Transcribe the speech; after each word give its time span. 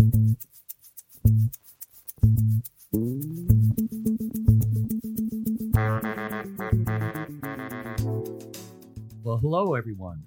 Well, 0.00 0.06
hello, 9.36 9.74
everyone. 9.74 10.22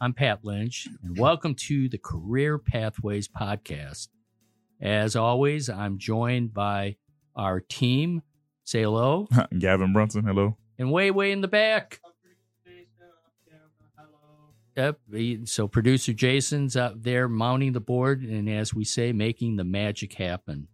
I'm 0.00 0.14
Pat 0.14 0.44
Lynch, 0.44 0.88
and 1.04 1.16
welcome 1.16 1.54
to 1.54 1.88
the 1.88 1.98
Career 1.98 2.58
Pathways 2.58 3.28
Podcast. 3.28 4.08
As 4.80 5.14
always, 5.14 5.70
I'm 5.70 5.98
joined 5.98 6.52
by 6.52 6.96
our 7.36 7.60
team. 7.60 8.22
Say 8.64 8.82
hello. 8.82 9.28
Gavin 9.60 9.92
Brunson, 9.92 10.24
hello. 10.24 10.56
And 10.76 10.90
way, 10.90 11.12
way 11.12 11.30
in 11.30 11.40
the 11.40 11.46
back. 11.46 12.00
Yep. 14.76 14.98
So 15.44 15.68
producer 15.68 16.12
Jayson's 16.12 16.76
out 16.76 17.02
there 17.02 17.28
mounting 17.28 17.72
the 17.72 17.80
board, 17.80 18.22
and 18.22 18.48
as 18.50 18.74
we 18.74 18.84
say, 18.84 19.12
making 19.12 19.56
the 19.56 19.64
magic 19.64 20.14
happen. 20.14 20.68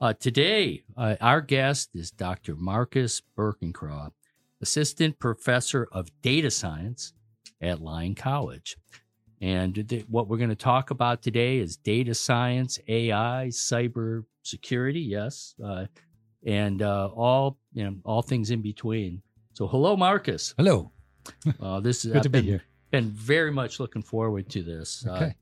Uh, 0.00 0.12
today, 0.12 0.84
uh, 0.96 1.16
our 1.20 1.40
guest 1.40 1.90
is 1.94 2.10
Dr. 2.10 2.54
Marcus 2.56 3.20
Birkenkrahe, 3.36 4.12
assistant 4.60 5.18
professor 5.18 5.88
of 5.92 6.08
data 6.22 6.50
science 6.50 7.12
at 7.60 7.80
Lyon 7.80 8.14
College. 8.14 8.76
And 9.40 9.88
th- 9.88 10.04
what 10.08 10.28
we're 10.28 10.36
going 10.36 10.50
to 10.50 10.56
talk 10.56 10.90
about 10.90 11.22
today 11.22 11.58
is 11.58 11.76
data 11.76 12.14
science, 12.14 12.78
AI, 12.88 13.48
cyber 13.50 14.24
security, 14.42 15.00
yes, 15.00 15.54
uh, 15.64 15.86
and 16.44 16.82
uh, 16.82 17.08
all 17.14 17.58
you 17.72 17.84
know, 17.84 17.96
all 18.04 18.22
things 18.22 18.50
in 18.50 18.62
between. 18.62 19.22
So, 19.52 19.66
hello, 19.66 19.96
Marcus. 19.96 20.54
Hello. 20.56 20.92
Uh, 21.60 21.80
this 21.80 22.04
is 22.04 22.12
Good 22.12 22.18
I've 22.18 22.22
to 22.22 22.28
be 22.30 22.42
here. 22.42 22.62
Been 22.90 23.10
very 23.10 23.50
much 23.52 23.80
looking 23.80 24.02
forward 24.02 24.48
to 24.50 24.62
this. 24.62 25.04
Uh, 25.06 25.12
Okay. 25.12 25.34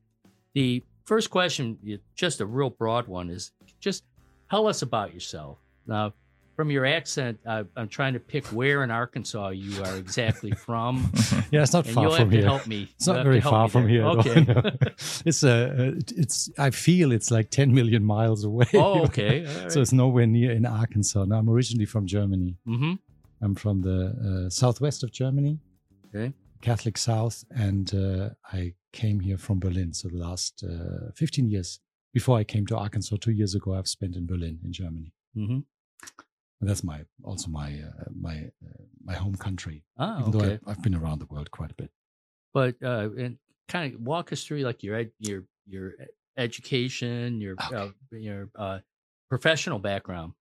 the 0.54 0.84
first 1.04 1.30
question, 1.30 1.78
just 2.14 2.40
a 2.40 2.46
real 2.46 2.70
broad 2.70 3.06
one, 3.08 3.30
is 3.30 3.52
just 3.80 4.04
tell 4.50 4.66
us 4.66 4.82
about 4.82 5.14
yourself. 5.14 5.58
Now, 5.86 6.12
from 6.56 6.70
your 6.70 6.86
accent, 6.86 7.38
I, 7.46 7.64
I'm 7.76 7.86
trying 7.88 8.14
to 8.14 8.18
pick 8.20 8.46
where 8.46 8.82
in 8.82 8.90
Arkansas 8.90 9.50
you 9.50 9.82
are 9.84 9.96
exactly 9.96 10.50
from, 10.66 11.12
Yeah, 11.50 11.62
it's 11.62 11.74
not 11.74 11.84
and 11.84 11.94
far 11.94 12.04
you'll 12.04 12.12
from 12.12 12.20
have 12.20 12.30
to 12.30 12.36
here. 12.38 12.46
help 12.46 12.66
me. 12.66 12.88
It's 12.96 13.06
You'll 13.06 13.16
not 13.16 13.24
very 13.24 13.40
far 13.42 13.68
from 13.68 13.82
there. 13.82 13.90
here. 13.90 14.04
Okay. 14.06 14.40
no. 14.40 14.62
it's 15.26 15.44
uh, 15.44 15.92
it's. 16.16 16.50
I 16.58 16.70
feel 16.70 17.12
it's 17.12 17.30
like 17.30 17.50
10 17.50 17.74
million 17.74 18.02
miles 18.02 18.42
away. 18.44 18.66
oh, 18.74 19.04
okay. 19.04 19.44
Right. 19.62 19.70
so 19.72 19.82
it's 19.82 19.92
nowhere 19.92 20.26
near 20.26 20.50
in 20.52 20.64
Arkansas. 20.64 21.26
Now 21.26 21.36
I'm 21.38 21.50
originally 21.50 21.84
from 21.86 22.06
Germany. 22.06 22.56
mm-hmm. 22.66 22.94
I'm 23.42 23.54
from 23.54 23.82
the 23.82 24.46
uh, 24.46 24.50
southwest 24.50 25.02
of 25.04 25.12
Germany, 25.12 25.58
Okay. 26.08 26.32
Catholic 26.66 26.98
South, 26.98 27.44
and 27.54 27.94
uh, 27.94 28.30
I 28.52 28.74
came 28.92 29.20
here 29.20 29.38
from 29.38 29.60
Berlin. 29.60 29.92
So 29.92 30.08
the 30.08 30.16
last 30.18 30.64
uh, 30.64 31.12
15 31.14 31.48
years 31.48 31.78
before 32.12 32.38
I 32.38 32.42
came 32.44 32.66
to 32.66 32.76
Arkansas 32.76 33.18
two 33.20 33.30
years 33.30 33.54
ago, 33.54 33.74
I've 33.74 33.86
spent 33.86 34.16
in 34.16 34.26
Berlin, 34.26 34.58
in 34.64 34.72
Germany. 34.72 35.12
Mm-hmm. 35.36 35.60
And 36.60 36.70
that's 36.70 36.82
my 36.82 37.04
also 37.22 37.50
my 37.50 37.68
uh, 37.88 38.04
my 38.20 38.50
uh, 38.66 38.82
my 39.04 39.14
home 39.14 39.36
country. 39.36 39.84
Ah, 39.96 40.18
Even 40.20 40.30
though 40.32 40.38
okay. 40.40 40.54
I've, 40.54 40.78
I've 40.78 40.82
been 40.82 40.96
around 40.96 41.20
the 41.20 41.26
world 41.26 41.52
quite 41.52 41.70
a 41.70 41.74
bit. 41.74 41.90
But 42.52 42.74
uh, 42.82 43.10
and 43.16 43.38
kind 43.68 43.94
of 43.94 44.00
walk 44.00 44.32
us 44.32 44.42
through 44.42 44.62
like 44.62 44.82
your 44.82 44.96
ed- 44.96 45.12
your 45.20 45.44
your 45.66 45.92
education, 46.36 47.40
your 47.40 47.54
uh, 47.60 47.68
Okay. 47.74 47.92
your 48.10 48.48
uh, 48.56 48.78
professional 49.28 49.78
background. 49.78 50.32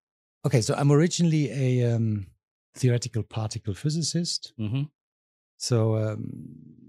Okay, 0.45 0.61
so 0.61 0.73
I'm 0.73 0.91
originally 0.91 1.51
a 1.51 1.93
um, 1.95 2.27
theoretical 2.73 3.21
particle 3.21 3.75
physicist. 3.75 4.53
Mm-hmm. 4.59 4.83
So 5.57 5.95
um, 5.95 6.45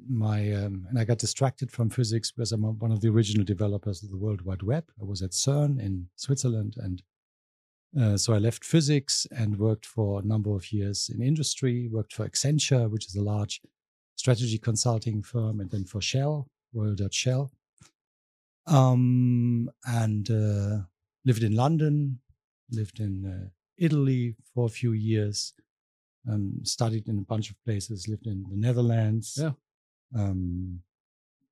my 0.09 0.53
um, 0.53 0.87
and 0.89 0.99
I 0.99 1.05
got 1.05 1.19
distracted 1.19 1.71
from 1.71 1.91
physics 1.91 2.31
because 2.31 2.53
I'm 2.53 2.63
one 2.63 2.93
of 2.93 3.01
the 3.01 3.09
original 3.09 3.45
developers 3.45 4.03
of 4.03 4.11
the 4.11 4.17
World 4.17 4.43
Wide 4.43 4.63
Web. 4.63 4.85
I 5.01 5.05
was 5.05 5.23
at 5.23 5.31
CERN 5.31 5.81
in 5.81 6.09
Switzerland, 6.17 6.75
and 6.79 7.03
uh, 7.99 8.17
so 8.17 8.35
I 8.35 8.39
left 8.39 8.65
physics 8.65 9.27
and 9.31 9.59
worked 9.59 9.87
for 9.87 10.21
a 10.21 10.25
number 10.25 10.55
of 10.55 10.73
years 10.73 11.11
in 11.13 11.23
industry. 11.23 11.89
Worked 11.89 12.13
for 12.13 12.29
Accenture, 12.29 12.91
which 12.91 13.07
is 13.07 13.17
a 13.17 13.23
large 13.23 13.61
strategy 14.17 14.59
consulting 14.59 15.23
firm, 15.23 15.61
and 15.61 15.71
then 15.71 15.85
for 15.85 16.01
Shell, 16.01 16.49
Royal 16.73 16.95
Dutch 16.95 17.15
Shell, 17.15 17.51
um, 18.67 19.71
and 19.87 20.31
uh, 20.31 20.79
lived 21.25 21.43
in 21.43 21.55
London, 21.55 22.21
lived 22.71 23.01
in 23.01 23.27
uh, 23.27 23.49
Italy 23.79 24.37
for 24.55 24.67
a 24.67 24.71
few 24.71 24.93
years 24.93 25.53
um, 26.31 26.61
studied 26.65 27.09
in 27.09 27.19
a 27.19 27.23
bunch 27.23 27.51
of 27.51 27.57
places, 27.65 28.09
lived 28.09 28.27
in 28.27 28.45
the 28.51 28.57
Netherlands. 28.57 29.39
Yeah. 29.41 29.53
Um, 30.15 30.81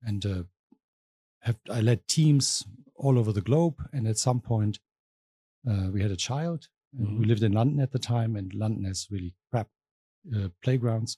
and 0.03 0.25
uh, 0.25 0.43
have 1.41 1.57
I 1.69 1.81
led 1.81 2.07
teams 2.07 2.65
all 2.95 3.17
over 3.19 3.31
the 3.31 3.41
globe. 3.41 3.75
And 3.93 4.07
at 4.07 4.17
some 4.17 4.39
point, 4.39 4.79
uh, 5.69 5.89
we 5.91 6.01
had 6.01 6.11
a 6.11 6.15
child. 6.15 6.67
And 6.97 7.19
we 7.19 7.25
Mhm. 7.25 7.27
lived 7.27 7.43
in 7.43 7.51
London 7.51 7.81
at 7.81 7.91
the 7.91 7.99
time, 7.99 8.37
and 8.37 8.53
London 8.53 8.85
has 8.85 9.07
really 9.11 9.33
crap 9.51 9.67
uh, 10.33 10.47
playgrounds. 10.63 11.17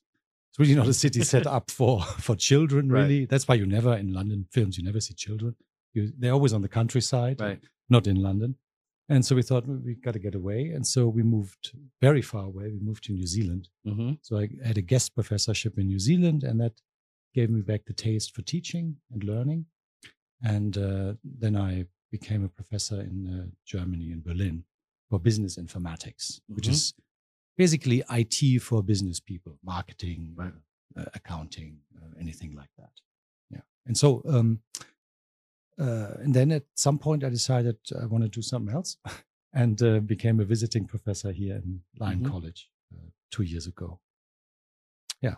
It's 0.49 0.57
really 0.59 0.73
not 0.75 0.87
a 0.87 0.93
city 0.93 1.23
set 1.23 1.45
up 1.57 1.69
for 1.69 2.01
for 2.01 2.35
children. 2.35 2.89
Right. 2.91 3.01
Really, 3.03 3.25
that's 3.25 3.47
why 3.47 3.55
you 3.55 3.65
never 3.67 3.95
in 3.95 4.11
London 4.11 4.47
films 4.51 4.77
you 4.77 4.83
never 4.83 4.99
see 4.99 5.13
children. 5.13 5.55
You, 5.93 6.11
they're 6.17 6.33
always 6.33 6.51
on 6.53 6.61
the 6.63 6.67
countryside, 6.67 7.39
Right. 7.39 7.63
not 7.89 8.07
in 8.07 8.15
London. 8.17 8.55
And 9.09 9.25
so 9.25 9.35
we 9.35 9.41
thought 9.41 9.65
"Well, 9.67 9.79
we 9.83 9.95
got 9.95 10.13
to 10.13 10.19
get 10.19 10.35
away, 10.35 10.71
and 10.75 10.85
so 10.85 11.07
we 11.07 11.23
moved 11.23 11.71
very 12.01 12.21
far 12.21 12.43
away. 12.45 12.65
We 12.71 12.79
moved 12.79 13.05
to 13.05 13.13
New 13.13 13.25
Zealand. 13.27 13.69
Mm-hmm. 13.85 14.13
So 14.21 14.37
I 14.37 14.49
had 14.65 14.77
a 14.77 14.81
guest 14.81 15.15
professorship 15.15 15.77
in 15.79 15.87
New 15.87 15.99
Zealand, 15.99 16.43
and 16.43 16.59
that 16.59 16.73
gave 17.33 17.49
me 17.49 17.61
back 17.61 17.85
the 17.85 17.93
taste 17.93 18.35
for 18.35 18.41
teaching 18.41 18.97
and 19.11 19.23
learning. 19.23 19.65
And 20.43 20.77
uh, 20.77 21.13
then 21.23 21.55
I 21.55 21.85
became 22.11 22.43
a 22.43 22.49
professor 22.49 22.99
in 23.01 23.27
uh, 23.27 23.45
Germany, 23.65 24.11
in 24.11 24.21
Berlin, 24.21 24.63
for 25.09 25.19
business 25.19 25.57
informatics, 25.57 26.41
which 26.47 26.67
Mhm. 26.67 26.71
is 26.71 26.93
basically 27.57 28.03
IT 28.09 28.59
for 28.61 28.83
business 28.83 29.19
people, 29.21 29.57
marketing, 29.63 30.33
Right. 30.35 30.53
uh, 30.97 31.05
accounting, 31.13 31.79
uh, 31.97 32.11
anything 32.19 32.53
like 32.53 32.69
that. 32.77 32.91
Yeah. 33.49 33.61
And 33.85 33.97
so, 33.97 34.21
um, 34.25 34.61
uh, 35.79 36.23
and 36.23 36.33
then 36.33 36.51
at 36.51 36.63
some 36.75 36.97
point, 36.99 37.23
I 37.23 37.29
decided 37.29 37.77
I 38.01 38.05
want 38.05 38.23
to 38.23 38.29
do 38.29 38.41
something 38.41 38.73
else, 38.75 38.97
and 39.53 39.81
uh, 39.81 39.99
became 39.99 40.39
a 40.39 40.45
visiting 40.45 40.85
professor 40.87 41.31
here 41.31 41.55
in 41.55 41.81
Lyon 41.99 42.19
Mhm. 42.21 42.29
College 42.31 42.69
uh, 42.93 43.09
two 43.31 43.43
years 43.43 43.67
ago. 43.67 43.99
Yeah, 45.21 45.35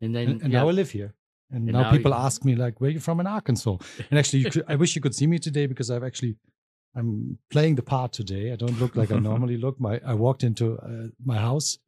And 0.00 0.14
then 0.14 0.28
and, 0.28 0.42
and 0.42 0.52
yeah, 0.52 0.60
now 0.60 0.68
I 0.68 0.72
live 0.72 0.90
here. 0.90 1.14
And, 1.50 1.68
And 1.68 1.72
now, 1.72 1.82
now 1.82 1.90
people 1.90 2.10
you- 2.12 2.26
ask 2.26 2.44
me 2.44 2.54
like, 2.56 2.80
"Where 2.80 2.88
are 2.90 2.94
you 2.94 3.00
from 3.00 3.20
in 3.20 3.26
Arkansas?" 3.26 3.76
And 4.10 4.18
actually, 4.18 4.40
you 4.42 4.50
could, 4.50 4.64
I 4.68 4.74
wish 4.76 4.96
you 4.96 5.02
could 5.02 5.14
see 5.14 5.26
me 5.26 5.38
today 5.38 5.66
because 5.66 5.90
I've 5.90 6.02
actually 6.06 6.36
I'm 6.94 7.38
playing 7.50 7.76
the 7.76 7.82
part 7.82 8.12
today. 8.12 8.52
I 8.52 8.56
don't 8.56 8.78
look 8.80 8.96
like 8.96 9.10
I 9.14 9.18
normally 9.30 9.56
look. 9.56 9.78
My 9.78 10.00
I 10.04 10.14
walked 10.14 10.42
into 10.42 10.78
uh, 10.78 11.08
my 11.24 11.36
house 11.38 11.78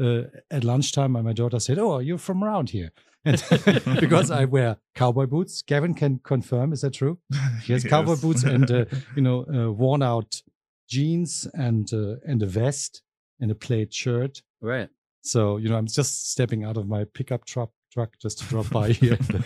uh, 0.00 0.22
at 0.50 0.62
lunchtime, 0.64 1.16
and 1.16 1.24
my 1.26 1.32
daughter 1.34 1.58
said, 1.60 1.78
"Oh, 1.78 1.98
you're 2.00 2.18
from 2.18 2.44
around 2.44 2.70
here." 2.70 2.90
And 3.28 4.00
because 4.00 4.30
I 4.30 4.44
wear 4.46 4.76
cowboy 4.94 5.26
boots, 5.26 5.62
Gavin 5.62 5.94
can 5.94 6.20
confirm. 6.24 6.72
Is 6.72 6.80
that 6.82 6.94
true? 6.94 7.18
He 7.64 7.72
has 7.74 7.84
cowboy 7.84 8.16
boots 8.16 8.42
and 8.44 8.70
uh, 8.70 8.84
you 9.16 9.22
know 9.22 9.44
uh, 9.52 9.70
worn 9.72 10.02
out 10.02 10.42
jeans 10.88 11.46
and 11.54 11.92
uh, 11.92 12.16
and 12.26 12.42
a 12.42 12.46
vest 12.46 13.02
and 13.40 13.50
a 13.50 13.54
plaid 13.54 13.92
shirt. 13.92 14.42
right. 14.60 14.88
So 15.22 15.58
you 15.58 15.68
know, 15.68 15.76
I'm 15.76 15.86
just 15.86 16.30
stepping 16.30 16.64
out 16.64 16.76
of 16.76 16.88
my 16.88 17.04
pickup 17.04 17.44
truck 17.44 17.70
truck 17.92 18.10
just 18.22 18.38
to 18.38 18.44
drop 18.46 18.68
by 18.70 18.92
here 18.92 19.14
at 19.14 19.26
the, 19.28 19.42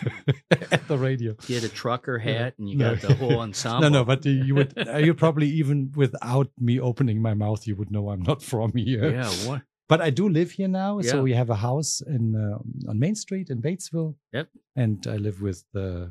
at 0.73 0.87
the 0.89 0.99
radio. 0.99 1.35
You 1.49 1.55
had 1.57 1.65
a 1.65 1.69
trucker 1.69 2.21
Yeah. 2.25 2.33
hat, 2.45 2.55
and 2.59 2.69
you 2.69 2.77
No. 2.77 2.95
got 2.95 3.01
the 3.09 3.15
whole 3.15 3.39
ensemble. 3.41 3.81
No, 3.83 3.89
no, 3.89 4.05
but 4.05 4.25
uh, 4.27 4.31
you 4.31 4.55
would 4.55 4.73
uh, 4.77 4.99
you 4.99 5.15
probably 5.15 5.49
even 5.49 5.91
without 5.97 6.49
me 6.59 6.79
opening 6.79 7.21
my 7.23 7.35
mouth, 7.35 7.67
you 7.67 7.75
would 7.77 7.91
know 7.91 8.11
I'm 8.11 8.23
not 8.23 8.43
from 8.43 8.73
here. 8.77 9.11
yeah. 9.13 9.31
What? 9.49 9.63
But 9.89 10.01
I 10.01 10.11
do 10.11 10.29
live 10.29 10.53
here 10.53 10.69
now, 10.69 11.01
Yeah. 11.01 11.11
so 11.11 11.23
we 11.23 11.33
have 11.35 11.51
a 11.51 11.57
house 11.57 12.01
in 12.07 12.35
uh, 12.37 12.59
on 12.91 12.99
Main 12.99 13.15
Street 13.15 13.51
in 13.51 13.61
Batesville. 13.61 14.15
Yep. 14.33 14.49
And 14.77 15.07
I 15.07 15.17
live 15.17 15.43
with 15.43 15.65
uh, 15.75 16.07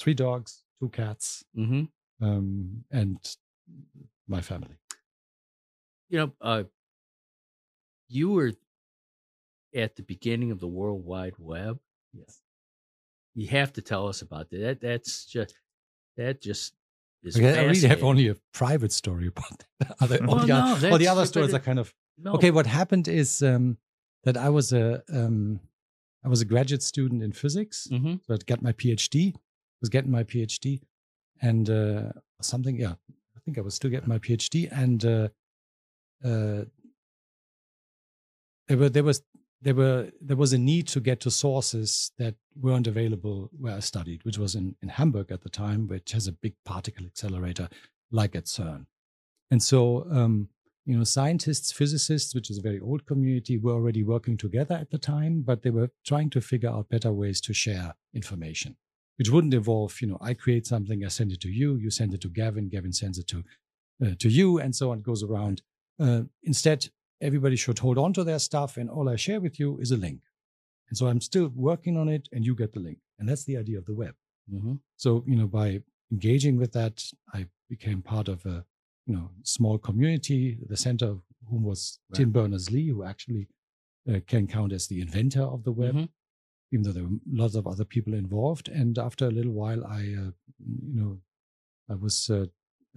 three 0.00 0.14
dogs, 0.14 0.62
two 0.80 0.88
cats, 0.90 1.44
Mm-hmm. 1.56 1.84
um, 2.24 2.84
and 2.90 3.18
my 4.28 4.40
family. 4.40 4.76
You 6.10 6.18
know, 6.18 6.32
uh, 6.40 6.64
you 8.08 8.30
were 8.30 8.52
at 9.74 9.96
the 9.96 10.02
beginning 10.02 10.50
of 10.52 10.60
the 10.60 10.68
World 10.68 11.04
Wide 11.04 11.34
Web. 11.38 11.78
Yes. 12.12 12.40
You 13.34 13.48
have 13.48 13.72
to 13.72 13.82
tell 13.82 14.06
us 14.06 14.22
about 14.22 14.50
that. 14.50 14.58
that 14.60 14.80
that's 14.80 15.24
just 15.26 15.54
that 16.16 16.40
just 16.40 16.74
is. 17.24 17.36
Okay, 17.36 17.58
I 17.58 17.64
really 17.64 17.88
have 17.88 18.04
only 18.04 18.28
a 18.28 18.36
private 18.52 18.92
story 18.92 19.26
about 19.26 19.64
that. 19.80 19.96
Other, 20.00 20.18
all, 20.24 20.36
Well, 20.36 20.46
the, 20.46 20.46
no, 20.46 20.90
all 20.92 20.98
the 20.98 21.08
other 21.08 21.26
stories 21.26 21.52
are 21.52 21.58
kind 21.58 21.80
of 21.80 21.92
No. 22.18 22.32
okay. 22.34 22.50
What 22.50 22.66
happened 22.66 23.08
is 23.08 23.42
um, 23.42 23.78
that 24.24 24.36
I 24.36 24.48
was 24.48 24.72
a 24.72 25.02
um, 25.12 25.60
I 26.24 26.28
was 26.28 26.40
a 26.40 26.44
graduate 26.44 26.82
student 26.82 27.22
in 27.22 27.32
physics, 27.32 27.88
Mm-hmm. 27.90 28.14
so 28.26 28.34
I 28.34 28.38
got 28.46 28.62
my 28.62 28.72
PhD. 28.72 29.34
Was 29.80 29.90
getting 29.90 30.10
my 30.10 30.24
PhD, 30.24 30.80
and 31.42 31.68
uh, 31.68 32.12
something. 32.40 32.76
Yeah, 32.78 32.94
I 33.36 33.40
think 33.44 33.58
I 33.58 33.60
was 33.60 33.74
still 33.74 33.90
getting 33.90 34.08
my 34.08 34.18
PhD, 34.18 34.68
and 34.72 35.04
uh, 35.04 35.28
uh, 36.24 36.64
there 38.68 38.78
were 38.78 38.88
there 38.88 39.04
was 39.04 39.22
there 39.60 39.74
were 39.74 40.10
there 40.20 40.36
was 40.36 40.52
a 40.52 40.58
need 40.58 40.86
to 40.88 41.00
get 41.00 41.20
to 41.20 41.30
sources 41.30 42.12
that 42.18 42.34
weren't 42.58 42.86
available 42.86 43.50
where 43.58 43.76
I 43.76 43.80
studied, 43.80 44.24
which 44.24 44.38
was 44.38 44.54
in, 44.54 44.76
in 44.82 44.88
Hamburg 44.88 45.30
at 45.30 45.42
the 45.42 45.48
time, 45.50 45.86
which 45.88 46.12
has 46.12 46.26
a 46.26 46.32
big 46.32 46.54
particle 46.64 47.06
accelerator 47.06 47.68
like 48.10 48.34
at 48.36 48.44
CERN. 48.44 48.86
And 49.50 49.62
so 49.62 50.06
um, 50.10 50.48
you 50.86 50.98
know, 50.98 51.04
scientists, 51.04 51.72
physicists, 51.72 52.34
which 52.34 52.50
is 52.50 52.58
a 52.58 52.62
very 52.62 52.80
old 52.80 53.06
community, 53.06 53.56
were 53.56 53.72
already 53.72 54.02
working 54.02 54.36
together 54.36 54.74
at 54.74 54.90
the 54.90 54.98
time, 54.98 55.42
but 55.42 55.62
they 55.62 55.70
were 55.70 55.90
trying 56.04 56.30
to 56.30 56.40
figure 56.40 56.68
out 56.68 56.88
better 56.90 57.12
ways 57.12 57.40
to 57.42 57.54
share 57.54 57.94
information, 58.14 58.76
which 59.16 59.30
wouldn't 59.30 59.54
involve, 59.54 60.00
you 60.00 60.08
know, 60.08 60.18
I 60.20 60.34
create 60.34 60.66
something, 60.66 61.04
I 61.04 61.08
send 61.08 61.32
it 61.32 61.40
to 61.42 61.48
you, 61.48 61.76
you 61.76 61.90
send 61.90 62.12
it 62.12 62.20
to 62.22 62.28
Gavin, 62.28 62.68
Gavin 62.68 62.92
sends 62.92 63.18
it 63.18 63.26
to 63.28 63.44
uh, 64.04 64.14
to 64.18 64.28
you, 64.28 64.58
and 64.58 64.74
so 64.74 64.90
on. 64.90 64.98
It 64.98 65.04
goes 65.04 65.22
around. 65.22 65.62
Uh, 66.00 66.22
instead, 66.42 66.88
everybody 67.20 67.56
should 67.56 67.78
hold 67.78 67.96
on 67.96 68.12
to 68.14 68.24
their 68.24 68.40
stuff, 68.40 68.76
and 68.76 68.90
all 68.90 69.08
I 69.08 69.16
share 69.16 69.40
with 69.40 69.58
you 69.58 69.78
is 69.78 69.92
a 69.92 69.96
link. 69.96 70.20
And 70.88 70.98
so 70.98 71.06
I'm 71.06 71.20
still 71.20 71.50
working 71.54 71.96
on 71.96 72.08
it, 72.08 72.28
and 72.32 72.44
you 72.44 72.54
get 72.54 72.72
the 72.72 72.80
link, 72.80 72.98
and 73.18 73.28
that's 73.28 73.44
the 73.44 73.56
idea 73.56 73.78
of 73.78 73.86
the 73.86 73.94
web. 73.94 74.14
Mm-hmm. 74.52 74.74
So 74.96 75.24
you 75.26 75.36
know, 75.36 75.46
by 75.46 75.80
engaging 76.10 76.56
with 76.56 76.72
that, 76.72 77.04
I 77.32 77.46
became 77.70 78.02
part 78.02 78.28
of 78.28 78.44
a 78.44 78.64
you 79.06 79.14
know 79.14 79.30
small 79.42 79.78
community. 79.78 80.58
The 80.66 80.76
center 80.76 81.06
of 81.06 81.22
whom 81.48 81.62
was 81.62 81.98
right. 82.10 82.18
Tim 82.18 82.30
Berners 82.30 82.70
Lee, 82.70 82.88
who 82.88 83.04
actually 83.04 83.48
uh, 84.08 84.20
can 84.26 84.46
count 84.46 84.72
as 84.72 84.86
the 84.86 85.00
inventor 85.00 85.42
of 85.42 85.64
the 85.64 85.72
web, 85.72 85.94
mm-hmm. 85.94 86.04
even 86.72 86.82
though 86.82 86.92
there 86.92 87.04
were 87.04 87.18
lots 87.30 87.54
of 87.54 87.66
other 87.66 87.84
people 87.84 88.14
involved. 88.14 88.68
And 88.68 88.98
after 88.98 89.26
a 89.26 89.30
little 89.30 89.52
while, 89.52 89.84
I 89.84 90.00
uh, 90.00 90.32
you 90.58 90.94
know 90.94 91.18
I 91.90 91.94
was 91.94 92.30
uh, 92.30 92.46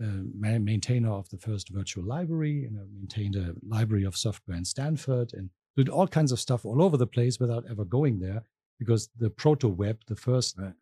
uh 0.02 0.24
maintainer 0.42 1.12
of 1.12 1.30
the 1.30 1.38
first 1.38 1.70
virtual 1.70 2.06
library, 2.06 2.66
and 2.66 2.78
I 2.80 2.84
maintained 2.94 3.36
a 3.36 3.56
library 3.68 4.06
of 4.06 4.18
software 4.18 4.58
in 4.58 4.66
Stanford, 4.66 5.34
and 5.34 5.50
did 5.76 5.90
all 5.90 6.08
kinds 6.08 6.32
of 6.32 6.40
stuff 6.40 6.66
all 6.66 6.82
over 6.82 6.98
the 6.98 7.08
place 7.08 7.40
without 7.40 7.66
ever 7.70 7.86
going 7.86 8.20
there, 8.20 8.44
because 8.80 9.10
the 9.18 9.30
proto 9.30 9.68
web, 9.68 10.00
the 10.08 10.16
first 10.16 10.58
right. 10.58 10.74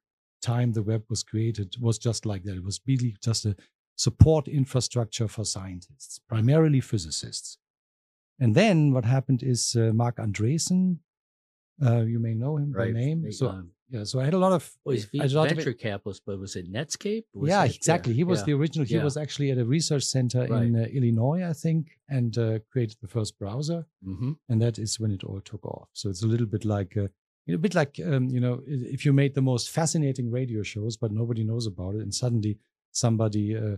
time 0.42 0.72
the 0.72 0.84
web 0.84 1.04
was 1.10 1.24
created, 1.24 1.76
was 1.80 1.98
just 1.98 2.26
like 2.26 2.44
that. 2.44 2.56
It 2.56 2.64
was 2.64 2.80
really 2.88 3.16
just 3.22 3.46
a 3.46 3.56
support 3.96 4.48
infrastructure 4.48 5.28
for 5.28 5.46
scientists, 5.46 6.20
primarily 6.28 6.82
physicists. 6.82 7.58
And 8.40 8.54
then 8.54 8.92
what 8.92 9.06
happened 9.06 9.44
is 9.44 9.76
uh, 9.76 9.92
Marc 9.94 10.18
Andreessen, 10.18 10.98
uh, 11.86 12.02
you 12.02 12.20
may 12.20 12.34
know 12.34 12.58
him 12.58 12.72
right. 12.72 12.94
by 12.94 13.00
name. 13.00 13.32
So 13.32 13.50
um, 13.50 13.72
yeah, 13.90 14.04
so 14.04 14.20
I 14.20 14.26
had 14.26 14.34
a 14.34 14.38
lot 14.38 14.52
of. 14.52 14.70
Well, 14.84 14.96
he's 14.96 15.36
a 15.36 15.44
venture 15.44 15.74
capitalist, 15.74 16.24
but 16.26 16.40
was 16.40 16.56
it 16.56 16.72
Netscape? 16.72 17.26
Was 17.34 17.50
yeah, 17.50 17.66
it, 17.66 17.76
exactly. 17.76 18.14
Yeah, 18.14 18.18
he 18.18 18.24
was 18.24 18.40
yeah. 18.40 18.46
the 18.46 18.54
original. 18.54 18.86
He 18.86 18.96
yeah. 18.96 19.04
was 19.04 19.16
actually 19.16 19.52
at 19.52 19.58
a 19.58 19.66
research 19.66 20.04
center 20.04 20.48
right. 20.48 20.64
in 20.64 20.76
uh, 20.76 20.86
Illinois, 20.86 21.48
I 21.48 21.54
think, 21.54 22.00
and 22.10 22.38
uh, 22.38 22.60
created 22.72 22.98
the 23.02 23.08
first 23.08 23.38
browser. 23.38 23.86
Mm-hmm. 24.06 24.34
And 24.50 24.62
that 24.62 24.80
is 24.80 25.00
when 25.00 25.12
it 25.12 25.24
all 25.24 25.40
took 25.40 25.66
off. 25.66 25.90
So 25.94 26.10
it's 26.10 26.24
a 26.24 26.28
little 26.28 26.48
bit 26.48 26.66
like. 26.66 26.98
Uh, 26.98 27.08
a 27.48 27.58
bit 27.58 27.76
like 27.76 28.02
um, 28.04 28.28
you 28.30 28.40
know, 28.40 28.64
if 28.66 29.06
you 29.06 29.14
made 29.14 29.36
the 29.36 29.42
most 29.42 29.70
fascinating 29.70 30.32
radio 30.32 30.64
shows, 30.64 30.98
but 30.98 31.12
nobody 31.12 31.44
knows 31.44 31.68
about 31.68 31.94
it, 31.94 32.02
and 32.02 32.12
suddenly 32.12 32.58
somebody 32.96 33.56
uh, 33.56 33.78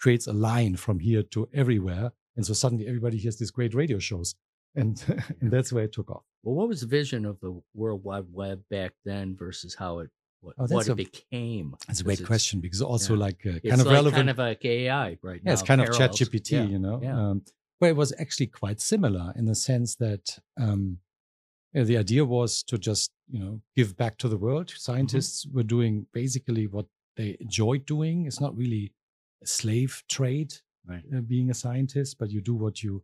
creates 0.00 0.26
a 0.26 0.32
line 0.32 0.76
from 0.76 0.98
here 0.98 1.22
to 1.22 1.48
everywhere. 1.54 2.12
And 2.36 2.44
so 2.44 2.52
suddenly 2.52 2.86
everybody 2.86 3.16
hears 3.16 3.36
these 3.36 3.50
great 3.50 3.74
radio 3.74 3.98
shows. 3.98 4.34
And, 4.74 5.02
and 5.40 5.50
that's 5.50 5.72
where 5.72 5.84
it 5.84 5.92
took 5.92 6.10
off. 6.10 6.24
Well, 6.42 6.54
what 6.54 6.68
was 6.68 6.80
the 6.80 6.86
vision 6.86 7.24
of 7.24 7.40
the 7.40 7.60
World 7.74 8.04
Wide 8.04 8.26
Web 8.30 8.62
back 8.70 8.92
then 9.04 9.36
versus 9.36 9.74
how 9.74 10.00
it 10.00 10.10
what, 10.40 10.56
oh, 10.58 10.66
what 10.66 10.88
it 10.88 10.96
became? 10.96 11.74
That's 11.86 12.00
a 12.00 12.04
great 12.04 12.24
question 12.26 12.60
because 12.60 12.82
also 12.82 13.14
yeah. 13.14 13.20
like 13.20 13.40
uh, 13.46 13.50
kind 13.52 13.60
it's 13.64 13.80
of 13.80 13.86
like 13.86 13.94
relevant. 13.94 14.16
kind 14.16 14.30
of 14.30 14.38
like 14.38 14.64
AI 14.64 15.16
right 15.22 15.40
yeah, 15.42 15.50
now. 15.50 15.52
it's 15.52 15.62
kind 15.62 15.80
parallels. 15.80 16.00
of 16.00 16.18
chat 16.18 16.28
GPT, 16.28 16.50
yeah. 16.52 16.62
you 16.64 16.78
know. 16.78 17.00
Yeah. 17.02 17.18
Um, 17.18 17.42
but 17.80 17.86
it 17.86 17.96
was 17.96 18.12
actually 18.18 18.48
quite 18.48 18.80
similar 18.80 19.32
in 19.36 19.46
the 19.46 19.54
sense 19.54 19.94
that 19.96 20.38
um, 20.60 20.98
the 21.72 21.96
idea 21.96 22.24
was 22.24 22.62
to 22.64 22.78
just, 22.78 23.10
you 23.30 23.38
know, 23.38 23.60
give 23.74 23.96
back 23.96 24.18
to 24.18 24.28
the 24.28 24.36
world. 24.36 24.66
Mm-hmm. 24.66 24.78
Scientists 24.78 25.46
mm-hmm. 25.46 25.56
were 25.56 25.62
doing 25.62 26.06
basically 26.12 26.66
what 26.66 26.86
they 27.16 27.36
enjoyed 27.40 27.86
doing. 27.86 28.26
It's 28.26 28.40
not 28.40 28.56
really 28.56 28.92
a 29.42 29.46
slave 29.46 30.02
trade, 30.08 30.54
right. 30.86 31.02
uh, 31.14 31.20
being 31.20 31.50
a 31.50 31.54
scientist, 31.54 32.18
but 32.18 32.30
you 32.30 32.40
do 32.40 32.54
what 32.54 32.82
you 32.82 33.02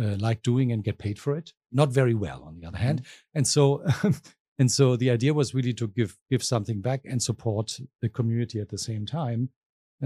uh, 0.00 0.16
like 0.18 0.42
doing 0.42 0.72
and 0.72 0.84
get 0.84 0.98
paid 0.98 1.18
for 1.18 1.36
it. 1.36 1.52
Not 1.70 1.90
very 1.90 2.14
well, 2.14 2.42
on 2.44 2.58
the 2.58 2.66
other 2.66 2.76
mm-hmm. 2.76 2.86
hand. 2.86 3.02
And 3.34 3.46
so, 3.46 3.84
and 4.58 4.70
so 4.70 4.96
the 4.96 5.10
idea 5.10 5.34
was 5.34 5.54
really 5.54 5.74
to 5.74 5.88
give 5.88 6.18
give 6.30 6.42
something 6.42 6.80
back 6.80 7.02
and 7.04 7.22
support 7.22 7.78
the 8.00 8.08
community 8.08 8.60
at 8.60 8.68
the 8.68 8.78
same 8.78 9.06
time. 9.06 9.50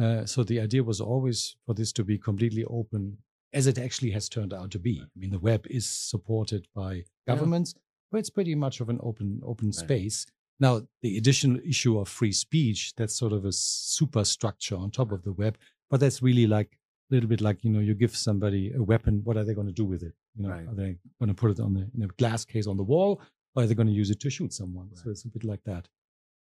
Uh, 0.01 0.27
so 0.27 0.45
the 0.45 0.61
idea 0.61 0.83
was 0.83 1.01
always 1.01 1.57
for 1.65 1.75
this 1.75 1.93
to 1.93 2.05
be 2.05 2.19
completely 2.19 2.65
open, 2.65 3.19
as 3.53 3.67
it 3.67 3.79
actually 3.79 4.11
has 4.11 4.29
turned 4.29 4.53
out 4.53 4.71
to 4.71 4.79
be. 4.79 5.01
I 5.03 5.19
mean, 5.19 5.31
the 5.31 5.39
web 5.39 5.67
is 5.71 5.89
supported 5.89 6.69
by 6.75 7.05
governments, 7.27 7.73
yeah. 7.75 7.81
but 8.13 8.19
it's 8.19 8.31
pretty 8.31 8.55
much 8.55 8.81
of 8.81 8.89
an 8.89 8.99
open 9.03 9.41
open 9.45 9.69
right. 9.69 9.75
space. 9.75 10.27
Now, 10.59 10.83
the 11.03 11.19
additional 11.19 11.61
issue 11.65 11.99
of 11.99 12.09
free 12.09 12.33
speech, 12.33 12.95
that's 12.97 13.15
sort 13.15 13.33
of 13.33 13.45
a 13.45 13.53
superstructure 13.53 14.77
on 14.77 14.91
top 14.91 15.13
of 15.13 15.23
the 15.23 15.33
web, 15.33 15.59
but 15.91 16.01
that's 16.01 16.23
really 16.23 16.47
like 16.47 16.79
a 17.11 17.15
little 17.15 17.29
bit 17.29 17.41
like, 17.41 17.63
you 17.63 17.71
know, 17.71 17.81
you 17.81 17.95
give 17.95 18.17
somebody 18.17 18.73
a 18.73 18.83
weapon, 18.83 19.21
what 19.25 19.37
are 19.37 19.45
they 19.45 19.55
going 19.55 19.67
to 19.67 19.73
do 19.73 19.85
with 19.85 20.03
it? 20.03 20.15
You 20.35 20.45
know, 20.45 20.51
right. 20.51 20.67
are 20.67 20.75
they 20.75 20.97
going 21.19 21.29
to 21.29 21.35
put 21.35 21.51
it 21.51 21.61
on 21.61 21.75
the 21.75 21.89
in 21.95 22.03
a 22.03 22.09
glass 22.09 22.45
case 22.45 22.67
on 22.67 22.77
the 22.77 22.83
wall, 22.83 23.21
or 23.55 23.63
are 23.63 23.67
they 23.67 23.75
going 23.75 23.87
to 23.87 23.93
use 23.93 24.11
it 24.11 24.21
to 24.21 24.31
shoot 24.31 24.53
someone? 24.53 24.89
Right. 24.89 24.99
So 24.99 25.11
it's 25.11 25.25
a 25.25 25.29
bit 25.29 25.45
like 25.45 25.65
that. 25.65 25.89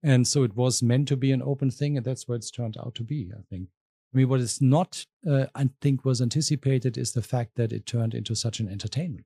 And 0.04 0.27
so 0.27 0.44
it 0.44 0.56
was 0.56 0.83
meant 0.83 1.07
to 1.07 1.18
be 1.18 1.31
an 1.31 1.42
open 1.42 1.71
thing, 1.71 1.98
and 1.98 2.06
that's 2.06 2.27
what 2.27 2.36
it's 2.36 2.51
turned 2.51 2.77
out 2.77 2.94
to 2.95 3.04
be, 3.04 3.31
I 3.36 3.42
think. 3.50 3.69
I 4.13 4.18
mean, 4.18 4.30
what 4.30 4.42
is 4.42 4.62
not, 4.62 5.06
uh, 5.27 5.48
I 5.56 5.69
think, 5.81 6.06
was 6.06 6.21
anticipated 6.21 6.98
is 6.98 7.13
the 7.13 7.21
fact 7.21 7.56
that 7.56 7.74
it 7.74 7.86
turned 7.86 8.13
into 8.13 8.36
such 8.36 8.60
an 8.60 8.69
entertainment 8.69 9.25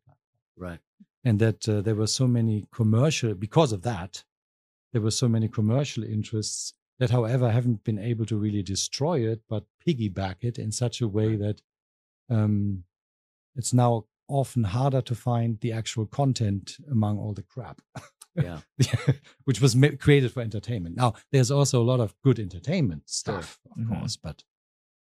Right. 0.56 0.80
And 1.24 1.40
that 1.40 1.68
uh, 1.68 1.82
there 1.82 1.96
were 1.96 2.08
so 2.08 2.28
many 2.28 2.68
commercial, 2.72 3.34
because 3.34 3.74
of 3.74 3.82
that, 3.82 4.24
there 4.94 5.02
were 5.02 5.12
so 5.12 5.28
many 5.28 5.48
commercial 5.48 6.04
interests 6.04 6.74
that, 7.00 7.12
however, 7.12 7.52
haven't 7.52 7.84
been 7.84 8.00
able 8.00 8.26
to 8.26 8.38
really 8.38 8.64
destroy 8.64 9.20
it, 9.20 9.42
but 9.50 9.66
piggyback 9.86 10.38
it 10.42 10.58
in 10.58 10.72
such 10.72 11.02
a 11.02 11.08
way 11.08 11.36
that 11.36 11.62
um, 12.30 12.84
it's 13.56 13.74
now 13.74 14.06
often 14.28 14.64
harder 14.64 15.02
to 15.02 15.16
find 15.16 15.60
the 15.62 15.72
actual 15.72 16.06
content 16.06 16.78
among 16.92 17.18
all 17.18 17.34
the 17.34 17.44
crap. 17.44 17.82
Yeah. 18.36 18.60
Which 19.46 19.62
was 19.62 19.76
created 20.00 20.32
for 20.32 20.42
entertainment. 20.42 20.96
Now, 20.96 21.14
there's 21.32 21.52
also 21.52 21.82
a 21.82 21.86
lot 21.86 22.00
of 22.00 22.14
good 22.24 22.40
entertainment 22.40 23.10
stuff, 23.10 23.60
sure. 23.64 23.72
of 23.72 23.78
mm-hmm. 23.84 24.00
course, 24.00 24.18
but 24.18 24.44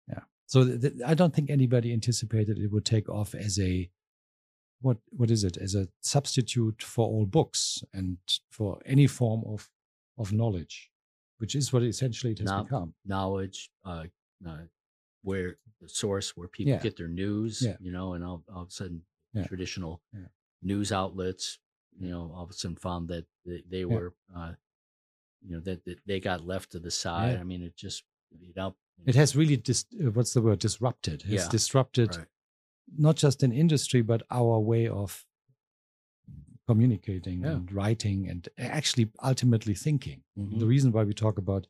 yeah. 0.09 0.21
So 0.47 0.65
th- 0.65 0.81
th- 0.81 0.95
I 1.07 1.15
don't 1.15 1.35
think 1.35 1.51
anybody 1.51 1.93
anticipated 1.93 2.59
it 2.59 2.73
would 2.73 2.85
take 2.85 3.09
off 3.09 3.35
as 3.35 3.59
a 3.59 3.91
what 4.81 4.99
what 5.11 5.31
is 5.31 5.45
it 5.45 5.57
as 5.57 5.75
a 5.75 5.89
substitute 6.01 6.83
for 6.83 7.07
all 7.07 7.27
books 7.27 7.83
and 7.93 8.19
for 8.51 8.81
any 8.87 9.07
form 9.07 9.43
of 9.47 9.71
of 10.17 10.33
knowledge, 10.33 10.91
which 11.39 11.55
is 11.55 11.73
what 11.73 11.83
essentially 11.83 12.33
it 12.33 12.41
has 12.41 12.63
become. 12.63 12.95
Knowledge, 13.05 13.71
uh, 13.85 14.05
uh, 14.47 14.59
where 15.23 15.59
the 15.81 15.89
source 15.89 16.37
where 16.37 16.49
people 16.49 16.73
yeah. 16.73 16.79
get 16.81 16.97
their 16.97 17.09
news, 17.09 17.63
yeah. 17.65 17.77
you 17.81 17.93
know, 17.93 18.15
and 18.15 18.25
all, 18.25 18.43
all 18.55 18.63
of 18.63 18.69
a 18.69 18.71
sudden 18.71 19.03
yeah. 19.33 19.45
traditional 19.45 20.01
news 20.63 20.93
outlets, 20.93 21.59
you 21.99 22.11
know, 22.11 22.33
all 22.35 22.45
of 22.45 22.51
a 22.51 22.53
sudden 22.53 22.77
found 22.77 23.09
that 23.09 23.27
they, 23.45 23.63
they 23.71 23.85
were, 23.85 24.15
uh, 24.37 24.53
you 25.47 25.55
know, 25.55 25.61
that, 25.61 25.85
that, 25.85 25.99
they 26.07 26.21
got 26.21 26.47
left 26.47 26.73
to 26.73 26.79
the 26.79 26.91
side. 26.91 27.39
I 27.39 27.45
mean, 27.45 27.63
it 27.63 27.77
just, 27.77 28.05
you 28.41 28.53
know, 28.57 28.75
it 29.07 29.15
has 29.15 29.37
really 29.37 29.57
dis- 29.57 29.87
uh, 30.05 30.11
what's 30.11 30.35
the 30.35 30.43
word 30.43 30.59
disrupted. 30.59 31.23
It's 31.27 31.49
disrupted 31.49 32.17
right. 32.17 32.27
Not 32.97 33.17
just 33.17 33.43
an 33.43 33.53
industry 33.53 34.03
but 34.03 34.23
our 34.31 34.59
way 34.59 34.89
of 34.89 35.25
communicating 36.69 37.41
yeah. 37.41 37.53
and 37.53 37.73
writing 37.73 38.29
and 38.29 38.49
actually 38.59 39.11
ultimately 39.25 39.75
thinking. 39.75 40.23
Mm-hmm. 40.39 40.59
The 40.59 40.67
reason 40.67 40.93
why 40.93 41.05
we 41.05 41.15
talk 41.15 41.39
about, 41.39 41.67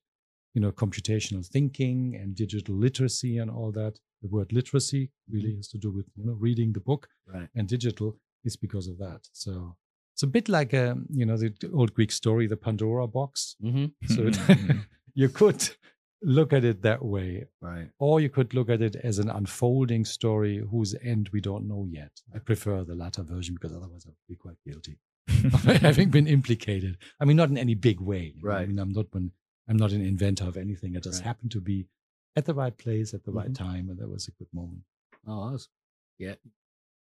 you 0.54 0.60
know, 0.60 0.72
computational 0.72 1.46
thinking 1.46 2.16
and 2.20 2.34
digital 2.34 2.75
literacy 2.75 3.38
and 3.38 3.48
all 3.50 3.70
that, 3.72 3.94
the 4.22 4.28
word 4.28 4.52
literacy 4.52 5.10
really 5.30 5.50
mm-hmm. 5.50 5.58
has 5.58 5.68
to 5.68 5.78
do 5.78 5.90
with, 5.92 6.06
you 6.16 6.25
know, 6.26 6.32
reading 6.32 6.72
the 6.72 6.80
book 6.80 7.08
right. 7.32 7.48
and 7.54 7.68
digital 7.68 8.16
is 8.44 8.56
because 8.56 8.88
of 8.88 8.98
that. 8.98 9.20
So 9.32 9.76
it's 10.14 10.25
a 10.25 10.26
bit 10.26 10.48
like, 10.48 10.72
a, 10.72 10.90
um, 10.90 11.06
you 11.10 11.25
know, 11.25 11.37
the 11.37 11.52
old 11.72 11.94
Greek 11.94 12.10
story, 12.10 12.48
the 12.48 12.56
Pandora 12.56 13.06
box. 13.06 13.54
Mm-hmm. 13.64 13.87
So 14.14 14.26
it, 14.26 14.37
you 15.14 15.28
could 15.28 15.70
look 16.22 16.52
at 16.52 16.64
it 16.64 16.82
that 16.82 17.04
way. 17.04 17.46
Right. 17.60 17.90
Or 17.98 18.20
you 18.20 18.28
could 18.28 18.54
look 18.54 18.68
at 18.68 18.82
it 18.82 18.96
as 18.96 19.18
an 19.18 19.30
unfolding 19.30 20.04
story 20.04 20.58
whose 20.70 20.94
end 21.02 21.30
we 21.32 21.40
don't 21.40 21.68
know 21.68 21.87
yet. 21.88 22.22
I 22.34 22.38
prefer 22.38 22.84
the 22.84 22.94
latter 22.94 23.22
version 23.22 23.54
because 23.54 23.76
otherwise 23.76 24.06
I'd 24.06 24.14
be 24.28 24.37
quite 24.37 24.56
guilty 24.66 24.98
of 25.28 25.62
having 25.82 26.10
been 26.10 26.26
implicated. 26.26 26.98
I 27.20 27.25
mean, 27.25 27.37
not 27.37 27.50
in 27.50 27.58
any 27.58 27.75
big 27.75 28.00
way. 28.00 28.34
Right. 28.40 28.62
I 28.62 28.66
mean, 28.66 28.78
I'm 28.78 28.92
not 28.92 29.06
one, 29.12 29.32
I'm 29.68 29.76
not 29.76 29.92
an 29.92 30.04
inventor 30.04 30.44
of 30.44 30.56
anything. 30.56 30.96
I 30.96 31.00
just 31.00 31.20
right. 31.20 31.26
happened 31.26 31.52
to 31.52 31.60
be 31.60 31.87
at 32.37 32.46
the 32.46 32.54
right 32.54 32.76
place 32.76 33.14
at 33.14 33.25
the 33.25 33.30
mm-hmm. 33.30 33.38
right 33.38 33.54
time, 33.54 33.88
and 33.90 33.98
that 33.98 34.08
was 34.08 34.28
a 34.28 34.32
good 34.32 34.48
moment. 34.52 34.82
Oh, 35.26 35.52
was, 35.52 35.68
yeah, 36.18 36.34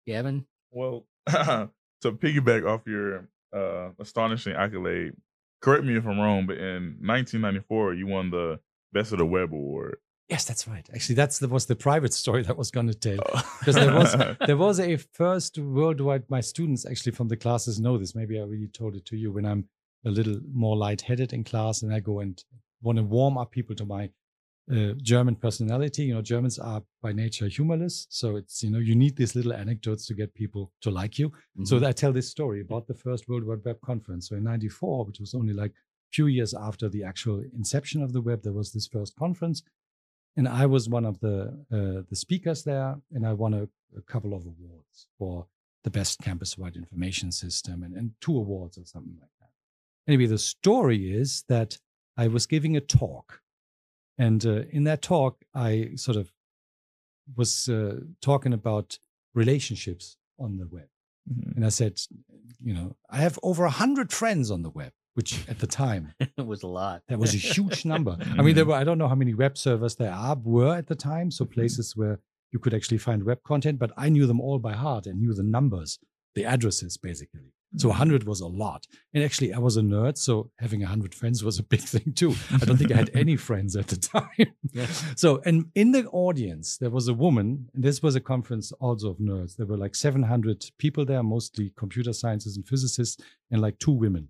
Gavin. 0.07 0.47
Well, 0.71 1.05
to 1.29 1.69
piggyback 2.03 2.67
off 2.67 2.87
your 2.87 3.29
uh, 3.53 3.91
astonishing 3.99 4.55
accolade, 4.55 5.13
correct 5.61 5.85
me 5.85 5.97
if 5.97 6.07
I'm 6.07 6.19
wrong, 6.19 6.47
but 6.47 6.59
in 6.59 6.97
1994 7.01 7.95
you 7.95 8.07
won 8.07 8.31
the 8.31 8.59
Best 8.93 9.13
of 9.13 9.19
the 9.19 9.27
Web 9.27 9.53
Award. 9.53 9.97
Yes, 10.29 10.45
that's 10.45 10.69
right. 10.69 10.87
Actually, 10.95 11.15
that's 11.15 11.39
the, 11.39 11.49
was 11.49 11.65
the 11.67 11.77
private 11.77 12.13
story 12.13 12.43
that 12.43 12.51
I 12.51 12.55
was 12.55 12.71
going 12.71 12.87
to 12.89 12.95
tell. 12.95 13.17
Because 13.61 13.77
there 13.77 13.95
was 13.95 14.15
there 14.47 14.57
was 14.59 14.79
a 14.79 14.97
first 14.97 15.57
worldwide. 15.59 16.25
My 16.29 16.41
students 16.43 16.85
actually 16.85 17.13
from 17.13 17.29
the 17.29 17.37
classes 17.37 17.81
know 17.81 17.97
this. 17.97 18.15
Maybe 18.15 18.39
I 18.39 18.43
already 18.43 18.69
told 18.69 18.95
it 18.95 19.07
to 19.07 19.17
you 19.17 19.33
when 19.33 19.47
I'm 19.47 19.69
a 20.05 20.11
little 20.11 20.39
more 20.53 20.77
lightheaded 20.77 21.33
in 21.33 21.45
class 21.45 21.83
and 21.83 21.93
I 21.95 22.01
go 22.01 22.21
and 22.21 22.43
want 22.83 22.99
to 22.99 23.05
warm 23.05 23.39
up 23.39 23.51
people 23.53 23.75
to 23.77 23.87
my 23.87 24.11
uh, 24.71 24.93
German 25.03 25.35
personality. 25.35 26.03
You 26.05 26.15
know, 26.15 26.21
Germans 26.23 26.59
are 26.59 26.83
by 27.03 27.13
nature 27.13 27.49
humorless, 27.49 28.07
so 28.11 28.37
it's 28.37 28.63
you 28.63 28.71
know 28.71 28.79
you 28.79 28.95
need 28.95 29.17
these 29.17 29.35
little 29.35 29.55
anecdotes 29.55 30.05
to 30.09 30.15
get 30.15 30.35
people 30.35 30.73
to 30.83 30.91
like 30.91 31.19
you. 31.19 31.33
So 31.65 31.79
Mhm. 31.81 31.87
I 31.87 31.93
tell 31.93 32.13
this 32.13 32.29
story 32.29 32.61
about 32.61 32.87
the 32.87 32.95
first 32.95 33.29
World 33.29 33.45
Wide 33.45 33.65
Web 33.65 33.81
conference. 33.81 34.29
So 34.29 34.37
in 34.37 34.45
'94, 34.45 35.07
which 35.07 35.21
was 35.21 35.33
only 35.35 35.55
like 35.55 35.73
few 36.13 36.27
years 36.27 36.55
after 36.55 36.89
the 36.89 37.05
actual 37.05 37.43
inception 37.55 38.03
of 38.03 38.13
the 38.13 38.21
web, 38.21 38.43
there 38.43 38.53
was 38.53 38.73
this 38.73 38.87
first 38.87 39.17
conference, 39.17 39.63
and 40.37 40.49
I 40.49 40.67
was 40.67 40.89
one 40.89 41.05
of 41.05 41.21
the 41.21 41.65
uh, 41.73 42.03
the 42.09 42.17
speakers 42.17 42.63
there, 42.65 42.97
and 43.13 43.27
I 43.27 43.33
won 43.33 43.55
a, 43.55 43.69
a 43.97 44.03
couple 44.03 44.35
of 44.35 44.47
awards 44.47 45.09
for 45.19 45.47
the 45.85 45.91
best 45.91 46.21
campus-wide 46.21 46.77
information 46.77 47.33
system, 47.33 47.83
and, 47.83 47.95
and 47.97 48.13
two 48.21 48.37
awards 48.37 48.79
or 48.79 48.85
something 48.85 49.17
like 49.21 49.31
that. 49.41 49.51
Anyway, 50.07 50.27
the 50.27 50.39
story 50.39 51.13
is 51.13 51.45
that 51.49 51.79
I 52.17 52.29
was 52.29 52.47
giving 52.47 52.77
a 52.77 52.81
talk, 52.81 53.43
and 54.17 54.45
uh, 54.45 54.63
in 54.71 54.85
that 54.85 55.03
talk, 55.03 55.45
I 55.55 55.91
sort 55.97 56.17
of 56.17 56.33
was 57.37 57.69
uh, 57.69 58.01
talking 58.21 58.53
about 58.53 58.99
relationships 59.35 60.17
on 60.39 60.57
the 60.59 60.67
web. 60.67 60.89
Mhm. 61.31 61.57
And 61.57 61.67
I 61.67 61.69
said, 61.69 62.01
you 62.61 62.75
know, 62.75 62.97
I 63.11 63.19
have 63.19 63.39
over 63.43 63.65
a 63.65 63.71
hundred 63.71 64.13
friends 64.13 64.51
on 64.51 64.63
the 64.63 64.71
web, 64.71 64.93
which 65.19 65.49
at 65.49 65.59
the 65.59 65.67
time 65.67 66.13
it 66.21 66.47
was 66.47 66.63
a 66.63 66.69
lot. 66.69 67.03
that 67.09 67.19
was 67.19 67.35
a 67.35 67.39
huge 67.39 67.85
number. 67.85 68.17
I 68.39 68.43
mean, 68.43 68.55
there 68.55 68.65
were 68.65 68.77
I 68.77 68.85
don't 68.85 68.99
know 68.99 69.09
how 69.09 69.17
many 69.17 69.35
web 69.35 69.59
servers 69.59 69.97
there 69.97 70.13
are 70.13 70.37
were 70.37 70.77
at 70.77 70.87
the 70.87 70.95
time, 70.95 71.33
so 71.33 71.45
mm-hmm. 71.45 71.55
places 71.55 71.97
where 71.97 72.21
you 72.53 72.61
could 72.61 72.73
actually 72.73 72.99
find 72.99 73.25
web 73.25 73.43
content, 73.43 73.81
but 73.81 73.91
I 73.97 74.11
knew 74.11 74.29
them 74.29 74.41
all 74.41 74.61
by 74.61 74.75
heart 74.75 75.07
and 75.07 75.21
knew 75.21 75.35
the 75.35 75.43
numbers, 75.43 75.99
the 76.37 76.45
addresses 76.45 76.97
basically. 76.97 77.53
So 77.77 77.89
100 77.89 78.21
mm-hmm. 78.21 78.31
was 78.31 78.41
a 78.41 78.47
lot. 78.47 78.87
And 79.13 79.25
actually, 79.25 79.53
I 79.53 79.59
was 79.59 79.77
a 79.77 79.83
nerd, 79.83 80.17
so 80.17 80.53
having 80.61 80.81
100 80.81 81.15
friends 81.17 81.43
was 81.43 81.59
a 81.59 81.65
big 81.65 81.81
thing 81.95 82.13
too. 82.15 82.35
I 82.53 82.65
don't 82.65 82.77
think 82.77 82.93
I 82.93 82.97
had 82.97 83.11
any 83.13 83.37
friends 83.37 83.75
at 83.75 83.89
the 83.89 83.97
time. 83.97 84.47
Yeah. 84.73 84.87
So, 85.17 85.43
and 85.45 85.67
in 85.75 85.91
the 85.91 86.07
audience, 86.07 86.79
there 86.79 86.91
was 86.91 87.09
a 87.09 87.15
woman, 87.15 87.69
and 87.75 87.83
this 87.83 88.03
was 88.03 88.15
a 88.15 88.21
conference 88.21 88.71
also 88.81 89.11
of 89.11 89.19
nerds. 89.19 89.57
There 89.57 89.67
were 89.67 89.77
like 89.77 89.97
700 89.97 90.65
people 90.79 91.05
there, 91.05 91.23
mostly 91.25 91.73
computer 91.77 92.13
scientists 92.13 92.57
and 92.57 92.67
physicists, 92.67 93.21
and 93.51 93.61
like 93.61 93.79
two 93.81 93.93
women. 93.93 94.29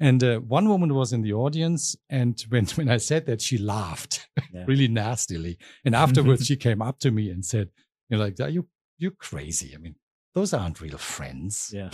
And 0.00 0.22
uh, 0.24 0.38
one 0.40 0.68
woman 0.68 0.92
was 0.94 1.12
in 1.12 1.22
the 1.22 1.32
audience, 1.32 1.96
and 2.10 2.40
when, 2.48 2.66
when 2.74 2.88
I 2.88 2.96
said 2.96 3.26
that, 3.26 3.40
she 3.40 3.58
laughed 3.58 4.28
Yeah. 4.52 4.64
really 4.66 4.88
nastily. 4.88 5.58
And 5.84 5.94
afterwards, 5.94 6.46
she 6.50 6.56
came 6.56 6.82
up 6.82 6.98
to 7.00 7.10
me 7.10 7.30
and 7.30 7.44
said, 7.44 7.70
"You're 8.08 8.20
like, 8.20 8.38
are 8.40 8.48
you 8.48 8.66
you 8.98 9.10
crazy? 9.12 9.72
I 9.74 9.78
mean, 9.78 9.94
those 10.34 10.52
aren't 10.52 10.80
real 10.80 10.98
friends." 10.98 11.70
Yeah. 11.72 11.90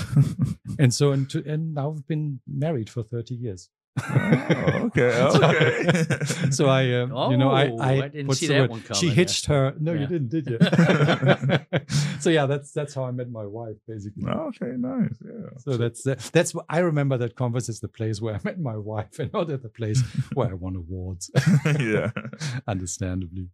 And 0.78 0.95
so, 0.95 1.12
and, 1.12 1.28
to, 1.30 1.45
and 1.47 1.75
now 1.75 1.90
I've 1.92 2.07
been 2.07 2.40
married 2.47 2.88
for 2.88 3.02
30 3.02 3.35
years. 3.35 3.69
Oh, 3.99 4.03
okay. 4.87 5.29
Okay. 5.35 6.51
so 6.51 6.67
I, 6.69 6.93
um, 7.01 7.31
you 7.33 7.37
know, 7.37 7.51
I, 7.51 7.69
Oh, 7.71 7.79
I, 7.79 7.91
I 8.05 8.09
didn't 8.09 8.29
what's 8.29 8.41
see 8.41 8.47
that 8.49 8.61
word? 8.63 8.71
one 8.71 8.81
She 8.81 9.07
coming. 9.07 9.15
hitched 9.15 9.47
her. 9.47 9.75
No, 9.79 9.93
Yeah. 9.93 10.01
you 10.01 10.07
didn't, 10.07 10.29
did 10.29 10.47
you? 10.47 10.59
so 12.21 12.31
yeah, 12.31 12.47
that's 12.47 12.73
that's 12.73 12.95
how 12.95 13.05
I 13.05 13.11
met 13.11 13.31
my 13.31 13.47
wife, 13.47 13.77
basically. 13.87 14.25
okay. 14.29 14.73
Nice. 14.77 15.17
Yeah. 15.25 15.51
So 15.59 15.77
that's 15.77 16.03
the, 16.03 16.17
that's 16.33 16.55
what 16.55 16.67
I 16.69 16.79
remember. 16.81 17.19
That 17.19 17.35
conference 17.37 17.69
is 17.69 17.81
the 17.81 17.89
place 17.89 18.21
where 18.21 18.35
I 18.37 18.41
met 18.45 18.59
my 18.61 18.77
wife, 18.77 19.19
and 19.19 19.33
not 19.33 19.51
at 19.51 19.63
the 19.63 19.69
place 19.69 20.03
where 20.35 20.49
I 20.51 20.55
won 20.55 20.77
awards. 20.77 21.31
yeah. 21.79 22.11
Understandably. 22.67 23.49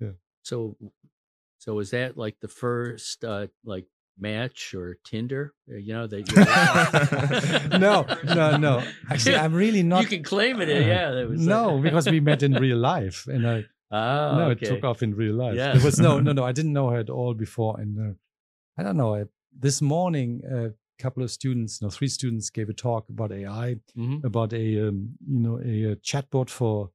Yeah. 0.00 0.12
So, 0.42 0.76
so 1.58 1.74
was 1.74 1.90
that 1.90 2.16
like 2.16 2.36
the 2.40 2.48
first 2.48 3.24
uh 3.24 3.48
like 3.64 3.86
match 4.20 4.74
or 4.74 4.96
Tinder? 5.04 5.54
Uh, 5.70 5.76
You 5.76 5.92
know 5.94 6.06
that. 6.06 7.68
no, 7.80 8.06
no, 8.34 8.56
no. 8.56 8.82
Actually, 9.10 9.36
I'm 9.44 9.54
really 9.54 9.82
not. 9.82 10.02
you 10.02 10.08
can 10.08 10.22
claim 10.22 10.60
it. 10.60 10.68
Yeah. 10.68 11.08
Uh, 11.10 11.26
no, 11.30 11.78
because 11.78 12.08
we 12.10 12.20
met 12.20 12.42
in 12.42 12.52
real 12.54 12.78
life, 12.92 13.26
and 13.26 13.46
I 13.46 13.64
Oh, 13.90 14.36
no, 14.36 14.44
okay. 14.50 14.66
it 14.66 14.68
took 14.68 14.84
off 14.84 15.02
in 15.02 15.14
real 15.14 15.34
life. 15.34 15.54
Yeah. 15.56 15.72
There 15.72 15.84
was 15.84 15.98
no, 15.98 16.20
no, 16.20 16.32
no. 16.32 16.44
I 16.44 16.52
didn't 16.52 16.74
know 16.74 16.90
her 16.90 16.98
at 16.98 17.08
all 17.08 17.32
before, 17.32 17.80
and 17.80 17.98
uh, 17.98 18.12
I 18.76 18.82
don't 18.82 18.98
know. 18.98 19.14
I, 19.14 19.24
this 19.58 19.80
morning, 19.80 20.42
a 20.44 20.72
couple 21.02 21.22
of 21.22 21.30
students, 21.30 21.80
no, 21.80 21.88
three 21.88 22.08
students, 22.08 22.50
gave 22.50 22.68
a 22.68 22.74
talk 22.74 23.08
about 23.08 23.32
AI, 23.32 23.76
Mhm. 23.96 24.24
about 24.24 24.52
a 24.52 24.88
um, 24.88 25.14
you 25.26 25.40
know 25.40 25.58
a, 25.64 25.92
uh 25.92 25.94
chatbot 26.02 26.50
for 26.50 26.90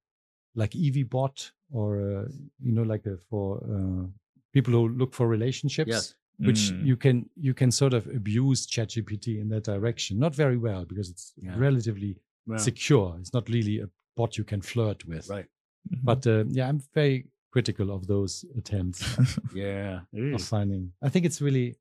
like 0.55 0.71
EVBot 0.71 1.51
or 1.71 1.87
uh, 1.99 2.25
you 2.61 2.71
know 2.71 2.83
like 2.83 3.07
a, 3.07 3.17
for 3.27 3.57
uh, 3.75 4.05
people 4.53 4.73
who 4.73 4.87
look 4.89 5.15
for 5.15 5.27
relationships. 5.27 5.89
Yes. 5.89 6.13
Which 6.39 6.71
Mm. 6.71 6.85
you 6.85 6.97
can 6.97 7.29
you 7.35 7.53
can 7.53 7.71
sort 7.71 7.93
of 7.93 8.07
abuse 8.07 8.65
ChatGPT 8.67 9.39
in 9.39 9.49
that 9.49 9.63
direction, 9.63 10.17
not 10.19 10.35
very 10.35 10.57
well 10.57 10.83
because 10.85 11.09
it's 11.09 11.33
Yeah. 11.37 11.55
relatively 11.57 12.17
Yeah. 12.47 12.57
secure. 12.57 13.15
It's 13.19 13.33
not 13.33 13.47
really 13.49 13.79
a 13.79 13.89
bot 14.17 14.37
you 14.37 14.43
can 14.43 14.61
flirt 14.61 15.05
with. 15.05 15.29
Right. 15.29 15.45
Mhm. 15.89 16.03
But 16.03 16.25
uh, 16.27 16.43
yeah, 16.49 16.67
I'm 16.69 16.79
very 16.93 17.27
critical 17.51 17.91
of 17.91 18.07
those 18.07 18.45
attempts 18.57 18.99
Yeah. 19.55 20.01
of 20.35 20.41
finding. 20.41 20.93
I 21.03 21.09
think 21.09 21.25
it's 21.25 21.39
really 21.41 21.75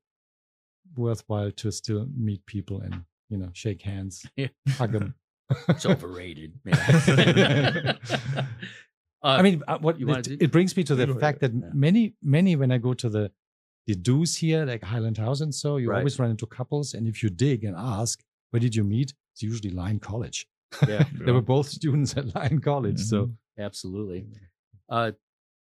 worthwhile 0.95 1.51
to 1.51 1.71
still 1.71 2.05
meet 2.15 2.45
people 2.45 2.79
and 2.81 3.05
you 3.29 3.37
know 3.37 3.49
shake 3.53 3.81
hands, 3.81 4.25
Yeah. 4.37 4.49
hug 4.77 4.91
them. 4.91 5.15
It's 5.67 5.85
overrated. 5.85 6.59
man. 6.63 7.97
Uh, 9.23 9.37
I 9.39 9.41
mean, 9.41 9.63
uh, 9.67 9.77
what 9.79 9.99
you 9.99 10.09
it, 10.11 10.27
it 10.27 10.51
brings 10.51 10.75
me 10.75 10.83
to 10.83 10.95
the 10.95 11.07
fact 11.15 11.39
that 11.41 11.53
Yeah. 11.53 11.69
many, 11.73 12.13
many 12.21 12.55
when 12.55 12.71
I 12.71 12.77
go 12.77 12.93
to 12.93 13.09
the 13.09 13.31
the 13.87 13.95
do's 13.95 14.35
here, 14.37 14.65
like 14.65 14.83
Highland 14.83 15.17
House 15.17 15.41
and 15.41 15.53
so, 15.53 15.77
you 15.77 15.89
Right. 15.89 15.97
always 15.99 16.17
run 16.19 16.31
into 16.31 16.45
couples, 16.45 16.93
and 16.93 17.07
if 17.07 17.21
you 17.23 17.29
dig 17.29 17.63
and 17.65 17.75
ask, 17.75 18.23
where 18.51 18.59
did 18.59 18.75
you 18.75 18.83
meet? 18.83 19.13
It's 19.33 19.43
usually 19.43 19.71
Lyon 19.71 19.99
College. 19.99 20.47
yeah, 20.87 21.03
They 21.25 21.31
were 21.31 21.41
both 21.41 21.67
students 21.69 22.15
at 22.17 22.33
Lyon 22.35 22.59
College. 22.61 22.99
So 22.99 23.27
Mhm. 23.27 23.35
absolutely. 23.59 24.25
Uh, 24.89 25.11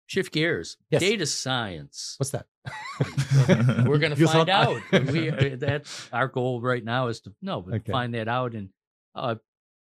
shift 0.07 0.33
gears. 0.33 0.77
Yes. 0.89 1.01
Data 1.01 1.25
science. 1.25 2.15
what's 2.17 2.31
that? 2.31 2.47
We're 3.87 3.97
going 3.99 4.15
to 4.15 4.27
find 4.27 4.49
I- 4.49 4.63
out. 4.65 4.81
we 5.11 5.29
uh, 5.29 5.55
that's 5.57 6.09
our 6.11 6.27
goal 6.27 6.61
right 6.61 6.83
now 6.83 7.07
is 7.07 7.21
to 7.21 7.33
no, 7.41 7.61
but 7.61 7.73
Okay. 7.75 7.91
find 7.91 8.13
that 8.15 8.27
out 8.27 8.53
and 8.53 8.69
uh, 9.15 9.35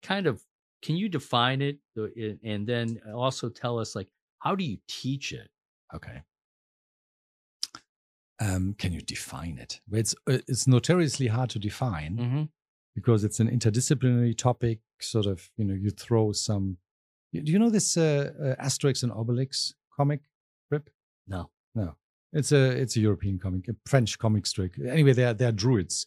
kind 0.02 0.26
of 0.26 0.43
can 0.83 0.97
you 0.97 1.09
define 1.09 1.62
it 1.62 1.78
and 2.45 2.66
then 2.66 3.00
also 3.14 3.49
tell 3.49 3.78
us 3.78 3.95
like 3.97 4.09
how 4.40 4.55
do 4.55 4.64
you 4.64 4.78
teach 4.88 5.33
it? 5.33 5.49
Okay. 5.95 6.23
Um, 8.38 8.75
can 8.78 8.93
you 8.93 9.00
define 9.00 9.59
it? 9.59 9.81
Well, 9.88 10.00
It's 10.00 10.14
uh, 10.28 10.38
it's 10.49 10.66
notoriously 10.66 11.28
hard 11.28 11.50
to 11.50 11.59
define 11.59 12.16
Mm-hmm. 12.16 12.43
because 12.95 13.25
it's 13.25 13.40
an 13.40 13.49
interdisciplinary 13.50 14.37
topic. 14.37 14.81
Sort 15.00 15.26
of, 15.26 15.50
you 15.57 15.64
know, 15.64 15.75
you 15.75 15.90
throw 15.90 16.33
some. 16.33 16.78
Do 17.33 17.52
you 17.52 17.59
know 17.59 17.71
this 17.71 17.97
uh, 17.97 18.33
uh, 18.59 18.64
Asterix 18.64 19.02
and 19.02 19.12
Obelix 19.12 19.75
comic 19.95 20.21
strip? 20.66 20.88
No. 21.26 21.50
No, 21.75 21.95
it's 22.33 22.52
a 22.52 22.71
it's 22.71 22.97
a 22.97 23.00
European 23.00 23.38
comic, 23.38 23.69
a 23.69 23.75
French 23.87 24.19
comic 24.19 24.47
strip. 24.47 24.73
Anyway, 24.88 25.12
they're 25.12 25.35
they're 25.35 25.52
druids, 25.52 26.07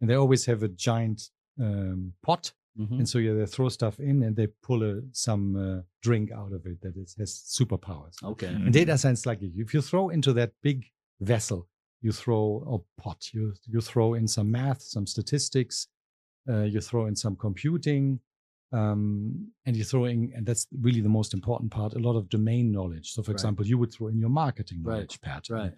and 0.00 0.08
they 0.08 0.14
always 0.14 0.46
have 0.46 0.62
a 0.62 0.68
giant 0.68 1.30
um, 1.60 2.14
pot, 2.22 2.52
Mm-hmm. 2.80 2.94
and 3.00 3.06
so 3.08 3.18
yeah, 3.18 3.34
they 3.34 3.44
throw 3.44 3.68
stuff 3.68 4.00
in 4.00 4.22
and 4.22 4.34
they 4.34 4.46
pull 4.62 4.82
a, 4.82 5.02
some 5.12 5.56
uh, 5.56 5.82
drink 6.02 6.32
out 6.32 6.52
of 6.54 6.64
it 6.64 6.80
that 6.80 6.96
is, 6.96 7.14
has 7.18 7.30
superpowers. 7.30 8.14
Okay. 8.24 8.46
And 8.46 8.72
data 8.72 8.96
science, 8.96 9.26
like 9.26 9.42
if 9.42 9.74
you 9.74 9.82
throw 9.82 10.08
into 10.08 10.32
that 10.32 10.52
big 10.62 10.86
vessel, 11.22 11.68
you 12.00 12.12
throw 12.12 12.42
a 12.74 13.00
pot, 13.02 13.20
you 13.32 13.54
you 13.66 13.80
throw 13.80 14.14
in 14.14 14.26
some 14.28 14.50
math, 14.50 14.82
some 14.82 15.06
statistics, 15.06 15.88
uh, 16.48 16.62
you 16.62 16.80
throw 16.80 17.06
in 17.06 17.14
some 17.16 17.36
computing, 17.36 18.20
um, 18.72 19.48
and 19.66 19.76
you 19.76 19.84
throw 19.84 20.04
in, 20.06 20.32
and 20.34 20.44
that's 20.46 20.66
really 20.80 21.00
the 21.00 21.08
most 21.08 21.34
important 21.34 21.70
part, 21.70 21.94
a 21.94 21.98
lot 21.98 22.16
of 22.16 22.28
domain 22.28 22.72
knowledge. 22.72 23.12
So, 23.12 23.22
for 23.22 23.30
Right. 23.30 23.36
example, 23.36 23.66
you 23.66 23.78
would 23.78 23.92
throw 23.92 24.08
in 24.08 24.18
your 24.18 24.30
marketing 24.30 24.82
Right, 24.82 24.94
knowledge, 24.94 25.20
Pat. 25.20 25.48
right. 25.50 25.74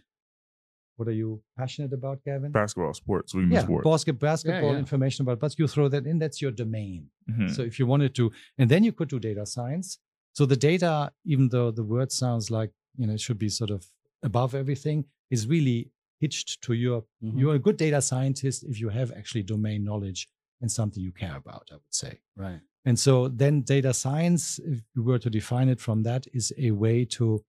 What 0.97 1.09
are 1.09 1.13
you 1.23 1.43
passionate 1.59 1.93
about, 1.93 2.23
Gavin? 2.25 2.53
Basketball, 2.53 2.95
sports. 2.95 3.35
We 3.35 3.43
mean 3.43 3.51
yeah, 3.53 3.65
sports. 3.65 3.85
basket, 3.85 4.17
basketball 4.21 4.73
yeah. 4.75 4.79
information 4.79 5.25
about, 5.25 5.41
but 5.41 5.59
you 5.59 5.67
throw 5.67 5.89
that 5.89 6.07
in. 6.07 6.21
That's 6.21 6.41
your 6.41 6.53
domain. 6.53 7.11
Mhm. 7.29 7.51
So 7.51 7.63
if 7.63 7.81
you 7.81 7.87
wanted 7.87 8.15
to, 8.15 8.31
and 8.59 8.71
then 8.71 8.85
you 8.85 8.93
could 8.93 9.09
do 9.09 9.19
data 9.19 9.45
science. 9.45 9.99
So 10.35 10.47
the 10.47 10.57
data, 10.57 11.13
even 11.25 11.49
though 11.49 11.71
the 11.73 11.83
word 11.85 12.13
sounds 12.13 12.49
like 12.59 12.71
you 12.97 13.07
know 13.09 13.15
it 13.15 13.21
should 13.21 13.39
be 13.39 13.49
sort 13.49 13.71
of 13.71 13.91
above 14.25 14.55
everything, 14.55 15.05
is 15.31 15.47
really 15.47 15.91
hitched 16.21 16.63
to 16.63 16.73
your. 16.75 17.05
Mhm. 17.23 17.39
You're 17.39 17.55
a 17.57 17.65
good 17.67 17.77
data 17.77 18.01
scientist 18.01 18.65
if 18.65 18.81
you 18.81 18.89
have 18.89 19.13
actually 19.13 19.43
domain 19.45 19.85
knowledge 19.85 20.29
and 20.61 20.71
something 20.71 21.03
you 21.03 21.13
care 21.13 21.37
about. 21.37 21.69
I 21.71 21.75
would 21.75 21.95
say. 22.05 22.21
Right. 22.37 22.61
And 22.85 22.99
so 22.99 23.29
then 23.29 23.63
data 23.63 23.93
science, 23.95 24.59
if 24.59 24.79
you 24.95 25.03
were 25.03 25.19
to 25.19 25.31
define 25.31 25.69
it 25.75 25.81
from 25.81 26.03
that, 26.03 26.27
is 26.33 26.53
a 26.59 26.71
way 26.73 27.05
to 27.19 27.45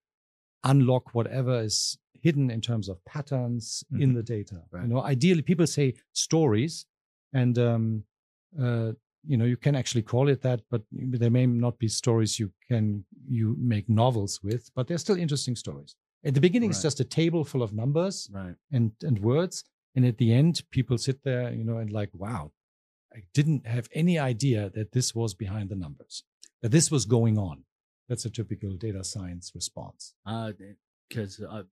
unlock 0.64 1.14
whatever 1.14 1.60
is 1.62 1.98
hidden 2.26 2.50
in 2.50 2.60
terms 2.60 2.88
of 2.88 3.04
patterns 3.04 3.84
in 3.92 4.10
Mhm. 4.10 4.14
the 4.14 4.22
data. 4.22 4.58
Right. 4.70 4.82
You 4.84 4.88
know, 4.88 5.02
ideally 5.02 5.42
people 5.42 5.66
say 5.66 5.94
stories 6.12 6.86
and 7.32 7.58
um, 7.58 8.04
uh, 8.58 8.92
you 9.28 9.36
know 9.36 9.44
you 9.44 9.56
can 9.56 9.74
actually 9.74 10.02
call 10.02 10.28
it 10.28 10.40
that 10.42 10.60
but 10.70 10.82
there 10.92 11.30
may 11.30 11.46
not 11.46 11.78
be 11.78 11.88
stories 11.88 12.38
you 12.38 12.48
can 12.68 13.04
you 13.28 13.56
make 13.58 13.88
novels 13.88 14.40
with 14.42 14.70
but 14.76 14.86
they're 14.86 15.04
still 15.06 15.18
interesting 15.18 15.56
stories 15.56 15.96
at 16.28 16.34
the 16.34 16.40
beginning 16.46 16.70
it's 16.70 16.82
just 16.88 17.00
a 17.00 17.04
table 17.20 17.42
full 17.50 17.62
of 17.66 17.72
numbers 17.82 18.16
Right. 18.40 18.56
and 18.76 18.92
and 19.08 19.16
words 19.32 19.56
and 19.94 20.04
at 20.10 20.16
the 20.22 20.30
end 20.40 20.52
people 20.76 20.96
sit 20.98 21.18
there 21.28 21.44
you 21.58 21.64
know 21.68 21.78
and 21.82 21.90
like 22.00 22.10
wow 22.24 22.44
i 23.14 23.20
didn't 23.38 23.62
have 23.74 23.86
any 24.02 24.16
idea 24.18 24.60
that 24.76 24.88
this 24.96 25.08
was 25.20 25.30
behind 25.44 25.66
the 25.72 25.76
numbers 25.84 26.14
that 26.62 26.72
this 26.76 26.90
was 26.90 27.04
going 27.16 27.36
on 27.38 27.56
that's 28.08 28.24
a 28.24 28.30
typical 28.40 28.72
data 28.86 29.02
science 29.14 29.46
response 29.60 30.02
Uh, 30.32 30.52
because 31.08 31.34
uh, 31.54 31.62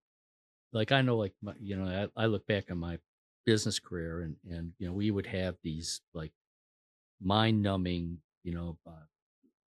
like 0.79 0.91
I 0.99 1.01
know, 1.07 1.17
like 1.25 1.35
my, 1.47 1.55
you 1.61 1.77
know, 1.79 1.87
I, 2.17 2.23
I 2.23 2.27
look 2.27 2.45
back 2.55 2.65
on 2.73 2.79
my 2.79 2.99
business 3.47 3.79
career, 3.87 4.15
and 4.25 4.35
and 4.55 4.65
you 4.79 4.87
know, 4.89 4.93
we 5.03 5.09
would 5.15 5.27
have 5.41 5.55
these 5.63 5.89
like 6.21 6.33
mind-numbing, 7.21 8.19
you 8.43 8.55
know, 8.55 8.79
uh, 8.87 8.91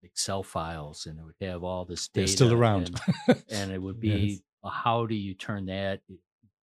Excel 0.02 0.42
files, 0.42 1.06
and 1.06 1.18
it 1.18 1.24
would 1.24 1.34
have 1.48 1.64
all 1.64 1.84
this 1.84 2.08
they're 2.08 2.24
data. 2.24 2.32
still 2.36 2.52
around 2.52 3.00
and, 3.28 3.42
and 3.50 3.72
it 3.72 3.82
would 3.82 4.00
be 4.00 4.08
Yes. 4.08 4.40
Uh, 4.66 4.70
how 4.70 5.06
do 5.06 5.14
you 5.14 5.34
turn 5.34 5.66
that 5.66 6.00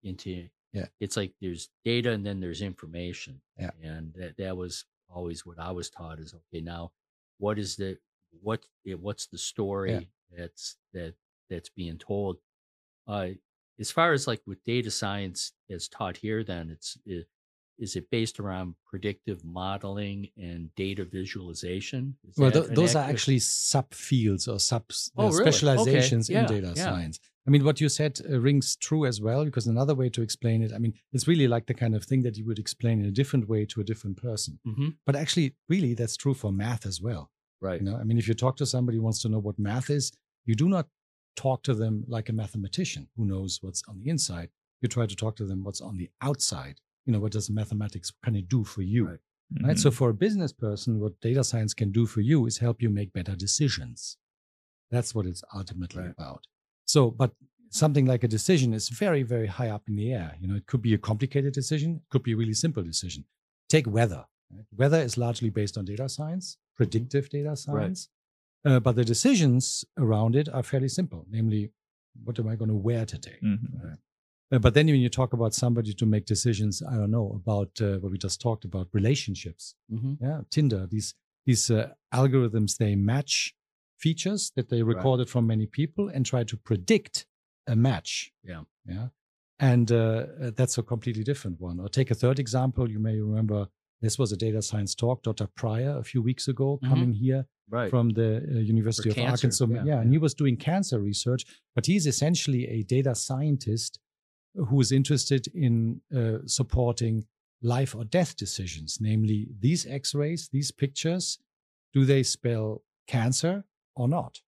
into? 0.04 0.48
Yeah. 0.74 0.88
it's 1.00 1.16
like 1.16 1.34
there's 1.40 1.70
data 1.86 2.10
and 2.12 2.26
then 2.26 2.40
there's 2.40 2.62
information. 2.64 3.40
Yeah. 3.60 3.70
and 3.84 4.12
that 4.16 4.38
that 4.38 4.58
was 4.58 4.86
always 5.08 5.46
what 5.46 5.60
I 5.60 5.72
was 5.72 5.90
taught 5.90 6.20
is 6.20 6.34
okay. 6.34 6.62
Now, 6.62 6.92
what 7.38 7.60
is 7.60 7.76
the 7.76 7.98
what? 8.42 8.64
What's 9.00 9.28
the 9.28 9.38
story 9.38 10.10
that's 10.36 10.78
that 10.94 11.14
that's 11.50 11.70
being 11.70 11.98
told? 12.00 12.38
Uh, 13.08 13.30
as 13.80 13.92
far 13.92 14.14
as 14.14 14.28
like 14.28 14.42
with 14.48 14.64
data 14.64 14.90
science 14.90 15.52
as 15.70 15.88
taught 15.88 16.18
here, 16.18 16.44
then 16.44 16.70
it's 16.72 16.98
it, 17.06 17.28
is 17.78 17.96
it 17.96 18.10
based 18.10 18.40
around 18.40 18.76
predictive 18.86 19.44
modeling 19.44 20.30
and 20.38 20.74
data 20.76 21.06
visualization? 21.06 22.16
Is 22.28 22.38
well 22.38 22.52
th- 22.52 22.68
those 22.68 22.96
are 22.96 23.04
actually 23.08 23.40
subfields 23.40 24.48
or 24.48 24.60
sub 24.60 24.86
Oh, 25.18 25.28
uh, 25.28 25.30
really? 25.30 25.42
Okay. 25.42 25.52
specializations 25.52 26.30
Yeah, 26.30 26.42
in 26.42 26.48
data 26.48 26.74
yeah. 26.76 26.84
science 26.84 27.20
i 27.48 27.50
mean 27.50 27.64
what 27.64 27.82
you 27.82 27.90
said 27.90 28.14
uh, 28.32 28.40
rings 28.40 28.76
true 28.76 29.06
as 29.06 29.20
well 29.22 29.44
because 29.46 29.68
another 29.68 29.96
way 29.96 30.10
to 30.10 30.22
explain 30.22 30.62
it 30.64 30.72
i 30.74 30.78
mean 30.78 30.94
it's 31.12 31.28
really 31.28 31.48
like 31.48 31.66
the 31.68 31.74
kind 31.74 31.96
of 31.96 32.04
thing 32.06 32.22
that 32.24 32.38
you 32.38 32.46
would 32.46 32.60
explain 32.60 33.00
in 33.02 33.06
a 33.06 33.12
different 33.12 33.48
way 33.50 33.66
to 33.66 33.82
a 33.82 33.84
different 33.84 34.18
person 34.18 34.60
Mhm. 34.66 34.96
but 35.06 35.16
actually 35.16 35.56
really 35.70 35.94
that's 35.94 36.18
true 36.24 36.34
for 36.34 36.52
math 36.52 36.86
as 36.86 37.02
well 37.02 37.24
right. 37.62 37.80
you 37.82 37.86
know 37.88 37.98
i 38.02 38.04
mean 38.04 38.18
if 38.18 38.28
you 38.28 38.34
talk 38.34 38.56
to 38.58 38.66
somebody 38.66 38.98
who 38.98 39.04
wants 39.04 39.22
to 39.24 39.30
know 39.30 39.40
what 39.48 39.58
math 39.60 39.90
is 39.90 40.12
you 40.46 40.56
do 40.64 40.68
not 40.76 40.88
talk 41.36 41.64
to 41.64 41.74
them 41.74 42.04
like 42.08 42.30
a 42.30 42.34
mathematician 42.34 43.04
who 43.16 43.26
knows 43.26 43.60
what's 43.64 43.84
on 43.90 44.00
the 44.00 44.10
inside 44.10 44.50
you 44.82 44.88
try 44.88 45.06
to 45.06 45.16
talk 45.16 45.36
to 45.38 45.46
them 45.46 45.64
what's 45.64 45.82
on 45.82 45.98
the 45.98 46.10
outside 46.22 46.76
you 47.06 47.12
know 47.14 47.20
what 47.24 47.32
does 47.32 47.50
mathematics 47.50 48.12
kind 48.24 48.38
of 48.38 48.48
do 48.48 48.64
for 48.64 48.82
you 48.96 49.04
Right. 49.08 49.20
right? 49.68 49.78
So 49.78 49.92
for 49.92 50.10
a 50.10 50.14
business 50.26 50.52
person, 50.66 51.00
what 51.00 51.20
data 51.22 51.44
science 51.44 51.74
can 51.76 51.92
do 51.92 52.04
for 52.14 52.22
you 52.22 52.38
is 52.50 52.58
help 52.58 52.82
you 52.82 52.90
make 52.90 53.14
better 53.14 53.36
decisions. 53.36 54.18
That's 54.90 55.14
what 55.16 55.26
it's 55.26 55.44
ultimately 55.54 56.02
Right. 56.04 56.12
about. 56.18 56.42
So, 56.86 57.12
but 57.12 57.32
something 57.70 58.06
like 58.06 58.24
a 58.24 58.28
decision 58.28 58.74
is 58.74 58.90
very, 58.90 59.24
very 59.24 59.48
high 59.48 59.70
up 59.70 59.84
in 59.88 59.96
the 59.96 60.12
air. 60.14 60.36
You 60.40 60.48
know, 60.48 60.56
it 60.56 60.66
could 60.68 60.82
be 60.82 60.94
a 60.94 60.98
complicated 60.98 61.54
decision, 61.54 61.96
it 61.98 62.10
could 62.10 62.24
be 62.24 62.34
a 62.34 62.38
really 62.38 62.54
simple 62.54 62.84
decision. 62.84 63.26
Take 63.70 63.88
weather. 63.88 64.26
right? 64.52 64.66
Weather 64.78 65.00
is 65.02 65.18
largely 65.18 65.50
based 65.50 65.78
on 65.78 65.86
data 65.86 66.08
science, 66.10 66.58
predictive 66.76 67.30
data 67.30 67.56
science. 67.56 68.10
Uh, 68.66 68.80
but 68.80 68.96
the 68.96 69.04
decisions 69.04 69.84
around 69.98 70.36
it 70.36 70.48
are 70.50 70.64
fairly 70.64 70.88
simple, 70.88 71.26
namely, 71.30 71.72
what 72.24 72.38
am 72.40 72.48
I 72.48 72.56
going 72.56 72.70
to 72.70 72.76
wear 72.76 73.06
today? 73.06 73.38
Mhm. 73.44 73.98
Uh, 74.52 74.60
but 74.60 74.74
then 74.76 74.86
when 74.86 75.02
you 75.02 75.10
talk 75.10 75.34
about 75.34 75.54
somebody 75.56 75.94
to 75.94 76.06
make 76.06 76.26
decisions, 76.26 76.84
I 76.84 76.96
don't 76.96 77.10
know 77.12 77.34
about 77.42 77.72
uh, 77.82 77.98
what 77.98 78.12
we 78.12 78.18
just 78.20 78.40
talked 78.40 78.64
about, 78.66 78.88
relationships. 78.94 79.76
Mhm. 79.92 80.18
Yeah, 80.22 80.42
Tinder. 80.52 80.86
These 80.88 81.16
these 81.46 81.70
uh, 81.72 81.94
algorithms 82.14 82.78
they 82.78 82.96
match 82.96 83.54
features 84.06 84.42
that 84.56 84.68
they 84.72 84.82
Right. 84.84 84.96
recorded 84.96 85.28
from 85.34 85.44
many 85.54 85.68
people 85.80 86.06
and 86.14 86.22
try 86.26 86.44
to 86.52 86.56
predict 86.70 87.16
a 87.74 87.76
match. 87.88 88.12
Yeah. 88.52 88.64
yeah, 88.96 89.08
and 89.72 89.88
uh, 89.92 89.98
uh, 90.44 90.52
that's 90.60 90.78
a 90.78 90.84
completely 90.94 91.24
different 91.32 91.58
one. 91.70 91.76
Or 91.84 91.88
take 92.00 92.10
a 92.16 92.18
third 92.24 92.38
example. 92.46 92.86
You 92.96 93.00
may 93.10 93.16
remember 93.30 93.60
this 94.06 94.16
was 94.22 94.30
a 94.34 94.38
data 94.46 94.62
science 94.70 94.94
talk. 95.04 95.18
Dr. 95.24 95.48
Pryor 95.62 95.94
a 96.04 96.06
few 96.12 96.22
weeks 96.30 96.46
ago 96.54 96.68
Mhm. 96.80 96.90
coming 96.92 97.14
here 97.26 97.42
Right. 97.78 97.90
from 97.94 98.06
the 98.20 98.30
uh, 98.38 98.60
University 98.76 99.10
of 99.12 99.16
cancer, 99.16 99.48
Arkansas. 99.48 99.68
yeah, 99.68 99.86
Yeah, 99.90 100.02
and 100.02 100.10
he 100.16 100.20
was 100.26 100.34
doing 100.42 100.56
cancer 100.72 100.98
research, 101.12 101.44
but 101.76 101.84
he's 101.92 102.06
essentially 102.14 102.64
a 102.78 102.80
data 102.96 103.14
scientist 103.28 103.92
who 104.68 104.78
is 104.86 104.92
interested 105.00 105.44
in 105.66 105.74
uh, 106.20 106.40
supporting 106.60 107.16
life 107.76 107.92
or 107.98 108.04
death 108.20 108.32
decisions, 108.46 108.90
namely 109.10 109.40
these 109.66 109.82
X-rays, 110.02 110.42
these 110.58 110.72
pictures, 110.84 111.26
do 111.96 112.02
they 112.12 112.24
spell 112.24 112.68
cancer 113.08 113.56
or 113.96 114.08
not? 114.08 114.42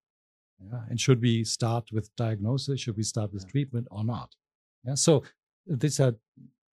Yeah, 0.59 0.81
and 0.89 0.99
should 0.99 1.21
we 1.21 1.43
start 1.43 1.91
with 1.91 2.15
diagnosis? 2.15 2.79
Should 2.81 2.97
we 2.97 3.03
start 3.03 3.33
with 3.33 3.43
Yeah. 3.43 3.51
treatment 3.51 3.87
or 3.91 4.03
not? 4.03 4.35
Yeah, 4.85 4.95
so 4.95 5.23
these 5.67 5.99
are, 5.99 6.15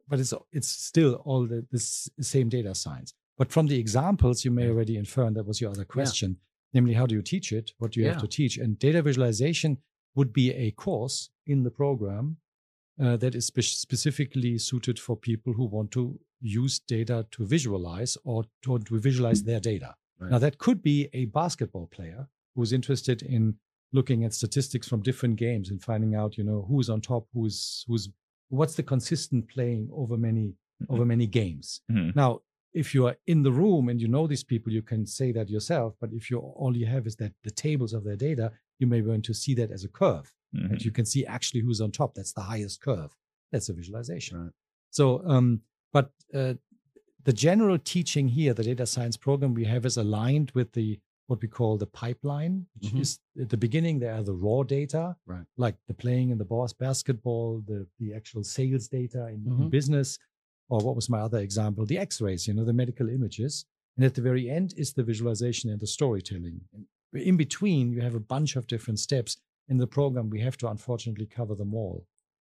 but 0.09 0.21
it's 0.21 0.35
it's 0.53 0.69
still 0.69 1.15
all 1.25 1.47
the 1.47 1.67
this 1.71 2.09
same 2.21 2.49
data 2.49 2.75
science. 2.75 3.15
But 3.39 3.51
from 3.53 3.67
the 3.67 3.79
examples, 3.79 4.45
you 4.45 4.51
may 4.51 4.69
already 4.69 4.97
infer, 4.97 5.25
and 5.27 5.37
that 5.37 5.47
was 5.47 5.61
your 5.61 5.71
other 5.71 5.85
question, 5.87 6.37
namely 6.75 6.95
how 6.95 7.07
do 7.07 7.15
you 7.15 7.23
teach 7.23 7.53
it? 7.53 7.73
What 7.79 7.93
do 7.93 8.01
you 8.01 8.07
have 8.09 8.21
to 8.21 8.29
teach? 8.29 8.59
And 8.59 8.79
data 8.79 9.03
visualization 9.03 9.79
would 10.15 10.33
be 10.33 10.53
a 10.53 10.71
course 10.73 11.31
in 11.47 11.63
the 11.65 11.71
program 11.71 12.37
uh, 13.01 13.17
that 13.17 13.35
is 13.35 13.47
spe- 13.47 13.63
specifically 13.63 14.59
suited 14.59 14.99
for 14.99 15.17
people 15.17 15.55
who 15.55 15.65
want 15.65 15.91
to 15.93 16.21
use 16.41 16.79
data 16.79 17.27
to 17.31 17.47
visualize 17.47 18.19
or 18.25 18.45
to, 18.63 18.79
to 18.81 18.99
visualize 19.01 19.43
their 19.45 19.61
data. 19.61 19.95
Right. 20.19 20.31
Now, 20.31 20.39
that 20.39 20.59
could 20.59 20.83
be 20.83 21.09
a 21.15 21.25
basketball 21.27 21.87
player 21.87 22.29
who's 22.55 22.73
interested 22.73 23.23
in 23.23 23.57
looking 23.93 24.25
at 24.25 24.33
statistics 24.35 24.89
from 24.89 25.03
different 25.03 25.37
games 25.37 25.71
and 25.71 25.83
finding 25.83 26.15
out, 26.15 26.39
you 26.39 26.45
know, 26.45 26.65
who's 26.69 26.89
on 26.91 27.01
top, 27.01 27.27
who's 27.35 27.85
who's 27.87 28.09
what's 28.49 28.75
the 28.75 28.83
consistent 28.83 29.49
playing 29.49 29.89
over 29.93 30.17
many 30.17 30.55
over 30.89 31.05
many 31.05 31.27
games. 31.27 31.81
Mhm. 31.91 32.15
Now, 32.17 32.41
if 32.75 32.95
you 32.95 33.07
are 33.07 33.17
in 33.27 33.43
the 33.43 33.53
room 33.53 33.89
and 33.89 34.01
you 34.01 34.09
know 34.09 34.27
these 34.27 34.45
people, 34.45 34.73
you 34.73 34.83
can 34.83 35.07
say 35.07 35.31
that 35.33 35.49
yourself. 35.51 35.95
But 36.01 36.11
if 36.13 36.31
you 36.31 36.39
all 36.39 36.77
you 36.77 36.87
have 36.87 37.07
is 37.07 37.17
that 37.17 37.33
the 37.45 37.51
tables 37.51 37.93
of 37.93 38.05
their 38.05 38.17
data, 38.17 38.53
you 38.79 38.87
may 38.87 39.03
want 39.03 39.25
to 39.27 39.35
see 39.35 39.55
that 39.55 39.71
as 39.71 39.85
a 39.85 39.89
curve, 39.89 40.35
Mhm. 40.55 40.71
and 40.71 40.85
you 40.85 40.91
can 40.91 41.05
see 41.05 41.25
actually 41.27 41.61
who's 41.61 41.81
on 41.81 41.93
top. 41.93 42.15
That's 42.15 42.33
the 42.33 42.43
highest 42.43 42.81
curve. 42.81 43.17
That's 43.53 43.69
a 43.69 43.75
visualization. 43.75 44.39
Right. 44.39 44.53
So, 44.91 45.23
um, 45.27 45.63
but 45.93 46.13
uh, 46.35 46.55
the 47.25 47.33
general 47.33 47.79
teaching 47.79 48.29
here, 48.29 48.53
the 48.55 48.65
data 48.65 48.87
science 48.87 49.17
program 49.17 49.53
we 49.55 49.65
have, 49.65 49.85
is 49.87 49.97
aligned 49.97 50.51
with 50.53 50.73
the 50.73 50.99
what 51.33 51.41
we 51.43 51.49
call 51.49 51.73
the 51.79 51.87
pipeline, 52.05 52.55
which 52.75 52.93
Mhm. 52.93 53.01
is 53.05 53.11
at 53.45 53.49
the 53.55 53.57
beginning 53.67 53.99
there 53.99 54.15
are 54.19 54.23
the 54.31 54.39
raw 54.47 54.63
data, 54.79 55.05
Right. 55.35 55.47
like 55.65 55.77
the 55.89 55.95
playing 56.05 56.29
in 56.33 56.39
the 56.43 56.51
boss 56.55 56.73
basketball, 56.87 57.49
the 57.71 57.81
the 58.03 58.11
actual 58.21 58.45
sales 58.45 58.87
data 58.99 59.23
in, 59.35 59.41
in 59.47 59.53
Mhm. 59.59 59.71
business, 59.79 60.09
or 60.73 60.79
what 60.87 60.95
was 61.01 61.09
my 61.15 61.21
other 61.27 61.41
example, 61.49 61.83
the 61.87 61.99
X-rays, 62.09 62.47
you 62.47 62.55
know, 62.55 62.67
the 62.71 62.79
medical 62.85 63.09
images, 63.19 63.53
and 63.97 64.05
at 64.09 64.15
the 64.15 64.23
very 64.31 64.45
end 64.59 64.69
is 64.83 64.93
the 64.93 65.03
visualization 65.13 65.67
and 65.73 65.81
the 65.81 65.87
storytelling. 65.99 66.59
And 66.75 66.87
in 67.31 67.37
between, 67.45 67.85
you 67.95 68.01
have 68.09 68.15
a 68.19 68.27
bunch 68.35 68.57
of 68.57 68.67
different 68.67 68.99
steps 69.09 69.33
in 69.71 69.77
the 69.79 69.87
program. 69.99 70.29
We 70.31 70.41
have 70.49 70.59
to 70.59 70.69
unfortunately 70.75 71.27
cover 71.39 71.55
them 71.63 71.73
all. 71.83 71.99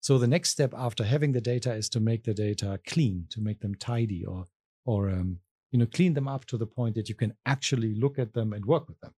So 0.07 0.17
the 0.17 0.27
next 0.35 0.49
step 0.57 0.73
after 0.87 1.03
having 1.15 1.31
the 1.33 1.41
data 1.53 1.71
is 1.81 1.87
to 1.89 1.99
make 1.99 2.23
the 2.23 2.33
data 2.47 2.69
clean, 2.93 3.17
to 3.33 3.39
make 3.47 3.59
them 3.59 3.75
tidy, 3.75 4.21
or 4.25 4.41
or 4.85 5.01
um, 5.17 5.39
you 5.73 5.79
know 5.79 5.87
clean 5.97 6.13
them 6.13 6.27
up 6.35 6.45
to 6.45 6.57
the 6.57 6.67
point 6.79 6.95
that 6.95 7.09
you 7.09 7.15
can 7.15 7.33
actually 7.45 7.93
look 8.03 8.17
at 8.23 8.33
them 8.33 8.53
and 8.53 8.63
work 8.73 8.87
with 8.87 8.99
them. 9.01 9.13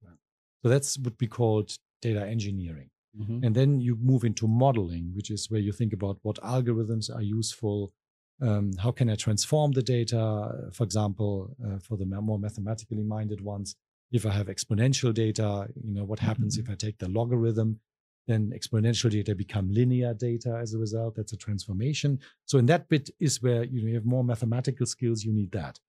So 0.63 0.69
that's 0.69 0.97
what 0.97 1.13
we 1.21 1.27
called 1.27 1.77
data 2.01 2.25
engineering. 2.25 2.89
Mhm. 3.21 3.45
And 3.45 3.53
then 3.55 3.79
you 3.79 3.95
move 4.11 4.23
into 4.23 4.47
modeling, 4.47 5.05
which 5.17 5.29
is 5.29 5.41
where 5.51 5.61
you 5.67 5.73
think 5.79 5.93
about 5.93 6.17
what 6.23 6.37
algorithms 6.37 7.13
are 7.15 7.21
useful. 7.21 7.93
Um, 8.41 8.73
how 8.83 8.91
can 8.91 9.09
I 9.09 9.15
transform 9.15 9.73
the 9.73 9.83
data? 9.83 10.21
For 10.73 10.83
example, 10.83 11.55
uh, 11.65 11.79
for 11.79 11.95
the 11.97 12.05
more 12.05 12.39
mathematically 12.39 13.03
minded 13.03 13.41
ones, 13.41 13.75
if 14.11 14.25
I 14.25 14.31
have 14.31 14.47
exponential 14.47 15.13
data, 15.13 15.67
you 15.87 15.93
know, 15.93 16.05
what 16.05 16.19
happens 16.19 16.57
if 16.57 16.69
I 16.69 16.75
take 16.75 16.97
the 16.97 17.09
logarithm? 17.09 17.79
Then 18.27 18.51
exponential 18.59 19.09
data 19.11 19.35
become 19.35 19.71
linear 19.71 20.13
data 20.13 20.57
as 20.63 20.73
a 20.73 20.79
result. 20.79 21.15
That's 21.15 21.33
a 21.33 21.37
transformation. 21.37 22.19
So 22.45 22.57
in 22.57 22.65
that 22.67 22.89
bit 22.89 23.09
is 23.19 23.41
where 23.41 23.63
you, 23.63 23.81
know, 23.81 23.89
you 23.89 23.95
have 23.95 24.05
more 24.05 24.23
mathematical 24.23 24.85
skills. 24.85 25.23
You 25.23 25.33
need 25.33 25.51
that. 25.51 25.79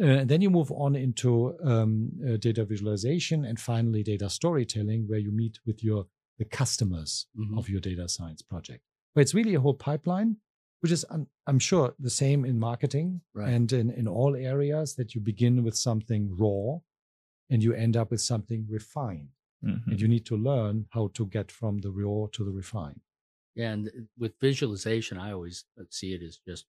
Uh, 0.00 0.06
and 0.20 0.28
then 0.28 0.40
you 0.40 0.50
move 0.50 0.72
on 0.72 0.96
into 0.96 1.56
um, 1.62 2.10
uh, 2.28 2.36
data 2.36 2.64
visualization 2.64 3.44
and 3.44 3.60
finally 3.60 4.02
data 4.02 4.28
storytelling, 4.28 5.06
where 5.08 5.20
you 5.20 5.30
meet 5.30 5.58
with 5.66 5.82
your 5.84 6.06
the 6.38 6.44
customers 6.44 7.26
Mhm. 7.36 7.56
of 7.58 7.68
your 7.68 7.80
data 7.80 8.08
science 8.08 8.42
project. 8.42 8.82
But 9.14 9.20
it's 9.20 9.34
really 9.34 9.54
a 9.54 9.60
whole 9.60 9.74
pipeline, 9.74 10.38
which 10.80 10.90
is, 10.90 11.04
I'm, 11.08 11.28
I'm 11.46 11.60
sure, 11.60 11.94
the 12.00 12.10
same 12.10 12.44
in 12.44 12.58
marketing 12.58 13.20
Right. 13.34 13.52
and 13.54 13.72
in, 13.72 13.90
in 13.90 14.08
all 14.08 14.34
areas 14.34 14.96
that 14.96 15.14
you 15.14 15.20
begin 15.20 15.62
with 15.62 15.76
something 15.76 16.36
raw 16.36 16.80
and 17.50 17.62
you 17.62 17.72
end 17.72 17.96
up 17.96 18.10
with 18.10 18.20
something 18.20 18.66
refined. 18.68 19.28
Mhm. 19.62 19.86
And 19.86 20.00
you 20.00 20.08
need 20.08 20.26
to 20.26 20.36
learn 20.36 20.88
how 20.90 21.08
to 21.14 21.24
get 21.26 21.52
from 21.52 21.78
the 21.78 21.92
raw 21.92 22.26
to 22.32 22.44
the 22.44 22.50
refined. 22.50 23.02
Yeah, 23.54 23.72
and 23.74 23.88
uh, 23.88 23.92
with 24.18 24.34
visualization, 24.40 25.18
I 25.18 25.30
always 25.30 25.64
uh, 25.78 25.84
see 25.88 26.14
it 26.14 26.22
as 26.22 26.38
just 26.38 26.66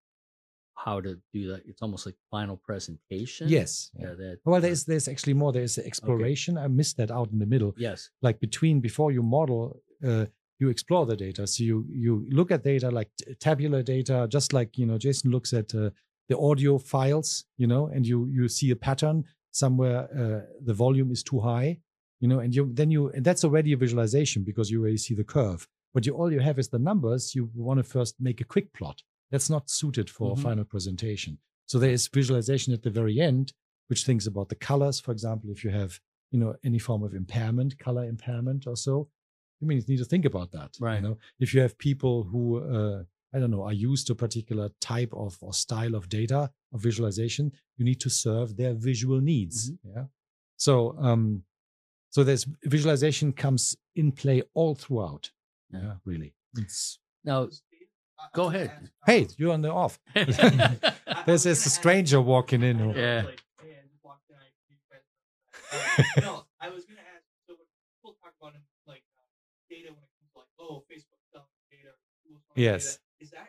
how 0.76 1.02
to 1.02 1.18
do 1.34 1.48
that. 1.52 1.64
It's 1.66 1.82
almost 1.82 2.06
like 2.06 2.16
final 2.30 2.58
presentation. 2.58 3.50
Yes. 3.50 3.92
Yeah. 3.98 4.14
That. 4.14 4.40
Well, 4.46 4.62
there's 4.62 4.86
there's 4.86 5.08
actually 5.08 5.34
more. 5.34 5.52
There's 5.52 5.76
the 5.76 5.86
exploration. 5.86 6.58
I 6.58 6.68
missed 6.68 6.98
that 6.98 7.12
out 7.12 7.32
in 7.32 7.40
the 7.40 7.46
middle. 7.46 7.74
Yes. 7.78 8.10
Like 8.22 8.40
between 8.40 8.82
before 8.82 9.12
you 9.12 9.24
model, 9.24 9.80
uh, 10.06 10.26
you 10.60 10.70
explore 10.70 11.06
the 11.06 11.16
data. 11.16 11.48
So 11.48 11.64
you 11.64 11.86
you 11.90 12.26
look 12.30 12.52
at 12.52 12.64
data 12.64 12.90
like 12.90 13.10
tabular 13.40 13.84
data, 13.84 14.28
just 14.30 14.54
like 14.54 14.78
you 14.78 14.86
know 14.86 14.98
Jayson 14.98 15.32
looks 15.32 15.54
at 15.54 15.74
uh, 15.74 15.90
the 16.30 16.38
audio 16.38 16.78
files, 16.78 17.46
you 17.58 17.68
know, 17.68 17.88
and 17.88 18.06
you 18.06 18.28
you 18.28 18.48
see 18.48 18.72
a 18.72 18.76
pattern 18.76 19.26
somewhere. 19.52 20.08
Uh, 20.14 20.42
the 20.64 20.74
volume 20.74 21.12
is 21.12 21.24
too 21.24 21.40
high, 21.40 21.80
you 22.20 22.28
know, 22.28 22.40
and 22.40 22.54
you 22.56 22.70
then 22.74 22.92
you 22.92 23.10
and 23.10 23.26
that's 23.26 23.44
already 23.44 23.74
a 23.74 23.78
visualization 23.78 24.44
because 24.44 24.70
you 24.70 24.82
already 24.82 24.98
see 24.98 25.14
the 25.16 25.24
curve. 25.24 25.68
But 25.94 26.06
you 26.06 26.14
all 26.14 26.32
you 26.32 26.42
have 26.42 26.60
is 26.60 26.68
the 26.70 26.80
numbers. 26.80 27.34
You 27.34 27.50
want 27.56 27.78
to 27.78 27.84
first 27.84 28.16
make 28.20 28.42
a 28.42 28.46
quick 28.46 28.74
plot. 28.74 29.02
That's 29.32 29.50
not 29.50 29.70
suited 29.70 30.10
for 30.10 30.36
Mhm. 30.36 30.40
a 30.40 30.42
final 30.42 30.66
presentation. 30.66 31.40
So 31.68 31.80
there 31.80 31.92
is 31.92 32.08
visualization 32.08 32.74
at 32.74 32.84
the 32.84 32.90
very 32.92 33.20
end, 33.20 33.54
which 33.88 34.04
thinks 34.06 34.28
about 34.28 34.50
the 34.50 34.56
colors. 34.56 35.00
For 35.00 35.12
example, 35.12 35.50
if 35.50 35.64
you 35.64 35.72
have 35.72 36.00
you 36.32 36.40
know 36.40 36.56
any 36.64 36.80
form 36.80 37.04
of 37.04 37.14
impairment, 37.14 37.78
color 37.80 38.04
impairment 38.04 38.68
or 38.68 38.76
so, 38.76 39.10
you 39.60 39.68
mean 39.68 39.78
you 39.78 39.86
need 39.88 39.98
to 40.00 40.06
think 40.06 40.26
about 40.26 40.52
that. 40.52 40.76
Right. 40.80 40.96
You 40.98 41.02
know, 41.10 41.18
if 41.40 41.54
you 41.54 41.62
have 41.62 41.78
people 41.78 42.24
who 42.24 42.58
uh, 42.58 43.04
I 43.34 43.40
don't 43.40 43.52
know 43.52 43.64
are 43.64 43.74
used 43.74 44.08
to 44.08 44.14
a 44.14 44.16
particular 44.16 44.70
type 44.80 45.14
of 45.14 45.38
or 45.42 45.54
style 45.54 45.96
of 45.96 46.08
data 46.10 46.52
of 46.74 46.82
visualization, 46.82 47.52
you 47.78 47.86
need 47.86 48.00
to 48.02 48.10
serve 48.10 48.56
their 48.58 48.74
visual 48.74 49.22
needs. 49.22 49.72
Yeah. 49.84 50.06
So 50.58 50.98
um, 51.00 51.44
so 52.10 52.24
there's 52.24 52.46
visualization 52.64 53.34
comes 53.34 53.76
in 53.96 54.12
play 54.12 54.42
all 54.54 54.76
throughout. 54.76 55.32
Yeah. 55.72 55.82
Yeah, 55.82 55.96
really. 56.06 56.34
It's 56.58 57.00
Now, 57.24 57.50
go 58.34 58.48
ahead. 58.50 58.72
hey, 59.06 59.28
you're 59.38 59.54
on 59.54 59.62
the 59.62 59.72
off. 59.72 60.00
There's, 60.14 60.38
there's 61.26 61.46
a 61.46 61.56
stranger 61.56 62.22
walking 62.22 62.64
in. 62.64 62.78
who- 62.80 62.94
Yeah. 63.00 63.24
no, 66.22 66.46
I 66.62 66.70
was 66.70 66.86
gonna 66.86 67.02
ask. 67.14 67.26
So 67.48 67.56
when 67.56 67.68
people 68.02 68.16
talk 68.22 68.34
about 68.40 68.54
like 68.88 69.04
uh, 69.18 69.24
data 69.70 69.90
when 69.92 70.04
it 70.04 70.12
comes 70.16 70.30
to 70.34 70.40
like, 70.40 70.48
oh, 70.60 70.84
Facebook 70.92 71.20
selling 71.32 71.48
data, 71.72 71.92
Google 72.24 72.42
selling 72.48 72.64
Yes. 72.64 72.84
data, 72.86 73.00
is 73.20 73.30
that 73.32 73.48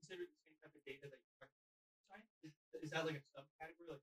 considered 0.00 0.28
the 0.32 0.38
same 0.44 0.56
type 0.62 0.72
of 0.74 0.82
data 0.86 1.04
that 1.12 1.20
you 1.20 1.46
science? 2.08 2.28
Is, 2.44 2.52
is 2.84 2.90
that 2.90 3.04
like 3.04 3.16
a 3.20 3.24
subcategory? 3.36 3.90
Like 3.90 4.00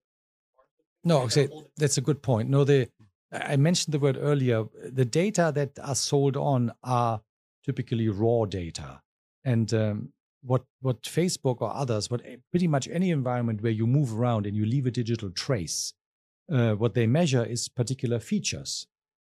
parts 0.56 0.74
of 0.78 0.86
it? 0.86 1.08
No, 1.08 1.22
Or 1.22 1.30
say, 1.30 1.46
a 1.46 1.48
whole 1.48 1.60
different- 1.62 1.78
that's 1.78 1.98
a 1.98 2.02
good 2.02 2.22
point. 2.22 2.50
No, 2.50 2.64
the 2.64 2.90
I 3.32 3.56
mentioned 3.58 3.94
the 3.94 4.00
word 4.00 4.18
earlier. 4.20 4.66
The 4.84 5.06
data 5.06 5.52
that 5.56 5.78
are 5.84 5.96
sold 5.96 6.38
on 6.38 6.72
are 6.84 7.22
typically 7.66 8.08
raw 8.10 8.46
data, 8.46 9.02
and 9.46 9.74
um, 9.74 10.10
what 10.42 10.64
what 10.82 11.02
Facebook 11.04 11.62
or 11.62 11.74
others, 11.74 12.10
what 12.10 12.22
pretty 12.52 12.68
much 12.68 12.88
any 12.92 13.12
environment 13.12 13.62
where 13.62 13.72
you 13.72 13.88
move 13.88 14.18
around 14.18 14.46
and 14.46 14.56
you 14.56 14.66
leave 14.66 14.86
a 14.86 14.92
digital 14.92 15.30
trace, 15.30 15.94
uh, 16.52 16.74
what 16.74 16.94
they 16.94 17.08
measure 17.08 17.44
is 17.44 17.70
particular 17.70 18.20
features. 18.20 18.88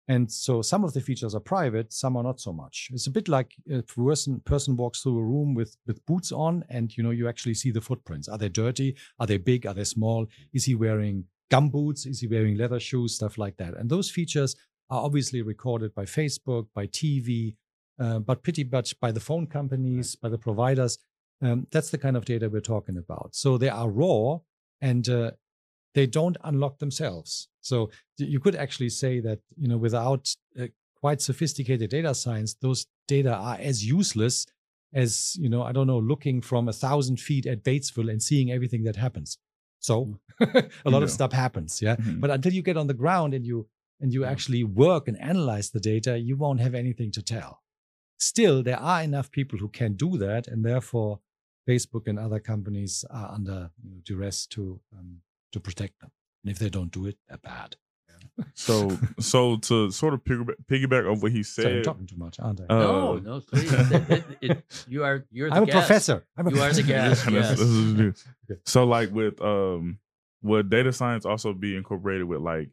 And 0.08 0.32
so 0.32 0.64
some 0.64 0.84
of 0.84 0.94
the 0.94 1.02
features 1.02 1.36
are 1.36 1.40
private, 1.40 1.94
some 1.94 2.18
are 2.18 2.24
not 2.24 2.40
so 2.40 2.52
much. 2.52 2.90
It's 2.92 3.06
a 3.06 3.12
bit 3.12 3.28
like 3.28 3.54
a 3.72 3.84
person 3.84 4.42
person 4.44 4.76
walks 4.76 5.02
through 5.02 5.20
a 5.20 5.24
room 5.24 5.54
with 5.54 5.78
with 5.86 6.04
boots 6.08 6.32
on, 6.32 6.64
and 6.70 6.96
you 6.98 7.04
know 7.04 7.12
you 7.12 7.28
actually 7.30 7.54
see 7.54 7.72
the 7.72 7.82
footprints. 7.82 8.28
Are 8.28 8.38
they 8.38 8.50
dirty? 8.50 8.96
Are 9.20 9.28
they 9.28 9.38
big? 9.38 9.68
Are 9.68 9.74
they 9.76 9.84
small? 9.84 10.26
Is 10.52 10.66
he 10.66 10.74
wearing 10.74 11.26
gum 11.52 11.70
boots? 11.70 12.08
Is 12.08 12.22
he 12.22 12.28
wearing 12.28 12.58
leather 12.58 12.80
shoes? 12.80 13.16
Stuff 13.16 13.38
like 13.38 13.58
that. 13.58 13.76
And 13.76 13.90
those 13.90 14.10
features 14.10 14.56
are 14.90 15.04
obviously 15.04 15.44
recorded 15.44 15.94
by 15.94 16.06
Facebook, 16.06 16.66
by 16.74 16.88
TV, 16.88 17.56
uh, 18.00 18.20
but 18.20 18.44
pretty 18.44 18.64
much 18.64 19.00
by 19.00 19.12
the 19.12 19.20
phone 19.20 19.48
companies, 19.48 20.16
by 20.16 20.30
the 20.30 20.38
providers. 20.38 20.98
Um, 21.42 21.68
that's 21.72 21.90
the 21.90 21.98
kind 21.98 22.18
of 22.18 22.26
data 22.26 22.50
we're 22.50 22.60
talking 22.60 22.98
about. 22.98 23.30
So 23.34 23.58
they 23.58 23.70
are 23.70 23.90
raw 23.90 24.40
and 24.82 25.08
uh, 25.08 25.32
they 25.94 26.06
don't 26.06 26.38
unlock 26.44 26.80
themselves. 26.80 27.48
So 27.62 27.92
you 28.18 28.40
could 28.40 28.56
actually 28.56 28.90
say 28.90 29.20
that 29.22 29.40
you 29.58 29.68
know 29.70 29.78
without 29.78 30.36
uh, 30.60 30.68
quite 31.00 31.22
sophisticated 31.22 31.90
data 31.90 32.14
science, 32.14 32.56
those 32.62 32.86
data 33.08 33.34
are 33.34 33.58
as 33.60 33.86
useless 33.86 34.46
as 34.94 35.36
you 35.40 35.50
know 35.50 35.64
I 35.64 35.72
don't 35.72 35.88
know 35.88 36.00
looking 36.00 36.42
from 36.42 36.68
a 36.68 36.74
thousand 36.74 37.20
feet 37.20 37.46
at 37.46 37.64
Batesville 37.64 38.12
and 38.12 38.22
seeing 38.22 38.52
everything 38.52 38.84
that 38.84 38.96
happens. 38.96 39.38
So 39.80 40.20
a 40.42 40.90
lot 40.90 41.04
of 41.04 41.12
stuff 41.12 41.32
happens, 41.32 41.82
yeah. 41.82 41.96
Mhm. 41.96 42.20
But 42.20 42.32
until 42.32 42.54
you 42.54 42.62
get 42.62 42.76
on 42.76 42.88
the 42.88 42.94
ground 42.94 43.34
and 43.34 43.46
you 43.46 43.68
and 44.02 44.14
you 44.14 44.26
actually 44.26 44.64
work 44.64 45.08
and 45.08 45.18
analyze 45.22 45.70
the 45.70 45.80
data, 45.80 46.18
you 46.18 46.36
won't 46.38 46.60
have 46.60 46.74
anything 46.76 47.12
to 47.12 47.22
tell. 47.22 47.62
Still, 48.20 48.62
there 48.64 48.80
are 48.80 49.02
enough 49.02 49.32
people 49.32 49.58
who 49.60 49.70
can 49.70 49.94
do 49.94 50.18
that, 50.18 50.48
and 50.48 50.64
therefore, 50.66 51.20
Facebook 51.68 52.08
and 52.08 52.20
other 52.20 52.40
companies 52.40 53.06
are 53.10 53.32
under 53.32 53.72
you 53.84 53.92
know, 53.92 53.98
duress 54.04 54.46
to 54.48 54.80
um, 54.94 55.22
to 55.54 55.60
protect 55.60 56.00
them. 56.02 56.12
And 56.44 56.52
if 56.52 56.60
they 56.60 56.70
don't 56.70 56.92
do 56.92 57.06
it, 57.06 57.18
they're 57.28 57.38
bad. 57.38 57.76
So, 58.54 58.98
so 59.20 59.58
to 59.58 59.92
sort 59.92 60.14
of 60.14 60.24
piggyback, 60.24 60.56
piggyback 60.70 61.10
on 61.12 61.20
what 61.20 61.32
he 61.32 61.44
Sorry, 61.44 61.68
I'm 61.68 61.74
said, 61.76 61.84
talking 61.84 62.08
too 62.08 62.16
much, 62.18 62.40
aren't 62.40 62.62
I? 62.62 62.66
uh, 62.70 62.80
no, 62.80 63.16
no, 63.18 63.40
please. 63.42 63.72
It- 63.74 64.12
it- 64.12 64.26
it- 64.42 64.86
you 64.88 65.04
are 65.04 65.26
you're 65.32 65.50
the 65.50 65.56
I'm 65.56 65.64
a 65.64 65.66
guest. 65.66 65.78
professor. 65.78 66.26
I'm 66.38 66.48
a 66.48 66.52
You 66.52 66.62
are 66.62 66.72
the 66.74 66.84
guest. 66.84 67.26
That's- 67.26 67.34
yes. 67.50 67.50
this 67.60 67.68
is 67.68 67.94
new. 67.94 68.14
So, 68.66 68.84
like 68.86 69.12
with 69.12 69.42
um, 69.42 70.00
would 70.42 70.70
data 70.70 70.92
science 70.94 71.26
also 71.26 71.54
be 71.54 71.76
incorporated 71.76 72.26
with 72.28 72.40
like 72.42 72.70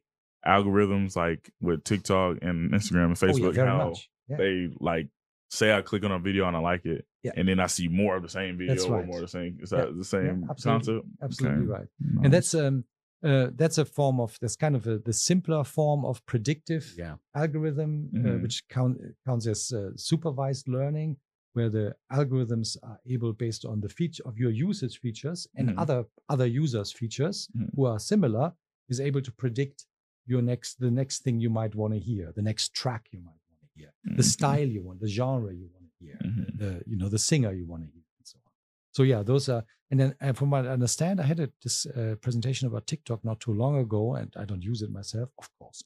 algorithms, 0.47 1.17
like 1.17 1.51
with 1.61 1.85
TikTok 1.85 2.39
and 2.43 2.73
Instagram 2.73 3.07
and 3.07 3.15
Facebook? 3.17 3.29
Oh, 3.29 3.37
yeah, 3.37 3.49
Facebook? 3.51 3.55
very 3.55 3.69
how 3.69 3.89
much. 3.89 4.11
Yeah. 4.29 4.37
they 4.39 4.69
like 4.81 5.09
say 5.51 5.73
I 5.73 5.83
click 5.83 6.05
on 6.05 6.13
a 6.13 6.19
video 6.19 6.47
and 6.49 6.57
I 6.57 6.61
like 6.61 6.85
it, 6.87 7.07
Yeah. 7.23 7.33
and 7.37 7.49
then 7.49 7.61
I 7.61 7.67
see 7.67 7.89
more 7.89 8.17
of 8.17 8.23
the 8.23 8.29
same 8.29 8.57
video 8.59 8.75
That's 8.75 8.85
or 8.87 9.05
more 9.05 9.17
of 9.19 9.23
the 9.23 9.29
same. 9.29 9.59
Is 9.63 9.71
Yeah, 9.73 9.87
that 9.87 9.97
the 9.97 10.05
same 10.05 10.47
absolutely, 10.51 10.95
concept? 10.95 11.09
Absolutely 11.23 11.65
Okay. 11.67 11.73
right. 11.73 11.89
Nice. 12.01 12.25
And 12.25 12.33
that's 12.33 12.55
um 12.55 12.85
uh, 13.23 13.51
that's 13.57 13.79
a 13.79 13.85
form 13.85 14.21
of 14.21 14.39
that's 14.41 14.57
kind 14.57 14.77
of 14.77 14.87
a, 14.87 14.99
the 14.99 15.13
simpler 15.13 15.65
form 15.65 16.05
of 16.05 16.25
predictive 16.27 16.85
Yeah. 16.97 17.17
algorithm, 17.35 18.11
uh, 18.15 18.19
Mhm. 18.19 18.43
which 18.43 18.69
count, 18.69 18.99
counts 19.25 19.47
as 19.47 19.73
uh, 19.73 19.91
supervised 19.97 20.69
learning, 20.69 21.17
where 21.55 21.71
the 21.71 21.97
algorithms 22.13 22.77
are 22.83 23.01
able, 23.07 23.33
based 23.33 23.65
on 23.65 23.81
the 23.81 23.89
feature 23.89 24.23
of 24.27 24.37
your 24.39 24.51
usage 24.51 25.01
features 25.01 25.47
and 25.57 25.71
Mhm. 25.71 25.79
other 25.79 26.05
other 26.29 26.47
users' 26.47 26.93
features 26.93 27.49
Mhm. 27.57 27.71
who 27.75 27.87
are 27.87 27.99
similar, 27.99 28.53
is 28.89 29.01
able 29.01 29.23
to 29.23 29.33
predict 29.33 29.87
your 30.27 30.43
next 30.43 30.79
the 30.79 30.91
next 30.91 31.23
thing 31.25 31.41
you 31.41 31.51
might 31.51 31.75
want 31.75 31.93
to 31.95 31.99
hear, 32.01 32.33
the 32.33 32.43
next 32.43 32.75
track 32.75 33.09
you 33.13 33.21
might 33.21 33.31
want 33.31 33.41
to 33.46 33.46
hear, 33.77 33.91
the 34.21 34.23
Mhm. 34.23 34.33
style 34.37 34.69
you 34.77 34.83
want, 34.87 34.99
the 35.01 35.09
genre 35.19 35.53
you 35.63 35.69
want 35.75 35.85
to 35.91 35.95
hear, 36.05 36.19
Mhm. 36.29 36.47
the 36.63 36.71
you 36.91 36.97
know 37.01 37.09
the 37.17 37.19
singer 37.31 37.53
you 37.61 37.67
want 37.73 37.83
to 37.85 37.91
hear, 37.97 38.05
and 38.19 38.27
so 38.33 38.39
on. 38.47 38.53
So 38.97 39.03
yeah, 39.13 39.23
those 39.31 39.49
are. 39.55 39.65
And 39.91 40.01
then, 40.01 40.11
uh, 40.21 40.33
from 40.39 40.51
what 40.51 40.67
I 40.67 40.71
understand, 40.79 41.21
I 41.21 41.27
had 41.33 41.39
a, 41.41 41.49
this 41.63 41.87
uh, 41.87 42.17
presentation 42.21 42.67
about 42.69 42.87
TikTok 42.89 43.21
not 43.25 43.39
too 43.41 43.55
long 43.63 43.75
ago, 43.87 44.03
and 44.21 44.29
I 44.43 44.45
don't 44.45 44.65
use 44.73 44.81
it 44.83 44.91
myself, 44.91 45.29
of 45.39 45.49
course. 45.59 45.81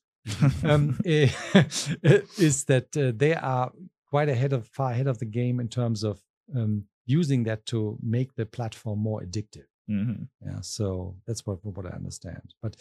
um, 0.64 0.98
eh, 1.05 1.29
is 2.48 2.64
that 2.64 2.96
uh, 2.96 3.12
they 3.22 3.35
are 3.35 3.72
quite 4.12 4.29
ahead 4.31 4.53
of 4.53 4.66
far 4.68 4.90
ahead 4.92 5.07
of 5.07 5.18
the 5.18 5.26
game 5.40 5.61
in 5.61 5.68
terms 5.68 6.03
of 6.03 6.16
um, 6.55 6.85
using 7.07 7.44
that 7.44 7.66
to 7.66 7.98
make 8.03 8.35
the 8.37 8.46
platform 8.46 8.98
more 9.00 9.20
addictive. 9.22 9.66
Mhm. 9.88 10.29
Yeah, 10.46 10.61
so 10.62 11.16
that's 11.26 11.44
what 11.46 11.59
what 11.76 11.87
I 11.87 11.90
understand. 12.00 12.55
But 12.62 12.76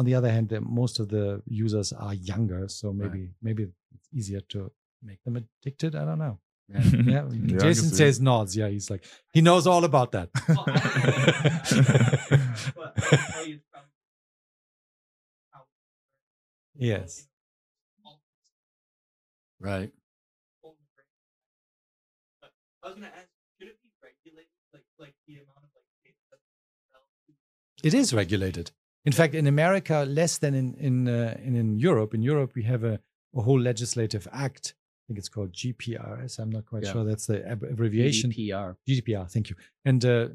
on 0.00 0.04
the 0.08 0.14
other 0.18 0.30
hand, 0.36 0.46
most 0.82 0.96
of 1.02 1.06
the 1.14 1.24
users 1.64 1.88
are 1.92 2.14
younger, 2.30 2.62
so 2.68 2.86
maybe 3.02 3.22
maybe 3.46 3.62
it's 3.94 4.08
easier 4.18 4.40
to 4.54 4.60
make 5.08 5.20
them 5.24 5.36
addicted. 5.42 5.92
I 5.94 6.04
don't 6.08 6.18
know. 6.26 6.36
Yeah. 6.72 6.80
Yeah, 7.14 7.24
Yeah, 7.52 7.58
Jayson 7.64 7.88
see 7.90 7.96
says 8.00 8.16
nods. 8.20 8.52
Yeah, 8.60 8.68
he's 8.74 8.88
like 8.94 9.04
he 9.36 9.40
knows 9.48 9.64
all 9.72 9.84
about 9.90 10.10
that. 10.16 10.28
But 10.36 10.46
I 12.96 13.00
can 13.10 13.18
tell 13.32 13.46
you 13.52 13.58
from 13.70 13.84
how- 15.52 15.66
Yes. 16.76 17.26
Right. 19.70 19.92
I 22.82 22.86
was 22.88 22.94
gonna 22.94 23.08
ask, 23.20 23.28
should 23.58 23.68
it 23.68 23.76
be 23.82 23.90
regulated, 24.02 24.50
like 24.72 24.84
like 24.98 25.14
the 25.26 25.34
amount 25.42 25.64
of 25.66 25.70
like 25.76 25.84
data 26.04 26.16
that's 26.30 26.48
sell 26.90 27.04
to- 27.26 27.86
It 27.88 27.94
is 27.94 28.14
regulated. 28.14 28.70
In 29.04 29.12
fact, 29.12 29.34
in 29.34 29.46
America, 29.46 30.04
less 30.08 30.38
than 30.38 30.54
in 30.54 30.74
in 30.74 31.08
uh, 31.08 31.36
in, 31.42 31.54
in 31.56 31.78
Europe. 31.78 32.14
In 32.14 32.22
Europe, 32.22 32.52
we 32.54 32.62
have 32.64 32.84
a, 32.84 33.00
a 33.34 33.42
whole 33.42 33.60
legislative 33.60 34.28
act. 34.32 34.74
I 34.76 35.02
think 35.12 35.18
it's 35.18 35.28
called 35.28 35.52
GPRS. 35.52 36.38
I'm 36.38 36.50
not 36.50 36.66
quite 36.66 36.84
Yeah. 36.84 36.92
sure 36.92 37.04
that's 37.04 37.26
the 37.26 37.44
ab- 37.48 37.64
abbreviation. 37.64 38.30
GDPR. 38.30 38.76
GDPR. 38.88 39.28
Thank 39.30 39.50
you. 39.50 39.56
And 39.84 40.04
uh, 40.04 40.28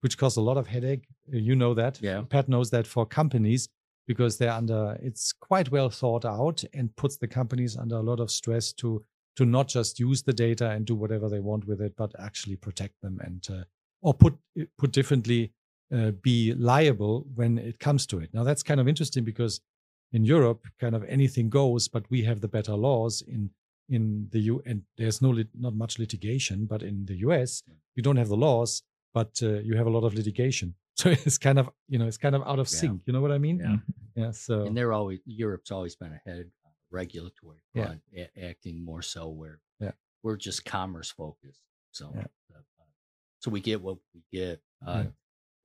which 0.00 0.16
caused 0.16 0.38
a 0.38 0.40
lot 0.40 0.56
of 0.56 0.66
headache. 0.68 1.04
Uh, 1.32 1.36
You 1.38 1.54
know 1.56 1.74
that. 1.74 2.00
Yeah. 2.00 2.22
Pat 2.28 2.48
knows 2.48 2.70
that 2.70 2.86
for 2.86 3.04
companies 3.06 3.68
because 4.06 4.38
they're 4.38 4.52
under. 4.62 4.96
It's 5.02 5.32
quite 5.32 5.70
well 5.70 5.90
thought 5.90 6.24
out 6.24 6.64
and 6.72 6.94
puts 6.96 7.16
the 7.18 7.28
companies 7.28 7.76
under 7.76 7.96
a 7.96 8.02
lot 8.02 8.20
of 8.20 8.30
stress 8.30 8.72
to 8.74 9.04
to 9.36 9.44
not 9.46 9.66
just 9.68 9.98
use 9.98 10.22
the 10.22 10.32
data 10.32 10.70
and 10.70 10.86
do 10.86 10.94
whatever 10.94 11.28
they 11.28 11.40
want 11.40 11.66
with 11.66 11.80
it, 11.80 11.94
but 11.96 12.12
actually 12.18 12.56
protect 12.56 13.00
them 13.02 13.18
and 13.26 13.46
uh, 13.50 13.64
or 14.02 14.14
put 14.14 14.34
put 14.78 14.92
differently, 14.92 15.52
uh, 15.92 16.10
be 16.22 16.54
liable 16.54 17.26
when 17.34 17.58
it 17.58 17.78
comes 17.78 18.06
to 18.06 18.18
it. 18.20 18.30
Now 18.32 18.44
that's 18.44 18.62
kind 18.62 18.80
of 18.80 18.88
interesting 18.88 19.24
because 19.24 19.60
in 20.12 20.24
Europe, 20.24 20.66
kind 20.80 20.94
of 20.94 21.04
anything 21.04 21.48
goes, 21.50 21.88
but 21.88 22.04
we 22.10 22.22
have 22.24 22.40
the 22.40 22.48
better 22.48 22.74
laws 22.74 23.22
in 23.26 23.50
in 23.88 24.28
the 24.30 24.38
U. 24.52 24.62
And 24.64 24.82
there's 24.96 25.20
no 25.20 25.30
lit, 25.30 25.48
not 25.54 25.74
much 25.74 25.98
litigation, 25.98 26.66
but 26.66 26.82
in 26.82 27.04
the 27.06 27.16
US, 27.26 27.62
you 27.96 28.02
don't 28.02 28.16
have 28.16 28.28
the 28.28 28.36
laws. 28.36 28.82
but 29.14 29.38
uh, 29.42 29.58
you 29.68 29.76
have 29.76 29.86
a 29.86 29.90
lot 29.90 30.04
of 30.04 30.14
litigation. 30.14 30.74
So 31.00 31.08
it's 31.10 31.38
kind 31.38 31.58
of 31.58 31.66
you 31.88 31.98
know 31.98 32.06
it's 32.06 32.18
kind 32.18 32.34
of 32.34 32.42
out 32.50 32.58
of 32.58 32.68
Yeah. 32.68 32.78
sync. 32.80 33.02
You 33.06 33.12
know 33.14 33.22
what 33.24 33.32
I 33.32 33.38
mean? 33.38 33.58
Yeah. 33.58 33.76
Yeah. 34.22 34.32
So 34.32 34.54
and 34.66 34.76
they're 34.76 34.92
always 34.98 35.20
Europe's 35.26 35.70
always 35.70 35.96
been 35.96 36.12
ahead 36.20 36.44
uh, 36.66 36.70
regulatory 36.90 37.60
Yeah. 37.74 37.94
a- 38.22 38.32
acting 38.50 38.76
more 38.90 39.02
so 39.02 39.22
where 39.40 39.56
Yeah. 39.84 39.92
we're 40.22 40.36
just 40.48 40.60
commerce 40.64 41.10
focused. 41.22 41.62
So 41.98 42.04
Yeah. 42.14 42.26
uh, 42.54 42.62
so 43.42 43.50
we 43.50 43.60
get 43.60 43.78
what 43.86 43.98
we 44.14 44.20
get. 44.38 44.56
Uh. 44.86 45.04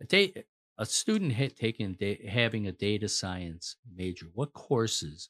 A, 0.02 0.06
da- 0.06 0.34
a 0.78 0.86
student 0.86 1.34
ha- 1.34 1.50
taking 1.56 1.94
da- 1.94 2.26
having 2.28 2.68
a 2.68 2.72
data 2.72 3.08
science 3.10 3.78
major, 3.96 4.28
what 4.34 4.54
courses 4.54 5.30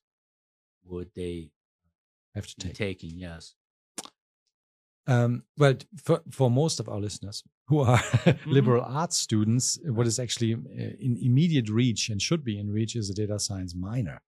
would 0.83 1.09
they 1.15 1.51
have 2.35 2.47
to 2.47 2.55
be 2.57 2.63
take. 2.69 2.73
taking? 2.75 3.11
Yes. 3.17 3.55
Um, 5.09 5.43
well, 5.57 5.73
for, 6.03 6.21
for 6.31 6.51
most 6.51 6.79
of 6.81 6.89
our 6.89 6.99
listeners 6.99 7.43
who 7.67 7.79
are 7.79 7.97
Mm-hmm. 8.27 8.51
liberal 8.51 8.83
arts 8.83 9.17
students, 9.17 9.79
what 9.85 10.05
is 10.07 10.19
actually 10.19 10.53
uh, 10.53 10.57
in 10.99 11.17
immediate 11.21 11.69
reach 11.69 12.09
and 12.09 12.21
should 12.21 12.43
be 12.43 12.59
in 12.59 12.69
reach 12.71 12.95
is 12.95 13.09
a 13.09 13.13
data 13.13 13.39
science 13.39 13.73
minor, 13.73 14.21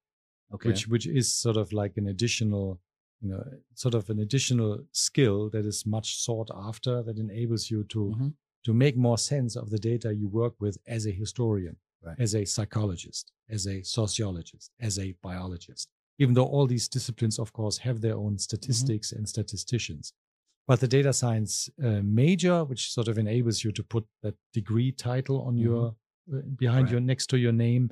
Okay. 0.54 0.70
which 0.70 0.88
which 0.88 1.06
is 1.06 1.32
sort 1.34 1.58
of 1.58 1.74
like 1.74 1.98
an 1.98 2.08
additional, 2.08 2.80
you 3.22 3.30
know, 3.30 3.44
sort 3.76 3.94
of 3.94 4.10
an 4.10 4.20
additional 4.20 4.80
skill 4.94 5.50
that 5.50 5.66
is 5.66 5.86
much 5.86 6.18
sought 6.24 6.50
after 6.56 7.04
that 7.04 7.18
enables 7.18 7.70
you 7.70 7.84
to 7.86 8.00
Mhm. 8.18 8.34
To 8.66 8.74
make 8.74 8.98
more 8.98 9.18
sense 9.18 9.56
of 9.56 9.70
the 9.70 9.80
data 9.80 10.14
you 10.14 10.28
work 10.28 10.54
with 10.60 10.78
as 10.88 11.06
a 11.08 11.12
historian, 11.12 11.78
Right. 12.02 12.20
as 12.20 12.34
a 12.36 12.46
psychologist, 12.46 13.32
as 13.50 13.68
a 13.68 13.84
sociologist, 13.84 14.72
as 14.80 14.98
a 15.00 15.14
biologist. 15.22 15.90
Even 16.18 16.34
though 16.34 16.46
all 16.46 16.68
these 16.68 16.88
disciplines, 16.88 17.40
of 17.40 17.52
course, 17.54 17.78
have 17.80 18.00
their 18.02 18.16
own 18.16 18.38
statistics 18.38 19.12
and 19.12 19.28
statisticians. 19.28 20.14
But 20.68 20.80
the 20.82 20.88
data 20.88 21.14
science 21.14 21.70
uh, 21.84 22.02
major, 22.04 22.64
which 22.64 22.92
sort 22.94 23.08
of 23.08 23.18
enables 23.18 23.64
you 23.64 23.72
to 23.72 23.84
put 23.84 24.06
that 24.24 24.36
degree 24.54 24.92
title 24.92 25.42
on 25.42 25.58
your 25.58 25.96
uh, 26.34 26.42
behind 26.58 26.86
Right. 26.86 26.92
your 26.92 27.02
next 27.02 27.28
to 27.32 27.38
your 27.38 27.54
name, 27.54 27.90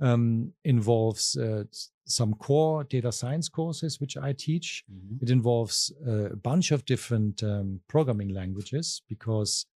um, 0.00 0.52
involves 0.64 1.36
uh, 1.36 1.64
some 2.06 2.34
core 2.34 2.84
data 2.84 3.10
science 3.12 3.48
courses, 3.48 4.00
which 4.00 4.16
I 4.16 4.32
teach. 4.32 4.84
Mhm. 4.92 5.22
It 5.22 5.30
involves 5.30 5.92
uh, 6.06 6.30
a 6.32 6.36
bunch 6.36 6.70
of 6.72 6.84
different 6.84 7.42
um, 7.42 7.80
programming 7.88 8.28
languages 8.28 9.02
because 9.08 9.66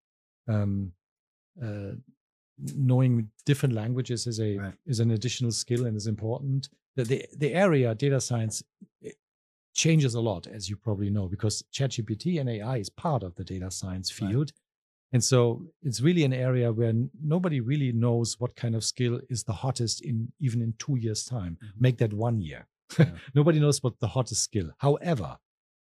um, 0.49 0.93
uh, 1.63 1.93
knowing 2.59 3.31
different 3.47 3.75
languages 3.75 4.27
is 4.27 4.41
a 4.41 4.59
Right. 4.59 4.75
is 4.87 5.01
an 5.01 5.11
additional 5.13 5.53
skill 5.53 5.87
and 5.87 5.97
is 5.97 6.07
important. 6.07 6.69
The, 6.97 7.05
the 7.05 7.27
the 7.37 7.55
area 7.55 7.95
data 7.95 8.21
science 8.21 8.63
changes 9.75 10.15
a 10.15 10.21
lot, 10.21 10.47
as 10.47 10.69
you 10.69 10.77
probably 10.77 11.11
know, 11.11 11.29
because 11.29 11.63
ChatGPT 11.73 12.41
and 12.41 12.49
AI 12.49 12.79
is 12.79 12.91
part 12.91 13.23
of 13.23 13.35
the 13.37 13.45
data 13.45 13.71
science 13.71 14.11
Right. 14.21 14.31
field. 14.31 14.53
And 15.13 15.25
so 15.25 15.67
it's 15.83 16.01
really 16.03 16.25
an 16.25 16.33
area 16.35 16.73
where 16.73 16.93
nobody 17.23 17.61
really 17.61 17.93
knows 17.93 18.39
what 18.41 18.57
kind 18.57 18.75
of 18.75 18.85
skill 18.85 19.21
is 19.31 19.45
the 19.45 19.53
hottest 19.55 20.03
in 20.03 20.33
even 20.41 20.61
in 20.61 20.75
two 20.79 20.97
years' 20.97 21.25
time. 21.25 21.59
Mhm. 21.63 21.81
Make 21.81 21.99
that 21.99 22.13
one 22.13 22.41
year. 22.41 22.67
Yeah. 22.99 23.19
Nobody 23.35 23.61
knows 23.61 23.83
what 23.83 24.01
the 24.01 24.09
hottest 24.09 24.43
skill. 24.43 24.71
However, 24.79 25.39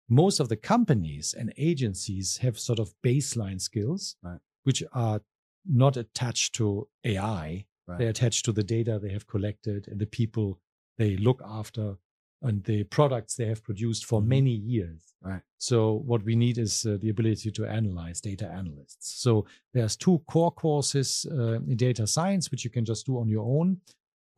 most 0.09 0.41
of 0.41 0.49
the 0.49 0.57
companies 0.57 1.35
and 1.35 1.53
agencies 1.57 2.37
have 2.39 2.59
sort 2.59 2.79
of 2.79 2.95
baseline 3.03 3.61
skills, 3.61 4.17
Right. 4.23 4.41
Which 4.67 4.83
are 4.93 5.21
not 5.65 5.97
attached 5.97 6.55
to 6.57 6.89
AI. 7.05 7.67
Right. 7.87 7.99
They're 7.99 8.09
attached 8.17 8.45
to 8.47 8.53
the 8.53 8.65
data 8.65 8.99
they 9.01 9.13
have 9.13 9.27
collected 9.29 9.87
and 9.89 9.99
the 10.01 10.07
people 10.21 10.59
they 10.99 11.17
look 11.17 11.41
after 11.45 11.97
and 12.43 12.65
the 12.65 12.83
products 12.85 13.35
they 13.37 13.47
have 13.47 13.63
produced 13.63 14.05
for 14.05 14.21
Mhm. 14.21 14.27
many 14.27 14.51
years. 14.75 15.03
Right. 15.23 15.43
So 15.59 15.77
what 16.11 16.23
we 16.25 16.35
need 16.37 16.59
is 16.59 16.85
uh, 16.85 16.97
the 17.01 17.09
ability 17.11 17.51
to 17.53 17.65
analyze 17.65 18.21
data 18.21 18.47
analysts. 18.61 19.07
So 19.25 19.47
there's 19.73 19.97
two 19.97 20.19
core 20.27 20.53
courses 20.53 21.27
uh, 21.31 21.61
in 21.73 21.77
data 21.77 22.07
science, 22.07 22.51
which 22.51 22.65
you 22.65 22.71
can 22.71 22.85
just 22.85 23.07
do 23.07 23.19
on 23.19 23.29
your 23.29 23.47
own. 23.59 23.81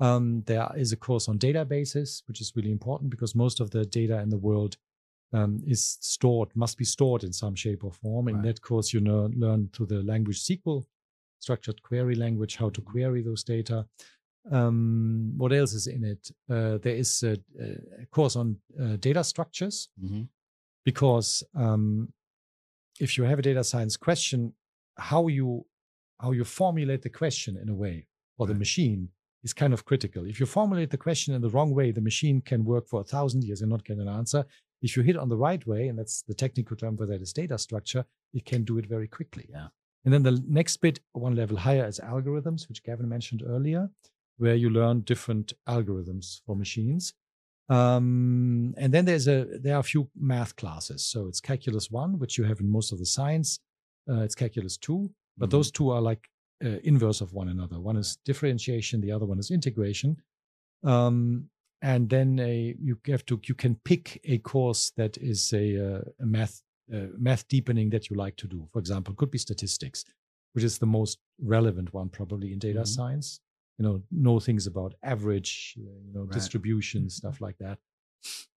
Um, 0.00 0.42
there 0.46 0.68
is 0.76 0.92
a 0.92 0.96
course 0.96 1.26
on 1.28 1.38
databases, 1.38 2.22
which 2.28 2.40
is 2.40 2.52
really 2.54 2.70
important 2.70 3.10
because 3.10 3.34
most 3.34 3.60
of 3.60 3.70
the 3.70 3.84
data 3.84 4.20
in 4.20 4.28
the 4.28 4.38
world 4.48 4.76
um, 5.32 5.62
is 5.66 5.98
stored, 6.00 6.48
must 6.54 6.78
be 6.78 6.84
stored 6.84 7.22
in 7.24 7.32
some 7.32 7.54
shape 7.54 7.84
or 7.84 7.92
form. 7.92 8.28
In 8.28 8.36
Right. 8.36 8.44
that 8.46 8.60
course, 8.62 8.92
you 8.94 9.00
learn, 9.00 9.32
learn 9.36 9.68
through 9.72 9.86
the 9.86 10.02
language 10.02 10.40
SQL, 10.40 10.84
structured 11.40 11.82
query 11.82 12.14
language, 12.14 12.56
how 12.56 12.70
to 12.70 12.80
query 12.80 13.22
those 13.22 13.44
data. 13.44 13.86
Um, 14.50 15.34
what 15.36 15.52
else 15.52 15.74
is 15.74 15.86
in 15.86 16.04
it? 16.04 16.30
Uh, 16.48 16.78
there 16.78 16.96
is 16.96 17.22
a, 17.22 17.36
a 18.02 18.06
course 18.06 18.36
on 18.36 18.56
uh, 18.80 18.96
data 18.96 19.22
structures 19.22 19.88
Mhm. 20.02 20.28
because 20.84 21.42
um, 21.54 22.12
if 23.00 23.18
you 23.18 23.24
have 23.24 23.38
a 23.38 23.42
data 23.42 23.62
science 23.64 23.96
question, 23.96 24.54
how 24.96 25.28
you 25.28 25.64
how 26.20 26.32
you 26.32 26.44
formulate 26.44 27.02
the 27.02 27.10
question 27.10 27.56
in 27.56 27.68
a 27.68 27.74
way 27.74 28.04
or 28.38 28.46
the 28.48 28.54
machine 28.54 29.08
is 29.44 29.52
kind 29.54 29.72
of 29.72 29.84
critical. 29.84 30.24
If 30.26 30.40
you 30.40 30.46
formulate 30.46 30.90
the 30.90 30.96
question 30.98 31.32
in 31.32 31.42
the 31.42 31.48
wrong 31.50 31.72
way, 31.72 31.92
the 31.92 32.00
machine 32.00 32.40
can 32.40 32.64
work 32.64 32.88
for 32.88 33.00
a 33.02 33.04
thousand 33.04 33.44
years 33.44 33.60
and 33.62 33.70
not 33.70 33.84
get 33.84 33.98
an 33.98 34.08
answer. 34.08 34.44
If 34.80 34.96
you 34.96 35.02
hit 35.02 35.16
on 35.16 35.28
the 35.28 35.36
right 35.36 35.66
way, 35.66 35.88
and 35.88 35.98
that's 35.98 36.22
the 36.22 36.34
technical 36.34 36.76
term 36.76 36.96
for 36.96 37.06
that 37.06 37.20
is 37.20 37.32
data 37.32 37.58
structure, 37.58 38.04
it 38.32 38.44
can 38.44 38.64
do 38.64 38.78
it 38.78 38.86
very 38.86 39.08
quickly. 39.08 39.46
Yeah. 39.50 39.68
And 40.04 40.12
then 40.14 40.22
the 40.22 40.42
next 40.48 40.76
bit, 40.78 41.00
one 41.12 41.34
level 41.34 41.56
higher, 41.56 41.86
is 41.86 41.98
algorithms, 42.00 42.68
which 42.68 42.82
Gavin 42.84 43.08
mentioned 43.08 43.42
earlier, 43.46 43.90
where 44.36 44.54
you 44.54 44.70
learn 44.70 45.00
different 45.00 45.52
algorithms 45.68 46.40
for 46.46 46.54
machines. 46.54 47.14
Um, 47.68 48.74
and 48.78 48.94
then 48.94 49.04
there's 49.04 49.28
a 49.28 49.44
there 49.44 49.74
are 49.76 49.80
a 49.80 49.82
few 49.82 50.08
math 50.16 50.56
classes. 50.56 51.04
So 51.04 51.26
it's 51.26 51.40
calculus 51.40 51.90
one, 51.90 52.18
which 52.18 52.38
you 52.38 52.44
have 52.44 52.60
in 52.60 52.70
most 52.70 52.92
of 52.92 52.98
the 52.98 53.06
science. 53.06 53.58
Uh, 54.10 54.20
it's 54.22 54.34
calculus 54.34 54.78
two, 54.78 55.10
but 55.36 55.48
Mhm. 55.48 55.52
those 55.52 55.70
two 55.70 55.90
are 55.90 56.00
like 56.00 56.28
uh, 56.64 56.78
inverse 56.82 57.20
of 57.20 57.32
one 57.34 57.48
another. 57.48 57.78
One 57.78 57.96
is 57.96 58.16
differentiation, 58.24 59.00
the 59.00 59.12
other 59.12 59.26
one 59.26 59.38
is 59.38 59.50
integration. 59.50 60.16
Um, 60.82 61.50
and 61.82 62.08
then 62.10 62.38
a, 62.40 62.74
you 62.80 62.98
have 63.06 63.24
to 63.26 63.40
you 63.46 63.54
can 63.54 63.76
pick 63.84 64.20
a 64.24 64.38
course 64.38 64.90
that 64.96 65.16
is 65.18 65.52
a, 65.52 65.96
uh, 65.98 66.00
a 66.20 66.26
math 66.26 66.62
uh, 66.92 67.06
math 67.18 67.46
deepening 67.48 67.90
that 67.90 68.08
you 68.10 68.16
like 68.16 68.36
to 68.36 68.46
do. 68.48 68.66
For 68.72 68.78
example, 68.78 69.14
could 69.14 69.30
be 69.30 69.38
statistics, 69.38 70.04
which 70.54 70.64
is 70.64 70.78
the 70.78 70.86
most 70.86 71.18
relevant 71.40 71.92
one 71.92 72.08
probably 72.08 72.52
in 72.52 72.58
data 72.58 72.80
Mhm. 72.80 72.86
science. 72.86 73.40
You 73.78 73.84
know, 73.84 74.02
know 74.10 74.40
things 74.40 74.66
about 74.66 74.94
average, 75.02 75.76
uh, 75.78 75.82
you 76.06 76.12
know, 76.12 76.22
Right. 76.22 76.32
distribution, 76.32 77.08
stuff 77.10 77.40
like 77.40 77.58
that, 77.58 77.78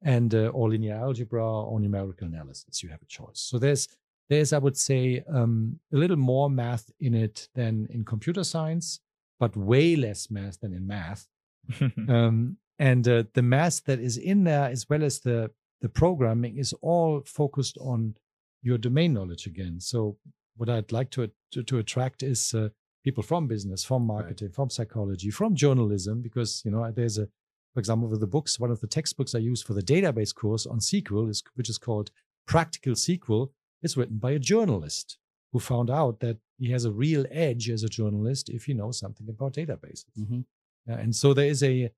and 0.01 0.33
uh, 0.33 0.47
or 0.47 0.69
linear 0.69 0.95
algebra 0.95 1.45
or 1.45 1.79
numerical 1.79 2.27
analysis. 2.27 2.81
You 2.81 2.89
have 2.89 3.01
a 3.01 3.05
choice. 3.05 3.39
So 3.39 3.59
there's 3.59 3.87
there's 4.29 4.53
I 4.53 4.57
would 4.57 4.77
say 4.77 5.23
um, 5.27 5.79
a 5.93 5.97
little 5.97 6.17
more 6.17 6.49
math 6.49 6.89
in 6.99 7.13
it 7.13 7.49
than 7.53 7.87
in 7.91 8.03
computer 8.05 8.43
science, 8.43 8.99
but 9.39 9.55
way 9.55 9.95
less 9.95 10.31
math 10.31 10.59
than 10.61 10.73
in 10.73 10.87
math. 10.87 11.27
Um, 12.09 12.57
and 12.79 13.07
uh, 13.07 13.23
the 13.33 13.41
math 13.41 13.83
that 13.85 13.99
is 13.99 14.17
in 14.17 14.43
there, 14.43 14.69
as 14.69 14.89
well 14.89 15.03
as 15.03 15.19
the 15.19 15.51
the 15.81 15.89
programming, 15.89 16.57
is 16.57 16.73
all 16.81 17.21
focused 17.25 17.77
on 17.79 18.15
your 18.61 18.77
domain 18.77 19.13
knowledge 19.13 19.47
again. 19.47 19.79
So 19.79 20.17
what 20.57 20.69
I'd 20.69 20.91
like 20.91 21.09
to 21.11 21.31
to, 21.51 21.63
to 21.63 21.79
attract 21.79 22.23
is 22.23 22.53
uh, 22.53 22.69
people 23.03 23.23
from 23.23 23.47
business, 23.47 23.83
from 23.83 24.05
marketing, 24.05 24.51
from 24.51 24.69
psychology, 24.69 25.31
from 25.31 25.55
journalism, 25.55 26.21
because 26.21 26.61
you 26.65 26.71
know 26.71 26.91
there's 26.91 27.17
a, 27.17 27.27
for 27.73 27.79
example, 27.79 28.07
with 28.07 28.19
the 28.19 28.27
books, 28.27 28.59
one 28.59 28.71
of 28.71 28.81
the 28.81 28.87
textbooks 28.87 29.35
I 29.35 29.39
use 29.39 29.61
for 29.61 29.73
the 29.73 29.81
database 29.81 30.33
course 30.33 30.65
on 30.65 30.79
SQL 30.79 31.29
is 31.29 31.43
which 31.55 31.69
is 31.69 31.77
called 31.77 32.11
Practical 32.47 32.93
SQL. 32.93 33.49
It's 33.81 33.97
written 33.97 34.17
by 34.17 34.31
a 34.31 34.39
journalist 34.39 35.17
who 35.51 35.59
found 35.59 35.89
out 35.89 36.19
that 36.19 36.37
he 36.57 36.71
has 36.71 36.85
a 36.85 36.91
real 36.91 37.25
edge 37.31 37.69
as 37.69 37.83
a 37.83 37.89
journalist 37.89 38.49
if 38.49 38.65
he 38.65 38.73
knows 38.73 38.99
something 38.99 39.27
about 39.27 39.53
databases. 39.53 40.05
Mhm. 40.19 40.45
Uh, 40.87 40.93
and 40.93 41.15
so 41.15 41.33
there 41.33 41.47
is 41.47 41.63
a, 41.63 41.91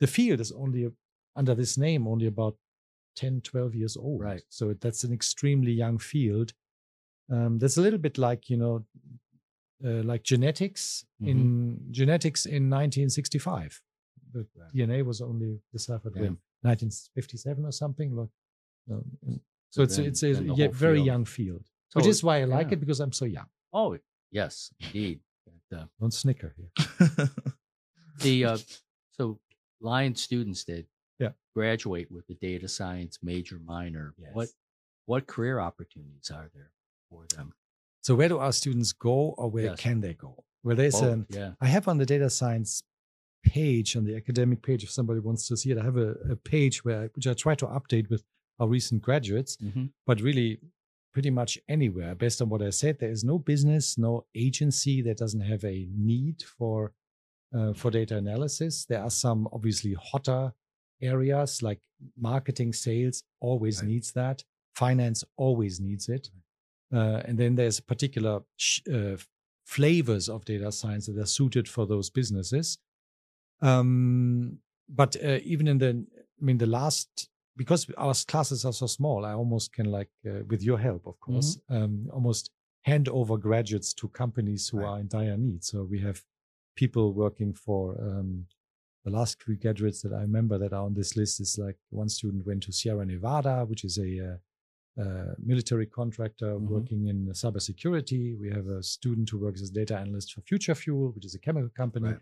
the 0.00 0.06
field 0.06 0.40
is 0.40 0.52
only 0.52 0.88
under 1.34 1.54
this 1.54 1.76
name 1.76 2.06
only 2.08 2.26
about 2.26 2.56
10, 3.16 3.40
12 3.42 3.74
years 3.74 3.96
old. 3.96 4.20
Right. 4.20 4.42
So 4.48 4.74
that's 4.74 5.04
an 5.04 5.12
extremely 5.12 5.72
young 5.72 5.98
field. 5.98 6.52
Um, 7.30 7.58
that's 7.58 7.76
a 7.76 7.82
little 7.82 7.98
bit 7.98 8.18
like, 8.18 8.48
you 8.50 8.56
know, 8.56 8.86
uh, 9.84 10.02
like 10.04 10.22
genetics 10.22 11.04
in 11.20 11.78
genetics 11.90 12.46
in 12.46 12.70
1965. 12.70 13.82
The 14.32 14.46
Right. 14.54 14.72
DNA 14.74 15.02
was 15.04 15.20
only 15.20 15.60
discovered 15.72 16.14
Yeah. 16.14 16.22
when 16.22 16.38
1957 16.62 17.64
or 17.64 17.72
something. 17.72 18.14
Like, 18.14 18.28
um, 18.90 19.40
so, 19.70 19.82
it's 19.82 19.96
then- 19.96 20.06
it's 20.06 20.22
a 20.22 20.32
yeah, 20.54 20.68
very 20.68 20.96
field- 20.98 21.06
young 21.06 21.24
field, 21.24 21.64
So 21.88 21.98
which 22.00 22.06
is 22.06 22.22
why 22.22 22.40
I 22.40 22.44
like 22.44 22.68
yeah. 22.68 22.74
it 22.74 22.80
because 22.80 23.00
I'm 23.00 23.12
so 23.12 23.24
young. 23.24 23.48
Oh, 23.72 23.98
yes, 24.30 24.72
indeed. 24.80 25.20
But, 25.44 25.78
uh, 25.78 25.86
Don't 26.00 26.12
snicker 26.14 26.54
here. 26.56 26.70
the 28.20 28.44
uh, 28.44 28.58
so 29.12 29.38
Lyon 29.90 30.14
students 30.26 30.60
that 30.64 30.84
Yeah. 31.24 31.32
graduate 31.54 32.08
with 32.14 32.24
the 32.30 32.34
data 32.48 32.68
science 32.78 33.14
major 33.32 33.58
minor 33.74 34.06
what 34.34 34.48
Yes. 34.48 34.54
what 35.10 35.22
career 35.34 35.56
opportunities 35.70 36.28
are 36.38 36.48
there 36.56 36.70
for 37.08 37.20
them 37.34 37.48
So 38.08 38.14
where 38.18 38.28
do 38.34 38.38
our 38.46 38.52
students 38.62 38.92
go, 39.08 39.18
or 39.40 39.46
where 39.56 39.70
Yes. 39.70 39.80
can 39.86 39.96
they 40.04 40.14
go? 40.26 40.32
Well, 40.64 40.76
there's 40.80 41.00
Both, 41.00 41.12
um, 41.12 41.26
yeah 41.38 41.52
I 41.66 41.68
have 41.76 41.86
on 41.92 41.96
the 42.02 42.06
data 42.14 42.28
science 42.40 42.72
page 43.56 43.88
on 43.98 44.04
the 44.08 44.16
academic 44.22 44.58
page. 44.68 44.82
If 44.86 44.90
somebody 44.98 45.20
wants 45.28 45.42
to 45.48 45.56
see 45.60 45.70
it, 45.72 45.78
I 45.78 45.84
have 45.90 45.96
a, 46.08 46.10
a 46.34 46.36
page 46.54 46.76
where 46.84 46.98
I, 47.04 47.06
which 47.16 47.26
I 47.30 47.34
try 47.34 47.54
to 47.62 47.66
update 47.78 48.06
with 48.12 48.22
our 48.58 48.68
recent 48.76 48.98
graduates. 49.08 49.52
Mhm. 49.58 49.86
But 50.08 50.16
really, 50.28 50.50
pretty 51.14 51.30
much 51.40 51.52
anywhere. 51.76 52.12
Based 52.24 52.38
on 52.42 52.48
what 52.52 52.62
I 52.62 52.70
said, 52.82 52.98
there 52.98 53.10
is 53.18 53.22
no 53.32 53.36
business, 53.52 53.84
no 54.08 54.12
agency 54.46 54.96
that 55.06 55.16
doesn't 55.22 55.40
have 55.52 55.64
a 55.64 55.78
need 56.12 56.42
for 56.56 56.92
uh, 57.54 57.72
for 57.74 57.90
data 57.90 58.16
analysis. 58.16 58.84
There 58.86 59.02
are 59.02 59.10
some 59.10 59.48
obviously 59.52 59.94
hotter 59.94 60.52
areas 61.02 61.62
like 61.62 61.80
marketing, 62.16 62.72
sales 62.72 63.22
always 63.40 63.80
Right. 63.80 63.88
needs 63.90 64.12
that. 64.12 64.44
Finance 64.74 65.24
always 65.36 65.80
needs 65.80 66.08
it. 66.08 66.30
Uh, 66.92 67.22
and 67.24 67.38
then 67.38 67.54
there's 67.56 67.80
particular 67.80 68.40
sh- 68.56 68.80
uh, 68.92 69.16
flavors 69.64 70.28
of 70.28 70.44
data 70.44 70.70
science 70.70 71.06
that 71.06 71.18
are 71.18 71.26
suited 71.26 71.68
for 71.68 71.86
those 71.86 72.10
businesses. 72.10 72.78
Um, 73.62 74.58
but 74.88 75.16
uh, 75.22 75.38
even 75.42 75.66
in 75.68 75.78
the, 75.78 76.06
I 76.40 76.44
mean, 76.44 76.58
the 76.58 76.66
last, 76.66 77.28
because 77.56 77.86
our 77.96 78.14
classes 78.26 78.64
are 78.64 78.72
so 78.72 78.86
small, 78.86 79.24
I 79.24 79.32
almost 79.32 79.72
can 79.72 79.86
like, 79.86 80.10
uh, 80.26 80.44
with 80.48 80.62
your 80.62 80.78
help, 80.78 81.06
of 81.06 81.18
course, 81.20 81.58
um, 81.70 82.08
almost 82.12 82.50
hand 82.82 83.08
over 83.08 83.36
graduates 83.36 83.92
to 83.94 84.08
companies 84.08 84.68
who 84.68 84.78
Right. 84.78 84.86
are 84.88 85.00
in 85.00 85.08
dire 85.08 85.36
need. 85.36 85.64
So 85.64 85.82
we 85.84 86.00
have 86.00 86.22
people 86.76 87.12
working 87.12 87.52
for 87.52 87.82
um, 88.00 88.46
the 89.04 89.10
last 89.10 89.42
three 89.42 89.56
graduates 89.56 90.02
that 90.02 90.12
I 90.12 90.20
remember 90.22 90.58
that 90.58 90.72
are 90.72 90.84
on 90.84 90.94
this 90.94 91.16
list 91.16 91.40
is 91.40 91.58
like 91.58 91.76
one 91.90 92.08
student 92.08 92.46
went 92.46 92.62
to 92.64 92.72
Sierra 92.72 93.04
Nevada, 93.06 93.64
which 93.64 93.84
is 93.84 93.98
a 93.98 94.10
uh, 94.30 95.02
uh, 95.02 95.34
military 95.38 95.86
contractor 95.86 96.54
Mhm. 96.54 96.68
working 96.68 97.06
in 97.08 97.18
cybersecurity. 97.42 98.38
We 98.38 98.48
have 98.50 98.66
a 98.66 98.82
student 98.82 99.28
who 99.30 99.38
works 99.38 99.60
as 99.62 99.70
data 99.70 99.96
analyst 99.96 100.32
for 100.32 100.40
FutureFuel, 100.42 101.14
which 101.14 101.24
is 101.24 101.34
a 101.34 101.38
chemical 101.38 101.70
company. 101.82 102.08
Right. 102.12 102.20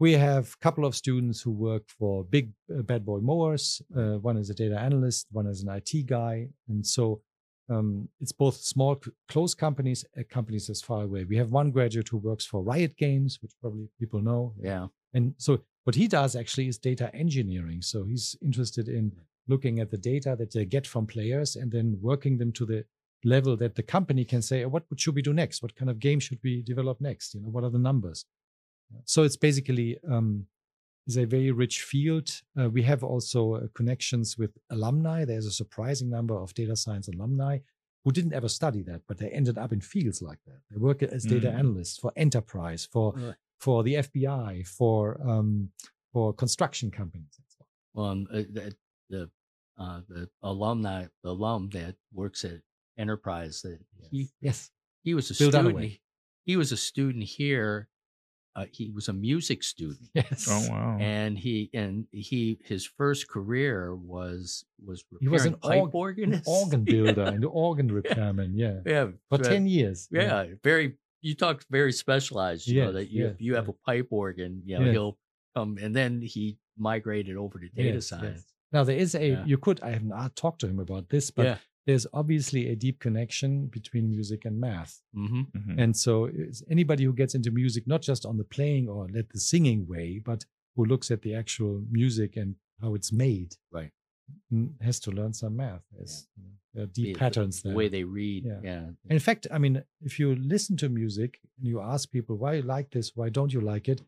We 0.00 0.12
have 0.12 0.54
a 0.54 0.58
couple 0.64 0.84
of 0.86 0.94
students 0.94 1.40
who 1.42 1.50
work 1.50 1.84
for 1.98 2.24
big 2.24 2.52
uh, 2.74 2.82
bad 2.82 3.04
boy 3.04 3.20
mowers. 3.20 3.82
Uh, 3.94 4.16
one 4.18 4.36
is 4.38 4.48
a 4.50 4.54
data 4.54 4.78
analyst, 4.78 5.26
one 5.32 5.46
is 5.46 5.62
an 5.62 5.68
IT 5.68 5.92
guy, 6.06 6.48
and 6.68 6.86
so 6.86 7.20
um, 7.68 8.08
it's 8.20 8.32
both 8.32 8.56
small, 8.56 9.00
close 9.28 9.54
companies, 9.54 10.04
uh, 10.18 10.22
companies 10.28 10.70
as 10.70 10.80
far 10.80 11.02
away. 11.02 11.24
We 11.24 11.36
have 11.36 11.50
one 11.50 11.70
graduate 11.70 12.08
who 12.08 12.18
works 12.18 12.46
for 12.46 12.62
Riot 12.62 12.96
Games, 12.96 13.38
which 13.42 13.52
probably 13.60 13.88
people 13.98 14.20
know. 14.20 14.54
Yeah. 14.60 14.86
And 15.14 15.34
so 15.38 15.60
what 15.84 15.94
he 15.94 16.08
does 16.08 16.36
actually 16.36 16.68
is 16.68 16.78
data 16.78 17.14
engineering. 17.14 17.82
So 17.82 18.04
he's 18.04 18.36
interested 18.42 18.88
in 18.88 19.12
looking 19.46 19.80
at 19.80 19.90
the 19.90 19.96
data 19.98 20.36
that 20.38 20.52
they 20.52 20.64
get 20.64 20.86
from 20.86 21.06
players 21.06 21.56
and 21.56 21.70
then 21.72 21.98
working 22.00 22.38
them 22.38 22.52
to 22.52 22.66
the 22.66 22.84
level 23.24 23.56
that 23.56 23.74
the 23.74 23.82
company 23.82 24.24
can 24.24 24.42
say, 24.42 24.64
"Oh, 24.64 24.68
what 24.68 24.84
should 24.96 25.14
we 25.14 25.22
do 25.22 25.32
next? 25.32 25.62
What 25.62 25.74
kind 25.74 25.90
of 25.90 25.98
game 25.98 26.20
should 26.20 26.38
we 26.42 26.62
develop 26.62 27.00
next? 27.00 27.34
You 27.34 27.40
know, 27.40 27.48
what 27.48 27.64
are 27.64 27.70
the 27.70 27.78
numbers? 27.78 28.24
So 29.04 29.22
it's 29.22 29.36
basically 29.36 29.98
um, 30.08 30.46
is 31.08 31.16
a 31.16 31.24
very 31.24 31.50
rich 31.50 31.82
field. 31.82 32.28
Uh, 32.60 32.68
we 32.68 32.82
have 32.82 33.02
also 33.02 33.54
uh, 33.54 33.60
connections 33.74 34.36
with 34.38 34.52
alumni. 34.70 35.24
There's 35.24 35.46
a 35.46 35.50
surprising 35.50 36.10
number 36.10 36.36
of 36.36 36.52
data 36.54 36.76
science 36.76 37.08
alumni 37.08 37.58
who 38.04 38.12
didn't 38.12 38.34
ever 38.34 38.48
study 38.48 38.82
that, 38.82 39.02
but 39.08 39.18
they 39.18 39.30
ended 39.30 39.58
up 39.58 39.72
in 39.72 39.80
fields 39.80 40.20
like 40.22 40.38
that. 40.46 40.60
They 40.70 40.76
work 40.78 41.02
as 41.02 41.24
data 41.24 41.48
Mm. 41.48 41.58
analysts 41.58 41.98
for 41.98 42.12
enterprise, 42.16 42.84
for 42.84 43.12
Right. 43.14 43.34
for 43.58 43.82
the 43.82 43.94
FBI, 43.96 44.62
for 44.78 45.20
um, 45.28 45.72
for 46.12 46.32
construction 46.32 46.90
companies. 46.90 47.34
and 47.38 47.46
so 47.48 47.64
on. 47.64 47.66
Well, 47.94 48.06
um, 48.12 48.28
uh, 48.30 48.36
the 48.52 48.76
the, 49.10 49.30
uh, 49.78 50.00
the 50.08 50.28
alumni, 50.42 51.06
the 51.24 51.30
alum 51.30 51.70
that 51.70 51.96
works 52.12 52.44
at 52.44 52.60
Enterprise, 52.98 53.62
that 53.62 53.78
he 54.10 54.28
Yes. 54.40 54.70
he 55.02 55.14
was 55.14 55.30
a 55.30 55.34
Bill 55.34 55.50
student. 55.50 55.76
Dunaway. 55.76 56.00
He 56.44 56.56
was 56.56 56.72
a 56.72 56.76
student 56.76 57.24
here. 57.24 57.88
Uh, 58.58 58.66
he 58.72 58.90
was 58.90 59.06
a 59.08 59.12
music 59.12 59.62
student, 59.62 60.08
Yes. 60.14 60.46
Oh 60.50 60.62
wow. 60.70 60.96
and 61.00 61.38
he 61.38 61.70
and 61.72 62.06
he 62.10 62.58
his 62.64 62.82
first 62.84 63.22
career 63.28 63.94
was 63.94 64.64
was 64.84 65.04
He 65.20 65.28
was 65.28 65.44
an 65.46 65.54
pipe 65.54 65.80
org- 65.82 65.94
organist, 65.94 66.44
Organ 66.48 66.82
builder 66.92 67.22
and 67.34 67.44
organ 67.44 67.88
repairman. 67.98 68.50
Yeah. 68.64 68.78
yeah, 68.94 69.06
For 69.28 69.36
uh, 69.38 69.48
10 69.54 69.66
years. 69.68 70.08
Yeah, 70.10 70.46
very. 70.64 70.96
You 71.20 71.34
talked 71.34 71.66
very 71.70 71.92
specialized. 71.92 72.66
You 72.68 72.84
know 72.84 72.92
that 72.98 73.08
you 73.14 73.24
yes, 73.24 73.34
if 73.34 73.40
you 73.46 73.52
have 73.58 73.68
a 73.68 73.76
pipe 73.88 74.08
organ, 74.10 74.52
you 74.64 74.74
know 74.78 74.84
Yes. 74.86 74.92
he'll 74.94 75.16
come, 75.56 75.78
and 75.82 75.94
then 75.94 76.20
he 76.22 76.58
migrated 76.76 77.36
over 77.36 77.58
to 77.58 77.68
data 77.68 77.94
Yes, 77.98 78.08
science. 78.08 78.42
yes. 78.46 78.52
Now 78.72 78.82
there 78.84 78.96
is 79.04 79.14
a 79.14 79.26
Yeah. 79.28 79.44
you 79.50 79.58
could 79.58 79.78
I 79.88 79.90
have 79.90 80.04
not 80.04 80.36
talked 80.42 80.60
to 80.62 80.68
him 80.72 80.78
about 80.78 81.04
this, 81.14 81.30
but 81.30 81.44
Yeah. 81.46 81.58
There's 81.88 82.06
obviously 82.12 82.62
a 82.68 82.76
deep 82.76 82.98
connection 83.06 83.66
between 83.78 84.04
music 84.16 84.40
and 84.48 84.54
math. 84.68 84.94
Mm-hmm. 85.16 85.42
Mhm. 85.58 85.74
And 85.82 85.96
so 86.04 86.12
anybody 86.76 87.02
who 87.06 87.14
gets 87.22 87.34
into 87.34 87.50
music, 87.62 87.82
not 87.94 88.02
just 88.10 88.22
on 88.30 88.36
the 88.36 88.44
playing 88.56 88.84
or 88.94 89.08
let 89.16 89.26
the 89.30 89.40
singing 89.52 89.80
way, 89.92 90.08
but 90.30 90.40
who 90.76 90.84
looks 90.92 91.10
at 91.10 91.22
the 91.22 91.34
actual 91.42 91.74
music 92.00 92.30
and 92.36 92.50
how 92.82 92.90
it's 92.94 93.10
made, 93.26 93.50
Right. 93.78 93.90
mm, 94.52 94.68
has 94.88 95.00
to 95.00 95.10
learn 95.18 95.32
some 95.32 95.54
math. 95.56 95.84
There's, 95.96 96.16
you 96.36 96.42
know, 96.44 96.50
there 96.74 96.84
are 96.84 96.92
deep 97.00 97.16
patterns 97.16 97.54
the 97.56 97.62
there. 97.68 97.72
The 97.72 97.78
way 97.78 97.88
they 97.96 98.04
read. 98.04 98.44
Yeah. 98.44 98.60
Yeah, 98.70 98.90
In 99.08 99.18
fact, 99.28 99.46
I 99.50 99.58
mean, 99.64 99.82
if 100.08 100.18
you 100.20 100.36
listen 100.36 100.76
to 100.82 100.88
music 101.02 101.40
and 101.58 101.66
you 101.70 101.80
ask 101.80 102.02
people 102.16 102.36
why 102.36 102.52
you 102.58 102.62
like 102.76 102.88
this, 102.90 103.16
why 103.16 103.28
don't 103.30 103.52
you 103.56 103.62
like 103.74 103.88
it, 103.88 104.00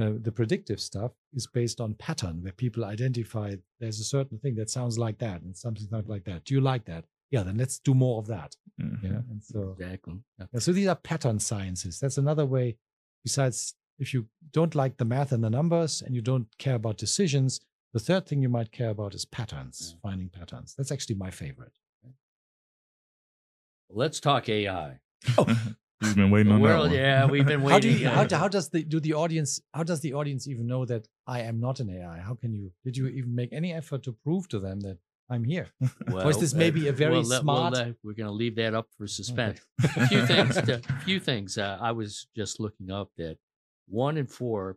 uh, 0.00 0.12
the 0.26 0.32
predictive 0.32 0.80
stuff 0.80 1.12
is 1.38 1.46
based 1.48 1.80
on 1.80 1.94
pattern, 1.94 2.36
where 2.42 2.52
people 2.64 2.84
identify 2.84 3.48
there's 3.80 4.00
a 4.00 4.04
certain 4.16 4.38
thing 4.38 4.54
that 4.54 4.70
sounds 4.70 4.96
like 4.98 5.18
that 5.18 5.42
and 5.42 5.56
something 5.56 5.86
not 5.90 6.06
like 6.08 6.24
that. 6.24 6.44
Do 6.46 6.54
you 6.54 6.60
like 6.72 6.84
that? 6.86 7.04
Yeah, 7.30 7.42
then 7.44 7.56
let's 7.58 7.78
do 7.78 7.94
more 7.94 8.18
of 8.18 8.26
that. 8.26 8.56
Mhm. 8.80 9.02
Yeah, 9.02 9.22
and 9.30 9.42
so 9.42 9.76
exactly. 9.78 10.14
Yeah. 10.38 10.46
yeah, 10.52 10.60
so 10.60 10.72
these 10.72 10.88
are 10.88 10.96
pattern 10.96 11.38
sciences. 11.38 12.00
That's 12.00 12.18
another 12.18 12.44
way. 12.46 12.76
Besides, 13.24 13.74
if 13.98 14.12
you 14.14 14.26
don't 14.52 14.74
like 14.74 14.96
the 14.96 15.04
math 15.04 15.30
and 15.32 15.44
the 15.44 15.50
numbers 15.50 16.02
and 16.02 16.14
you 16.14 16.22
don't 16.22 16.46
care 16.58 16.74
about 16.74 16.96
decisions, 16.96 17.60
the 17.92 18.00
third 18.00 18.26
thing 18.26 18.42
you 18.42 18.48
might 18.48 18.72
care 18.72 18.90
about 18.90 19.14
is 19.14 19.24
patterns, 19.24 19.96
finding 20.02 20.28
patterns. 20.28 20.74
That's 20.76 20.90
actually 20.90 21.16
my 21.16 21.30
favorite. 21.30 21.72
Let's 23.90 24.20
talk 24.20 24.48
AI. 24.48 25.00
Oh. 25.36 25.46
You've 26.02 26.14
been 26.16 26.30
waiting 26.30 26.48
The 26.48 26.54
on 26.54 26.60
world, 26.62 26.84
that 26.86 26.90
one. 26.92 26.98
yeah, 26.98 27.26
we've 27.26 27.44
been 27.44 27.60
How 27.68 27.78
do 27.78 27.88
waiting. 27.88 28.02
you, 28.02 28.08
how, 28.08 28.24
do- 28.24 28.36
how 28.36 28.48
does 28.48 28.70
the 28.70 28.82
do 28.82 29.00
the 29.00 29.12
audience 29.12 29.60
how 29.74 29.82
does 29.82 30.00
the 30.00 30.14
audience 30.14 30.48
even 30.48 30.66
know 30.66 30.86
that 30.86 31.06
I 31.26 31.40
am 31.42 31.60
not 31.60 31.78
an 31.78 31.90
AI? 31.90 32.20
How 32.20 32.32
can 32.34 32.54
you 32.54 32.72
did 32.84 32.96
you 32.96 33.08
even 33.08 33.34
make 33.34 33.52
any 33.52 33.74
effort 33.74 34.02
to 34.04 34.12
prove 34.12 34.48
to 34.48 34.58
them 34.60 34.80
that 34.80 34.96
I'm 35.30 35.44
here? 35.44 35.68
well, 36.08 36.26
this 36.32 36.52
uh, 36.54 36.58
maybe 36.58 36.88
a 36.88 36.92
very 36.92 37.12
we'll 37.12 37.22
let- 37.22 37.44
we'll 37.44 37.56
smart- 37.56 37.72
let- 37.74 37.94
we're 38.02 38.14
going 38.14 38.26
to 38.26 38.32
leave 38.32 38.56
that 38.56 38.74
up 38.74 38.88
for 38.98 39.06
suspense. 39.06 39.60
a 39.84 40.06
few 40.08 40.26
things. 40.26 40.54
To, 40.56 40.74
a 40.88 41.00
few 41.04 41.20
things. 41.20 41.56
Uh, 41.56 41.78
I 41.80 41.92
was 41.92 42.26
just 42.36 42.58
looking 42.60 42.90
up 42.90 43.10
that 43.16 43.38
one 43.88 44.16
in 44.16 44.26
four 44.26 44.76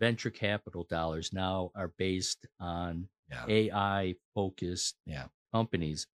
venture 0.00 0.30
capital 0.30 0.84
dollars 0.88 1.32
now 1.32 1.70
are 1.76 1.92
based 1.98 2.46
on 2.58 3.08
Yeah. 3.30 3.44
AI 3.48 4.14
focused 4.34 4.96
Yeah. 5.06 5.26
companies. 5.52 6.06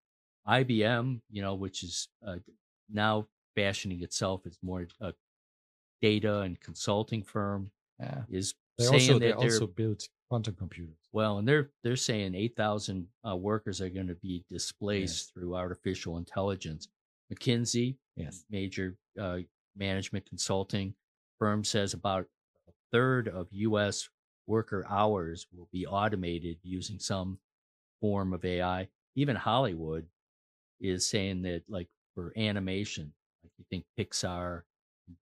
IBM, 0.48 1.20
you 1.30 1.42
know, 1.42 1.54
which 1.54 1.82
is 1.84 2.08
uh, 2.26 2.36
now 2.92 3.26
fashioning 3.54 4.02
itself 4.02 4.42
as 4.46 4.58
more 4.62 4.86
a 5.00 5.12
data 6.02 6.40
and 6.40 6.58
consulting 6.60 7.22
firm, 7.22 7.70
Yeah. 8.00 8.22
is 8.30 8.54
They 8.78 8.84
saying 8.84 8.94
also 8.94 9.12
that 9.14 9.20
they 9.20 9.26
they're 9.28 9.36
also 9.36 9.66
built 9.68 10.08
quantum 10.30 10.54
computers. 10.54 10.96
well, 11.12 11.38
and 11.38 11.46
they're 11.46 11.70
they're 11.82 11.96
saying 11.96 12.34
eight 12.34 12.56
thousand 12.56 13.06
uh, 13.28 13.36
workers 13.36 13.80
are 13.80 13.90
going 13.90 14.06
to 14.06 14.14
be 14.14 14.44
displaced 14.48 15.34
through 15.34 15.54
artificial 15.56 16.16
intelligence. 16.16 16.88
McKinsey, 17.32 17.96
Yes. 18.16 18.44
major 18.50 18.96
uh, 19.20 19.38
management 19.76 20.24
consulting 20.26 20.94
firm, 21.38 21.62
says 21.64 21.92
about 21.94 22.26
a 22.68 22.72
third 22.92 23.28
of 23.28 23.48
U.S. 23.50 24.08
worker 24.46 24.86
hours 24.88 25.46
will 25.52 25.68
be 25.72 25.86
automated 25.86 26.58
using 26.62 26.98
some 26.98 27.38
form 28.00 28.32
of 28.32 28.44
AI. 28.44 28.88
Even 29.16 29.36
Hollywood 29.36 30.06
is 30.80 31.06
saying 31.06 31.42
that, 31.42 31.62
like 31.68 31.88
for 32.14 32.32
animation, 32.36 33.12
like 33.44 33.52
you 33.58 33.64
think 33.70 33.84
Pixar, 33.98 34.62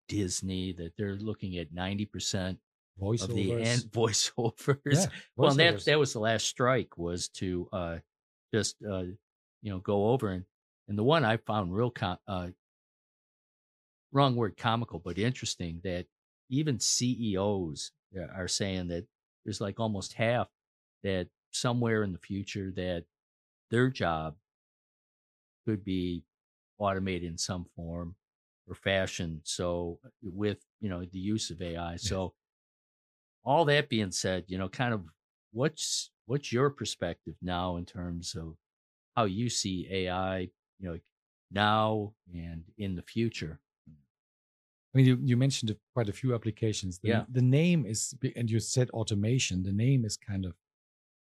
Disney, 0.09 0.73
that 0.73 0.93
they're 0.97 1.17
looking 1.17 1.57
at 1.59 1.73
ninety 1.73 2.05
percent 2.07 2.59
Voiceovers. 3.01 3.23
of 3.23 3.35
the 3.35 3.53
and 3.53 3.81
voiceovers. 3.93 4.79
Yeah, 4.87 5.07
Well, 5.37 5.51
and 5.51 5.61
that 5.61 5.85
that 5.85 5.99
was 5.99 6.13
the 6.13 6.21
last 6.21 6.47
strike 6.47 6.97
was 6.99 7.29
to 7.31 7.69
uh, 7.73 7.97
just 8.53 8.77
uh, 8.89 9.05
you 9.63 9.71
know 9.71 9.79
go 9.79 10.09
over 10.09 10.31
and 10.31 10.45
and 10.89 10.99
the 10.99 11.05
one 11.05 11.25
I 11.25 11.37
found 11.37 11.75
real 11.75 11.91
com- 11.91 12.19
uh, 12.27 12.49
wrong 14.13 14.37
word 14.37 14.57
comical 14.57 14.99
but 14.99 15.19
interesting 15.19 15.81
that 15.85 16.07
even 16.51 16.81
CEOs 16.81 17.93
are 18.35 18.49
saying 18.49 18.89
that 18.89 19.07
there's 19.45 19.61
like 19.61 19.79
almost 19.79 20.15
half 20.15 20.49
that 21.03 21.29
somewhere 21.51 22.03
in 22.03 22.13
the 22.13 22.19
future 22.19 22.73
that 22.75 23.05
their 23.71 23.91
job 23.91 24.35
could 25.67 25.85
be 25.85 26.25
automated 26.79 27.29
in 27.29 27.37
some 27.37 27.67
form 27.77 28.15
or 28.67 28.75
fashion. 28.75 29.41
So 29.45 29.99
with 30.23 30.59
you 30.81 30.89
know 30.89 31.05
the 31.05 31.19
use 31.19 31.51
of 31.51 31.61
AI, 31.61 31.97
so 31.97 32.35
all 33.49 33.65
that 33.65 33.89
being 33.89 34.11
said, 34.11 34.45
you 34.47 34.59
know, 34.59 34.69
kind 34.69 34.93
of 34.93 35.01
what's 35.53 36.11
what's 36.27 36.53
your 36.53 36.69
perspective 36.69 37.35
now 37.41 37.77
in 37.79 37.87
terms 37.87 38.37
of 38.39 38.57
how 39.17 39.25
you 39.25 39.49
see 39.49 39.89
AI, 39.91 40.51
you 40.79 40.89
know, 40.89 40.99
now 41.51 42.13
and 42.35 42.63
in 42.77 42.95
the 42.95 43.03
future? 43.03 43.59
Hmm. 43.89 43.95
I 44.93 44.99
mean, 44.99 45.07
you, 45.07 45.19
you 45.23 45.37
mentioned 45.39 45.75
quite 45.95 46.11
a 46.11 46.13
few 46.13 46.35
applications. 46.35 46.99
The, 46.99 47.09
Yeah. 47.09 47.25
The 47.33 47.41
name 47.41 47.87
is, 47.87 48.15
and 48.37 48.51
you 48.51 48.61
said 48.61 48.91
automation. 48.91 49.63
The 49.63 49.73
name 49.73 50.05
is 50.05 50.19
kind 50.19 50.45
of 50.45 50.55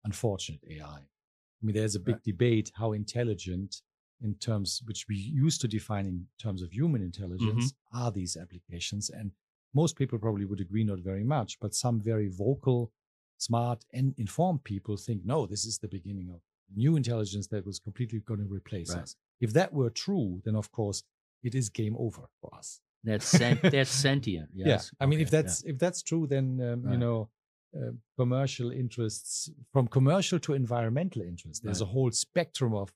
unfortunate 0.05 0.61
AI. 0.71 0.99
I 0.99 1.61
mean, 1.61 1.75
there's 1.75 1.95
a 1.95 1.99
big 1.99 2.15
Right. 2.15 2.23
debate 2.23 2.71
how 2.75 2.93
intelligent 2.93 3.81
in 4.21 4.35
terms 4.35 4.81
which 4.85 5.05
we 5.09 5.17
used 5.17 5.59
to 5.61 5.67
define 5.67 6.05
in 6.05 6.27
terms 6.39 6.61
of 6.61 6.71
human 6.71 7.01
mm-hmm. 7.01 7.07
intelligence 7.07 7.73
are 7.91 8.09
these 8.09 8.37
applications. 8.37 9.09
And 9.09 9.31
most 9.75 9.95
people 9.97 10.17
probably 10.17 10.45
would 10.45 10.61
agree 10.61 10.83
not 10.83 10.99
very 10.99 11.23
much, 11.23 11.59
but 11.59 11.75
some 11.75 11.99
very 12.01 12.29
vocal, 12.29 12.91
smart, 13.37 13.79
and 13.93 14.13
informed 14.17 14.63
people 14.63 14.95
think, 14.97 15.21
no, 15.25 15.45
this 15.45 15.65
is 15.65 15.77
the 15.79 15.87
beginning 15.97 16.29
of 16.33 16.39
new 16.75 16.95
intelligence 16.95 17.47
that 17.47 17.65
was 17.65 17.77
completely 17.79 18.19
going 18.21 18.39
to 18.39 18.51
replace 18.59 18.89
Right. 18.89 19.03
us. 19.03 19.15
If 19.45 19.51
that 19.53 19.71
were 19.73 19.91
true, 20.05 20.41
then 20.45 20.55
of 20.55 20.71
course 20.71 21.03
it 21.43 21.53
is 21.53 21.69
game 21.69 21.95
over 21.99 22.23
for 22.41 22.49
us. 22.55 22.81
That's 23.03 23.27
sen- 23.27 23.59
that's 23.75 23.91
sentient. 23.91 24.49
Yes. 24.55 24.67
Yeah, 24.67 25.03
I 25.03 25.05
mean, 25.09 25.19
if 25.19 25.27
Okay, 25.27 25.37
yeah. 25.37 25.41
that's 25.43 25.63
if 25.71 25.77
that's 25.77 26.01
true, 26.09 26.25
then 26.33 26.45
um, 26.69 26.91
you 26.91 26.97
know, 26.97 27.29
uh, 27.77 27.91
commercial 28.17 28.71
interests 28.71 29.49
from 29.73 29.87
commercial 29.87 30.39
to 30.39 30.53
environmental 30.53 31.21
interests. 31.21 31.59
There's 31.63 31.81
a 31.81 31.85
whole 31.95 32.11
spectrum 32.11 32.73
of 32.73 32.87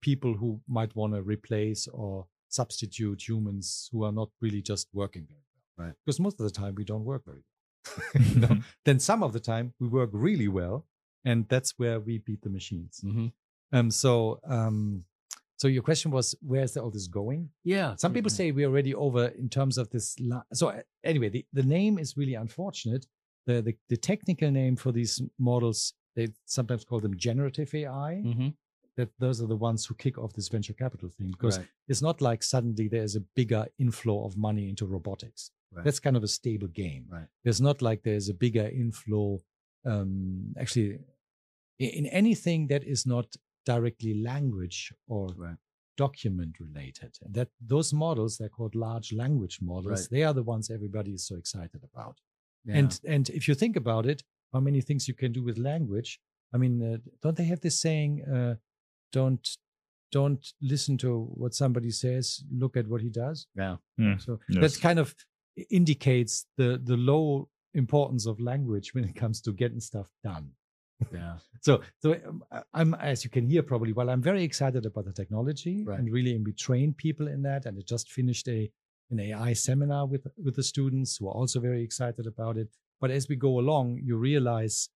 people 0.00 0.32
who 0.40 0.60
might 0.78 0.94
want 0.96 1.12
to 1.14 1.22
replace 1.22 1.82
or 1.88 2.26
substitute 2.48 3.20
humans 3.28 3.88
who 3.92 4.04
are 4.06 4.12
not 4.20 4.30
really 4.40 4.62
just 4.62 4.86
working 4.94 5.26
well. 5.28 5.43
Right. 5.76 5.92
Because 6.04 6.20
most 6.20 6.38
of 6.40 6.44
the 6.44 6.52
time 6.52 6.74
we 6.76 6.84
don't 6.84 7.04
work 7.04 7.24
very 7.24 7.42
well. 8.14 8.24
you 8.24 8.40
know? 8.48 8.56
Then 8.84 8.98
some 9.00 9.22
of 9.22 9.32
the 9.32 9.40
time 9.40 9.74
we 9.80 9.88
work 9.88 10.10
really 10.12 10.48
well, 10.48 10.86
and 11.24 11.48
that's 11.48 11.74
where 11.78 11.98
we 12.00 12.18
beat 12.18 12.42
the 12.42 12.50
machines. 12.50 13.00
Mhm. 13.04 13.32
Um. 13.72 13.90
So 13.90 14.40
um. 14.46 15.04
So 15.56 15.68
your 15.68 15.82
question 15.82 16.10
was, 16.10 16.34
where's 16.42 16.76
all 16.76 16.90
this 16.90 17.06
going? 17.06 17.48
Yeah. 17.62 17.94
Some 17.96 18.12
people 18.12 18.28
say 18.30 18.50
we're 18.50 18.66
already 18.68 18.92
over 18.94 19.26
in 19.28 19.48
terms 19.48 19.78
of 19.78 19.88
this. 19.88 20.16
La- 20.20 20.42
so 20.52 20.68
uh, 20.68 20.80
anyway, 21.04 21.28
the, 21.28 21.46
the 21.52 21.62
name 21.62 21.98
is 21.98 22.16
really 22.16 22.34
unfortunate. 22.34 23.06
The, 23.46 23.62
the 23.62 23.74
the 23.88 23.96
technical 23.96 24.50
name 24.50 24.76
for 24.76 24.90
these 24.92 25.22
models, 25.38 25.94
they 26.16 26.28
sometimes 26.44 26.84
call 26.84 27.00
them 27.00 27.16
generative 27.16 27.74
AI. 27.74 28.22
Mhm. 28.24 28.54
That 28.96 29.10
those 29.18 29.40
are 29.42 29.46
the 29.48 29.56
ones 29.56 29.86
who 29.86 29.94
kick 29.94 30.18
off 30.18 30.32
this 30.34 30.48
venture 30.48 30.72
capital 30.74 31.08
thing 31.08 31.30
because 31.30 31.58
Right. 31.58 31.68
it's 31.88 32.02
not 32.02 32.20
like 32.20 32.42
suddenly 32.42 32.86
there's 32.88 33.16
a 33.16 33.20
bigger 33.34 33.66
inflow 33.78 34.24
of 34.24 34.36
money 34.36 34.68
into 34.68 34.86
robotics. 34.86 35.50
Right. 35.74 35.84
That's 35.84 36.00
kind 36.00 36.16
of 36.16 36.22
a 36.22 36.28
stable 36.28 36.68
game. 36.68 37.06
Right. 37.10 37.26
There's 37.42 37.60
not 37.60 37.82
like 37.82 38.02
there's 38.02 38.28
a 38.28 38.34
bigger 38.34 38.66
inflow. 38.68 39.40
Um, 39.84 40.54
actually, 40.58 40.98
in 41.78 42.06
anything 42.06 42.68
that 42.68 42.84
is 42.84 43.06
not 43.06 43.26
directly 43.66 44.14
language 44.14 44.92
or 45.08 45.28
Right. 45.36 45.56
document 45.96 46.58
related. 46.60 47.12
And 47.22 47.34
that 47.34 47.48
those 47.60 47.92
models, 47.92 48.36
they're 48.38 48.48
called 48.48 48.74
large 48.74 49.12
language 49.12 49.58
models. 49.60 50.00
Right. 50.02 50.08
They 50.10 50.22
are 50.24 50.34
the 50.34 50.42
ones 50.42 50.70
everybody 50.70 51.12
is 51.12 51.26
so 51.26 51.36
excited 51.36 51.82
about. 51.84 52.20
Yeah. 52.64 52.76
And 52.78 53.00
and 53.06 53.28
if 53.30 53.46
you 53.48 53.54
think 53.54 53.76
about 53.76 54.06
it, 54.06 54.22
how 54.52 54.60
many 54.60 54.80
things 54.80 55.06
you 55.08 55.14
can 55.14 55.32
do 55.32 55.42
with 55.42 55.58
language? 55.58 56.20
I 56.54 56.56
mean, 56.58 56.82
uh, 56.82 56.98
don't 57.22 57.36
they 57.36 57.44
have 57.44 57.60
this 57.60 57.78
saying? 57.80 58.22
Uh, 58.24 58.56
don't 59.12 59.46
don't 60.12 60.52
listen 60.60 60.96
to 60.98 61.24
what 61.34 61.54
somebody 61.54 61.90
says. 61.90 62.44
Look 62.50 62.76
at 62.76 62.86
what 62.86 63.00
he 63.02 63.10
does. 63.10 63.46
yeah. 63.56 63.76
Hmm. 63.98 64.16
So 64.18 64.38
Yes. 64.48 64.60
that 64.74 64.80
kind 64.80 64.98
of 64.98 65.14
indicates 65.70 66.46
the 66.56 66.80
the 66.84 66.96
low 66.96 67.48
importance 67.74 68.26
of 68.26 68.38
language 68.40 68.94
when 68.94 69.04
it 69.04 69.14
comes 69.14 69.40
to 69.42 69.52
getting 69.52 69.80
stuff 69.80 70.08
done. 70.22 70.50
Yeah. 71.12 71.38
So, 71.60 71.82
so 72.00 72.12
um, 72.26 72.44
I'm, 72.72 72.94
as 72.94 73.24
you 73.24 73.30
can 73.30 73.48
hear 73.50 73.62
probably, 73.62 73.92
well, 73.92 74.08
I'm 74.10 74.22
very 74.22 74.44
excited 74.44 74.86
about 74.86 75.04
the 75.06 75.12
technology 75.12 75.84
Right. 75.84 75.98
and 75.98 76.10
really, 76.10 76.34
and 76.36 76.46
we 76.46 76.52
train 76.52 76.94
people 76.94 77.26
in 77.28 77.42
that. 77.42 77.66
And 77.66 77.76
I 77.76 77.82
just 77.82 78.10
finished 78.10 78.48
a 78.48 78.70
an 79.10 79.20
AI 79.20 79.52
seminar 79.52 80.06
with 80.06 80.26
with 80.42 80.56
the 80.56 80.62
students 80.62 81.16
who 81.16 81.28
are 81.28 81.34
also 81.34 81.60
very 81.60 81.82
excited 81.82 82.26
about 82.26 82.56
it. 82.56 82.68
But 83.00 83.10
as 83.10 83.28
we 83.28 83.36
go 83.36 83.58
along, 83.58 84.00
you 84.02 84.16
realize 84.16 84.88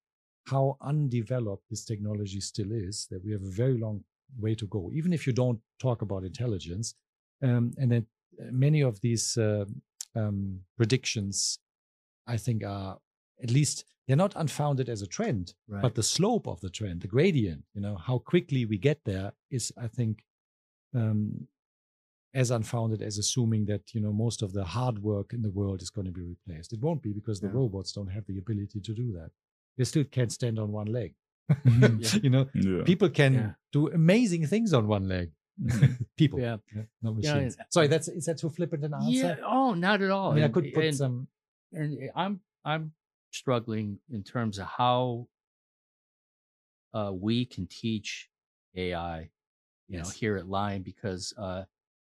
how 0.47 0.77
undeveloped 0.81 1.65
this 1.69 1.85
technology 1.85 2.39
still 2.41 2.71
is. 2.71 3.07
That 3.11 3.23
we 3.23 3.31
have 3.33 3.43
a 3.43 3.51
very 3.51 3.77
long 3.77 4.03
way 4.39 4.55
to 4.55 4.65
go, 4.67 4.89
even 4.93 5.13
if 5.13 5.27
you 5.27 5.33
don't 5.33 5.59
talk 5.79 6.01
about 6.01 6.23
intelligence. 6.23 6.95
Um, 7.43 7.71
and 7.77 7.91
then 7.91 8.05
uh, 8.41 8.45
many 8.51 8.81
of 8.81 8.99
these 9.01 9.37
uh, 9.37 9.65
um, 10.15 10.61
predictions, 10.77 11.59
I 12.27 12.37
think, 12.37 12.63
are 12.63 12.99
at 13.41 13.51
least 13.51 13.85
they're 14.07 14.17
not 14.17 14.33
unfounded 14.35 14.89
as 14.89 15.01
a 15.01 15.07
trend 15.07 15.53
Right. 15.67 15.81
but 15.81 15.95
the 15.95 16.03
slope 16.03 16.47
of 16.47 16.59
the 16.61 16.69
trend, 16.69 17.01
the 17.01 17.07
gradient, 17.07 17.63
you 17.75 17.81
know, 17.81 17.95
how 17.95 18.17
quickly 18.17 18.65
we 18.65 18.77
get 18.77 18.99
there 19.05 19.33
is, 19.51 19.71
I 19.77 19.87
think, 19.87 20.23
um, 20.95 21.47
as 22.33 22.51
unfounded 22.51 23.01
as 23.01 23.17
assuming 23.17 23.65
that 23.65 23.81
you 23.93 23.99
know 24.01 24.13
most 24.13 24.41
of 24.43 24.53
the 24.53 24.63
hard 24.63 24.99
work 24.99 25.33
in 25.33 25.41
the 25.41 25.49
world 25.49 25.81
is 25.81 25.89
going 25.89 26.05
to 26.05 26.11
be 26.11 26.21
replaced. 26.21 26.73
It 26.73 26.79
won't 26.81 27.01
be 27.01 27.11
because 27.11 27.39
the 27.39 27.47
Yeah. 27.47 27.53
robots 27.53 27.91
don't 27.91 28.07
have 28.11 28.25
the 28.27 28.37
ability 28.37 28.79
to 28.81 28.93
do 28.93 29.11
that. 29.13 29.31
They 29.77 29.83
still 29.83 30.03
can't 30.03 30.31
stand 30.31 30.59
on 30.59 30.71
one 30.71 30.87
leg. 30.91 31.15
Yeah. 31.49 31.55
you 32.23 32.29
know, 32.29 32.47
Yeah. 32.53 32.83
people 32.83 33.09
can 33.09 33.33
Yeah. 33.33 33.53
do 33.71 33.87
amazing 33.91 34.45
things 34.45 34.73
on 34.73 34.87
one 34.87 35.07
leg. 35.07 35.31
people, 36.17 36.39
yeah. 36.39 36.57
not 37.01 37.15
machines. 37.15 37.57
Sorry, 37.69 37.87
that's 37.87 38.07
is 38.07 38.25
that 38.25 38.37
too 38.37 38.49
flippant 38.49 38.83
an 38.85 38.93
answer? 38.93 39.09
Yeah. 39.09 39.35
Oh, 39.45 39.73
not 39.73 40.01
at 40.01 40.11
all. 40.11 40.31
I 40.31 40.35
mean, 40.35 40.43
I 40.43 40.45
And- 40.45 40.53
could 40.53 40.73
put 40.73 40.85
and- 40.85 40.95
some. 40.97 41.27
and 41.73 42.09
I'm 42.15 42.39
I'm 42.65 42.93
struggling 43.31 43.99
in 44.11 44.23
terms 44.23 44.57
of 44.59 44.67
how 44.67 45.27
uh, 46.93 47.11
we 47.13 47.45
can 47.45 47.67
teach 47.67 48.29
AI, 48.75 49.29
you 49.87 49.99
know, 49.99 50.09
here 50.09 50.37
at 50.37 50.47
Lyon 50.47 50.81
because 50.81 51.33
uh, 51.37 51.63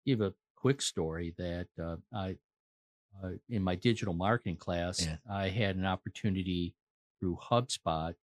give 0.07 0.21
a 0.21 0.33
quick 0.57 0.81
story 0.81 1.35
that 1.39 1.67
uh, 1.83 1.97
I 2.15 2.37
uh, 3.23 3.33
in 3.51 3.63
my 3.63 3.75
digital 3.75 4.15
marketing 4.15 4.57
class 4.57 5.05
Yeah. 5.05 5.17
I 5.31 5.49
had 5.49 5.77
an 5.77 5.85
opportunity 5.85 6.75
through 7.21 7.39
HubSpot 7.51 8.15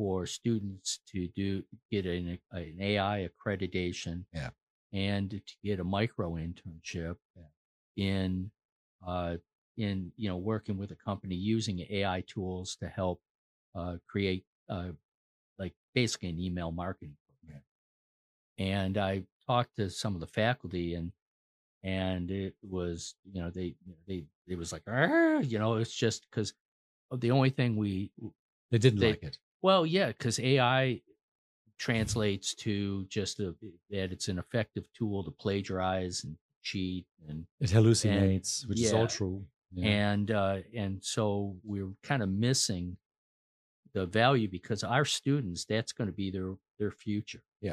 for 0.00 0.24
students 0.24 1.00
to 1.12 1.28
do 1.36 1.62
get 1.90 2.06
an, 2.06 2.38
an 2.52 2.76
AI 2.80 3.28
accreditation, 3.28 4.24
Yeah. 4.32 4.48
and 4.94 5.28
to 5.30 5.40
get 5.62 5.78
a 5.78 5.84
micro 5.84 6.36
internship 6.36 7.16
in 7.98 8.50
uh, 9.06 9.36
in 9.76 10.10
you 10.16 10.30
know 10.30 10.38
working 10.38 10.78
with 10.78 10.90
a 10.90 10.96
company 10.96 11.34
using 11.34 11.84
AI 11.90 12.22
tools 12.26 12.76
to 12.80 12.88
help 12.88 13.20
uh, 13.74 13.96
create 14.08 14.44
uh, 14.70 14.88
like 15.58 15.74
basically 15.94 16.30
an 16.30 16.40
email 16.40 16.72
marketing 16.72 17.16
program. 17.26 17.62
And 18.58 18.96
I 18.96 19.24
talked 19.46 19.76
to 19.76 19.90
some 19.90 20.14
of 20.14 20.20
the 20.22 20.26
faculty 20.42 20.94
and 20.94 21.12
and 21.82 22.30
it 22.30 22.54
was 22.62 23.16
you 23.30 23.42
know 23.42 23.50
they 23.50 23.68
you 23.84 23.88
know, 23.92 23.98
they 24.08 24.24
it 24.48 24.56
was 24.56 24.72
like 24.72 24.82
you 25.44 25.58
know 25.58 25.74
it's 25.76 25.94
just 25.94 26.26
because 26.30 26.54
the 27.12 27.30
only 27.32 27.50
thing 27.50 27.76
we 27.76 28.10
They 28.70 28.78
didn't 28.78 29.00
they- 29.00 29.10
like 29.10 29.24
it. 29.24 29.36
Well 29.62 29.84
yeah 29.86 30.08
because 30.08 30.38
AI 30.38 31.00
translates 31.78 32.54
to 32.54 33.04
just 33.08 33.40
a, 33.40 33.54
that 33.90 34.12
it's 34.12 34.28
an 34.28 34.38
effective 34.38 34.86
tool 34.92 35.24
to 35.24 35.30
plagiarize 35.30 36.24
and 36.24 36.36
cheat 36.62 37.06
and 37.28 37.46
It 37.58 37.70
hallucinates, 37.70 38.68
which 38.68 38.80
is 38.82 38.92
all 38.92 39.06
true. 39.06 39.44
Yeah. 39.72 39.86
and 39.88 40.30
uh, 40.30 40.58
and 40.76 41.02
so 41.02 41.56
we're 41.64 41.88
kind 42.02 42.22
of 42.22 42.28
missing 42.28 42.96
the 43.94 44.04
value 44.06 44.48
because 44.48 44.84
our 44.84 45.04
students 45.04 45.64
that's 45.64 45.92
going 45.92 46.08
to 46.08 46.12
be 46.12 46.30
their 46.30 46.54
their 46.78 46.90
future 46.90 47.42
Yeah, 47.60 47.72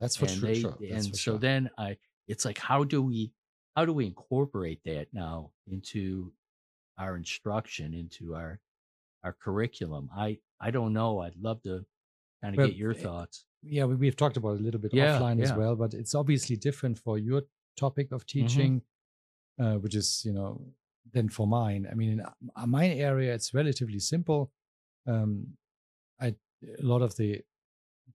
That's 0.00 0.16
for 0.16 0.26
and 0.26 0.34
sure. 0.38 0.48
they 0.48 0.60
sure. 0.60 0.76
That's 0.80 1.06
and 1.06 1.10
for 1.14 1.16
so 1.16 1.32
sure. 1.32 1.38
then 1.38 1.70
i 1.78 1.96
it's 2.26 2.44
like 2.44 2.58
how 2.58 2.84
do 2.84 3.02
we 3.02 3.32
how 3.76 3.84
do 3.84 3.92
we 3.92 4.06
incorporate 4.06 4.80
that 4.84 5.06
now 5.12 5.50
into 5.70 6.32
our 6.98 7.16
instruction 7.16 7.92
into 7.94 8.34
our 8.34 8.60
our 9.24 9.32
curriculum 9.32 10.08
i 10.14 10.38
i 10.60 10.70
don't 10.70 10.92
know 10.92 11.20
i'd 11.20 11.36
love 11.36 11.62
to 11.62 11.84
kind 12.42 12.54
of 12.54 12.60
Well, 12.60 12.62
get 12.62 12.74
your 12.76 12.94
eh, 12.94 13.06
thoughts 13.06 13.46
yeah, 13.62 13.84
we, 13.84 13.96
we've 13.96 14.16
talked 14.16 14.36
about 14.36 14.54
it 14.54 14.60
a 14.60 14.62
little 14.64 14.80
bit 14.80 14.92
Yeah, 14.92 14.94
offline 14.94 15.40
as 15.40 15.52
well, 15.54 15.74
but 15.76 15.94
it's 15.94 16.14
obviously 16.14 16.56
different 16.56 16.98
for 16.98 17.18
your 17.18 17.42
topic 17.76 18.12
of 18.12 18.24
Mm-hmm. 18.40 18.68
teaching, 18.68 18.82
uh, 19.60 19.76
which 19.76 19.94
is, 19.94 20.22
you 20.24 20.32
know, 20.32 20.62
than 21.12 21.28
for 21.28 21.46
mine. 21.46 21.88
I 21.90 21.94
mean, 21.94 22.10
in 22.10 22.20
uh, 22.20 22.66
my 22.66 22.88
area, 22.88 23.34
it's 23.34 23.54
relatively 23.54 23.98
simple. 24.00 24.52
Um, 25.06 25.56
I, 26.20 26.36
a 26.78 26.82
lot 26.82 27.02
of 27.02 27.16
the 27.16 27.42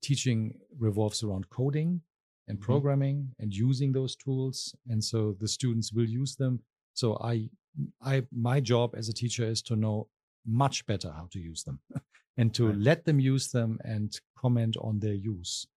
teaching 0.01 0.59
revolves 0.77 1.23
around 1.23 1.49
coding 1.49 2.01
and 2.47 2.59
Mhm. 2.59 2.61
programming 2.61 3.33
and 3.39 3.53
using 3.53 3.91
those 3.93 4.15
tools. 4.15 4.75
And 4.87 5.03
so 5.03 5.33
the 5.39 5.47
students 5.47 5.93
will 5.93 6.07
use 6.09 6.35
them. 6.35 6.63
So 6.93 7.17
I, 7.21 7.49
I, 8.01 8.27
my 8.31 8.59
job 8.59 8.95
as 8.95 9.09
a 9.09 9.13
teacher 9.13 9.45
is 9.45 9.61
to 9.63 9.75
know 9.75 10.09
much 10.45 10.85
better 10.85 11.11
how 11.11 11.27
to 11.31 11.39
use 11.39 11.63
them 11.63 11.79
and 12.37 12.53
to 12.53 12.67
Right. 12.67 12.77
let 12.77 13.05
them 13.05 13.19
use 13.19 13.49
them 13.51 13.79
and 13.83 14.19
comment 14.37 14.75
on 14.77 14.99
their 14.99 15.13
use 15.13 15.67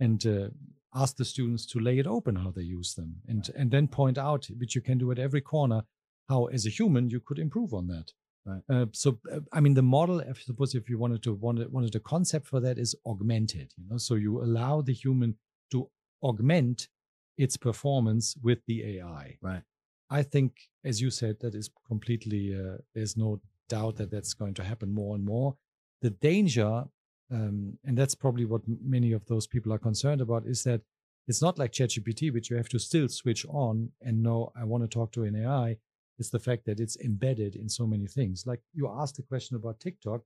and 0.00 0.24
uh, 0.26 0.48
ask 0.94 1.16
the 1.16 1.24
students 1.24 1.66
to 1.66 1.78
lay 1.80 1.98
it 1.98 2.06
open 2.06 2.36
how 2.36 2.50
they 2.50 2.62
use 2.62 2.94
them 2.94 3.16
and 3.28 3.50
and 3.56 3.70
then 3.70 3.88
point 3.88 4.18
out 4.18 4.46
which 4.58 4.74
you 4.74 4.80
can 4.82 4.98
do 4.98 5.10
at 5.12 5.18
every 5.18 5.40
corner 5.40 5.82
how 6.28 6.46
as 6.46 6.66
a 6.66 6.70
human 6.70 7.10
you 7.10 7.20
could 7.20 7.38
improve 7.38 7.72
on 7.74 7.86
that 7.88 8.12
Right. 8.46 8.62
uh, 8.70 8.86
so 8.92 9.18
uh, 9.30 9.40
i 9.52 9.60
mean 9.60 9.74
the 9.74 9.82
model 9.82 10.20
i 10.22 10.32
suppose 10.32 10.74
if 10.74 10.88
you 10.88 10.98
wanted 10.98 11.22
to 11.24 11.34
wanted, 11.34 11.70
wanted 11.70 11.94
a 11.94 12.00
concept 12.00 12.46
for 12.46 12.60
that 12.60 12.78
is 12.78 12.94
augmented 13.04 13.74
you 13.76 13.84
know 13.90 13.98
so 13.98 14.14
you 14.14 14.42
allow 14.42 14.80
the 14.80 14.94
human 14.94 15.36
to 15.72 15.90
augment 16.22 16.88
its 17.36 17.56
performance 17.58 18.36
with 18.42 18.60
the 18.66 18.78
ai 18.96 19.36
right 19.42 19.62
I 20.10 20.22
think, 20.22 20.52
as 20.90 21.02
you 21.02 21.10
said, 21.10 21.36
that 21.40 21.54
is 21.54 21.68
completely, 21.86 22.54
uh, 22.58 22.78
there's 22.94 23.14
no 23.14 23.42
doubt 23.68 23.96
that 23.96 24.10
that's 24.10 24.34
going 24.34 24.54
to 24.54 24.64
happen 24.64 24.92
more 24.92 25.14
and 25.14 25.24
more. 25.24 25.56
The 26.02 26.10
danger, 26.10 26.84
um, 27.30 27.78
and 27.84 27.96
that's 27.96 28.14
probably 28.14 28.44
what 28.44 28.62
many 28.66 29.12
of 29.12 29.26
those 29.26 29.46
people 29.46 29.72
are 29.72 29.78
concerned 29.78 30.20
about, 30.20 30.46
is 30.46 30.64
that 30.64 30.82
it's 31.26 31.42
not 31.42 31.58
like 31.58 31.72
ChatGPT, 31.72 32.32
which 32.32 32.50
you 32.50 32.56
have 32.56 32.70
to 32.70 32.78
still 32.78 33.08
switch 33.08 33.44
on 33.48 33.90
and 34.00 34.22
know 34.22 34.50
I 34.58 34.64
want 34.64 34.82
to 34.84 34.88
talk 34.88 35.12
to 35.12 35.24
an 35.24 35.36
AI. 35.36 35.76
It's 36.18 36.30
the 36.30 36.38
fact 36.38 36.64
that 36.64 36.80
it's 36.80 36.96
embedded 36.96 37.54
in 37.54 37.68
so 37.68 37.86
many 37.86 38.06
things. 38.06 38.44
Like 38.46 38.60
you 38.72 38.88
asked 38.88 39.18
a 39.18 39.22
question 39.22 39.56
about 39.56 39.78
TikTok, 39.78 40.22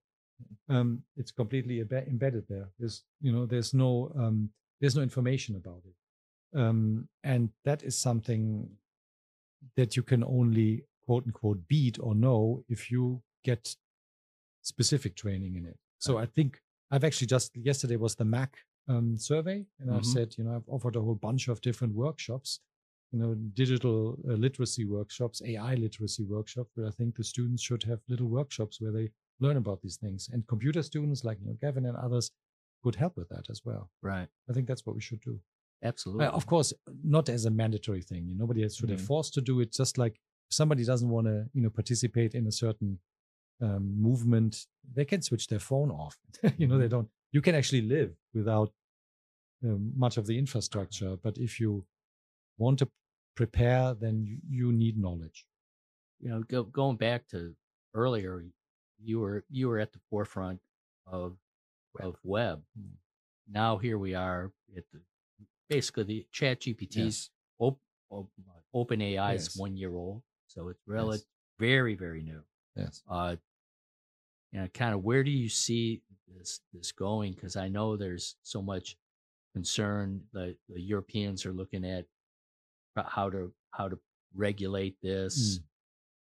um, 0.68 1.02
it's 1.16 1.32
completely 1.32 1.82
embe- 1.82 2.08
embedded 2.08 2.44
there. 2.48 2.68
There's 2.78 3.04
you 3.20 3.32
know 3.32 3.46
there's 3.46 3.74
no 3.74 4.12
um, 4.16 4.50
there's 4.80 4.96
no 4.96 5.02
information 5.02 5.56
about 5.56 5.82
it, 5.84 6.58
um, 6.58 7.08
and 7.24 7.50
that 7.64 7.82
is 7.82 7.98
something 7.98 8.68
that 9.76 9.96
you 9.96 10.02
can 10.02 10.24
only 10.24 10.84
quote 11.04 11.24
unquote 11.26 11.66
beat 11.68 11.98
or 12.00 12.14
know 12.14 12.64
if 12.68 12.90
you 12.90 13.22
get 13.44 13.76
specific 14.62 15.16
training 15.16 15.56
in 15.56 15.66
it. 15.66 15.78
So 15.98 16.18
I 16.18 16.26
think 16.26 16.60
I've 16.90 17.04
actually 17.04 17.28
just 17.28 17.56
yesterday 17.56 17.96
was 17.96 18.14
the 18.16 18.24
Mac 18.24 18.56
um, 18.88 19.16
survey, 19.16 19.64
and 19.78 19.90
I've 19.90 20.02
Mhm. 20.02 20.12
said 20.14 20.34
you 20.36 20.44
know 20.44 20.56
I've 20.56 20.68
offered 20.68 20.96
a 20.96 21.00
whole 21.00 21.14
bunch 21.14 21.48
of 21.48 21.60
different 21.60 21.94
workshops, 21.94 22.60
you 23.12 23.18
know, 23.20 23.34
digital 23.34 24.18
uh, 24.28 24.32
literacy 24.34 24.84
workshops, 24.84 25.40
AI 25.44 25.74
literacy 25.76 26.24
workshops, 26.24 26.70
where 26.74 26.86
I 26.86 26.90
think 26.90 27.16
the 27.16 27.24
students 27.24 27.62
should 27.62 27.84
have 27.84 28.00
little 28.08 28.28
workshops 28.28 28.80
where 28.80 28.92
they 28.92 29.10
learn 29.38 29.56
about 29.56 29.80
these 29.82 29.96
things, 29.96 30.28
and 30.32 30.46
computer 30.48 30.82
students 30.82 31.24
like 31.24 31.38
you 31.40 31.46
know 31.46 31.54
Gavin 31.60 31.86
and 31.86 31.96
others 31.96 32.32
could 32.82 32.96
help 32.96 33.16
with 33.16 33.28
that 33.28 33.48
as 33.48 33.64
well. 33.64 33.90
Right. 34.02 34.28
I 34.48 34.52
think 34.52 34.66
that's 34.66 34.84
what 34.84 34.96
we 34.96 35.00
should 35.02 35.20
do. 35.20 35.40
Absolutely. 35.84 36.26
Uh, 36.26 36.30
of 36.32 36.46
course, 36.46 36.72
not 37.04 37.28
as 37.28 37.44
a 37.44 37.50
mandatory 37.50 38.02
thing. 38.02 38.36
Nobody 38.36 38.68
should 38.68 38.90
have 38.90 39.00
Mhm. 39.00 39.06
forced 39.06 39.34
to 39.34 39.40
do 39.40 39.60
it. 39.60 39.70
Just 39.72 39.98
like 39.98 40.14
if 40.48 40.54
somebody 40.54 40.84
doesn't 40.84 41.08
want 41.08 41.26
to, 41.28 41.48
you 41.54 41.62
know, 41.62 41.70
participate 41.70 42.34
in 42.34 42.46
a 42.48 42.52
certain 42.52 42.98
um, 43.62 43.84
movement, 44.00 44.66
they 44.94 45.04
can 45.04 45.22
switch 45.22 45.46
their 45.46 45.60
phone 45.60 45.90
off. 45.90 46.16
you 46.58 46.66
know, 46.66 46.78
they 46.78 46.88
don't. 46.88 47.08
You 47.32 47.40
can 47.40 47.54
actually 47.54 47.82
live 47.82 48.10
without 48.34 48.70
um, 49.64 49.92
much 49.96 50.16
of 50.16 50.26
the 50.26 50.36
infrastructure. 50.38 51.16
But 51.16 51.38
if 51.38 51.60
you 51.60 51.84
want 52.58 52.78
to 52.80 52.88
prepare, 53.36 53.94
then 53.94 54.26
you, 54.26 54.38
you 54.48 54.72
need 54.72 54.98
knowledge. 54.98 55.46
you 56.20 56.28
know, 56.30 56.42
go, 56.42 56.62
going 56.64 56.96
back 56.96 57.26
to 57.28 57.54
earlier, 57.94 58.44
you 59.02 59.20
were 59.20 59.44
you 59.50 59.68
were 59.68 59.78
at 59.78 59.92
the 59.92 60.00
forefront 60.10 60.60
of 61.06 61.36
of 62.00 62.16
web. 62.22 62.62
Mm. 62.78 62.96
Now 63.50 63.78
here 63.78 63.98
we 63.98 64.14
are 64.14 64.52
at 64.76 64.84
the 64.92 65.00
basically 65.68 66.04
the 66.04 66.26
Chat 66.32 66.60
GPT's 66.60 67.30
op, 67.58 67.78
op, 68.10 68.28
Open 68.74 69.00
AI 69.02 69.34
is 69.34 69.44
Yes. 69.48 69.56
one 69.56 69.76
year 69.76 69.94
old, 69.94 70.22
so 70.46 70.68
it's 70.68 70.80
rel- 70.86 71.12
Yes. 71.12 71.24
very 71.58 71.94
very 71.94 72.22
new. 72.22 72.42
Yes. 72.76 73.02
Uh, 73.08 73.36
you 74.52 74.60
know, 74.60 74.68
kind 74.74 74.94
of 74.94 75.02
where 75.02 75.24
do 75.24 75.30
you 75.30 75.48
see 75.48 76.02
this 76.38 76.60
this 76.72 76.92
going? 76.92 77.32
Because 77.32 77.56
I 77.56 77.68
know 77.68 77.96
there's 77.96 78.36
so 78.42 78.62
much 78.62 78.96
concern. 79.54 80.20
The 80.32 80.56
the 80.68 80.80
Europeans 80.80 81.44
are 81.46 81.52
looking 81.52 81.84
at 81.84 82.04
how 82.96 83.30
to 83.30 83.52
how 83.70 83.88
to 83.88 83.98
regulate 84.34 84.96
this. 85.02 85.58
Mm. 85.58 85.62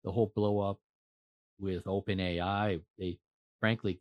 The 0.04 0.12
whole 0.12 0.32
blow 0.34 0.58
up 0.60 0.78
with 1.60 1.86
Open 1.86 2.18
AI, 2.18 2.80
they 2.98 3.18
frankly 3.60 4.00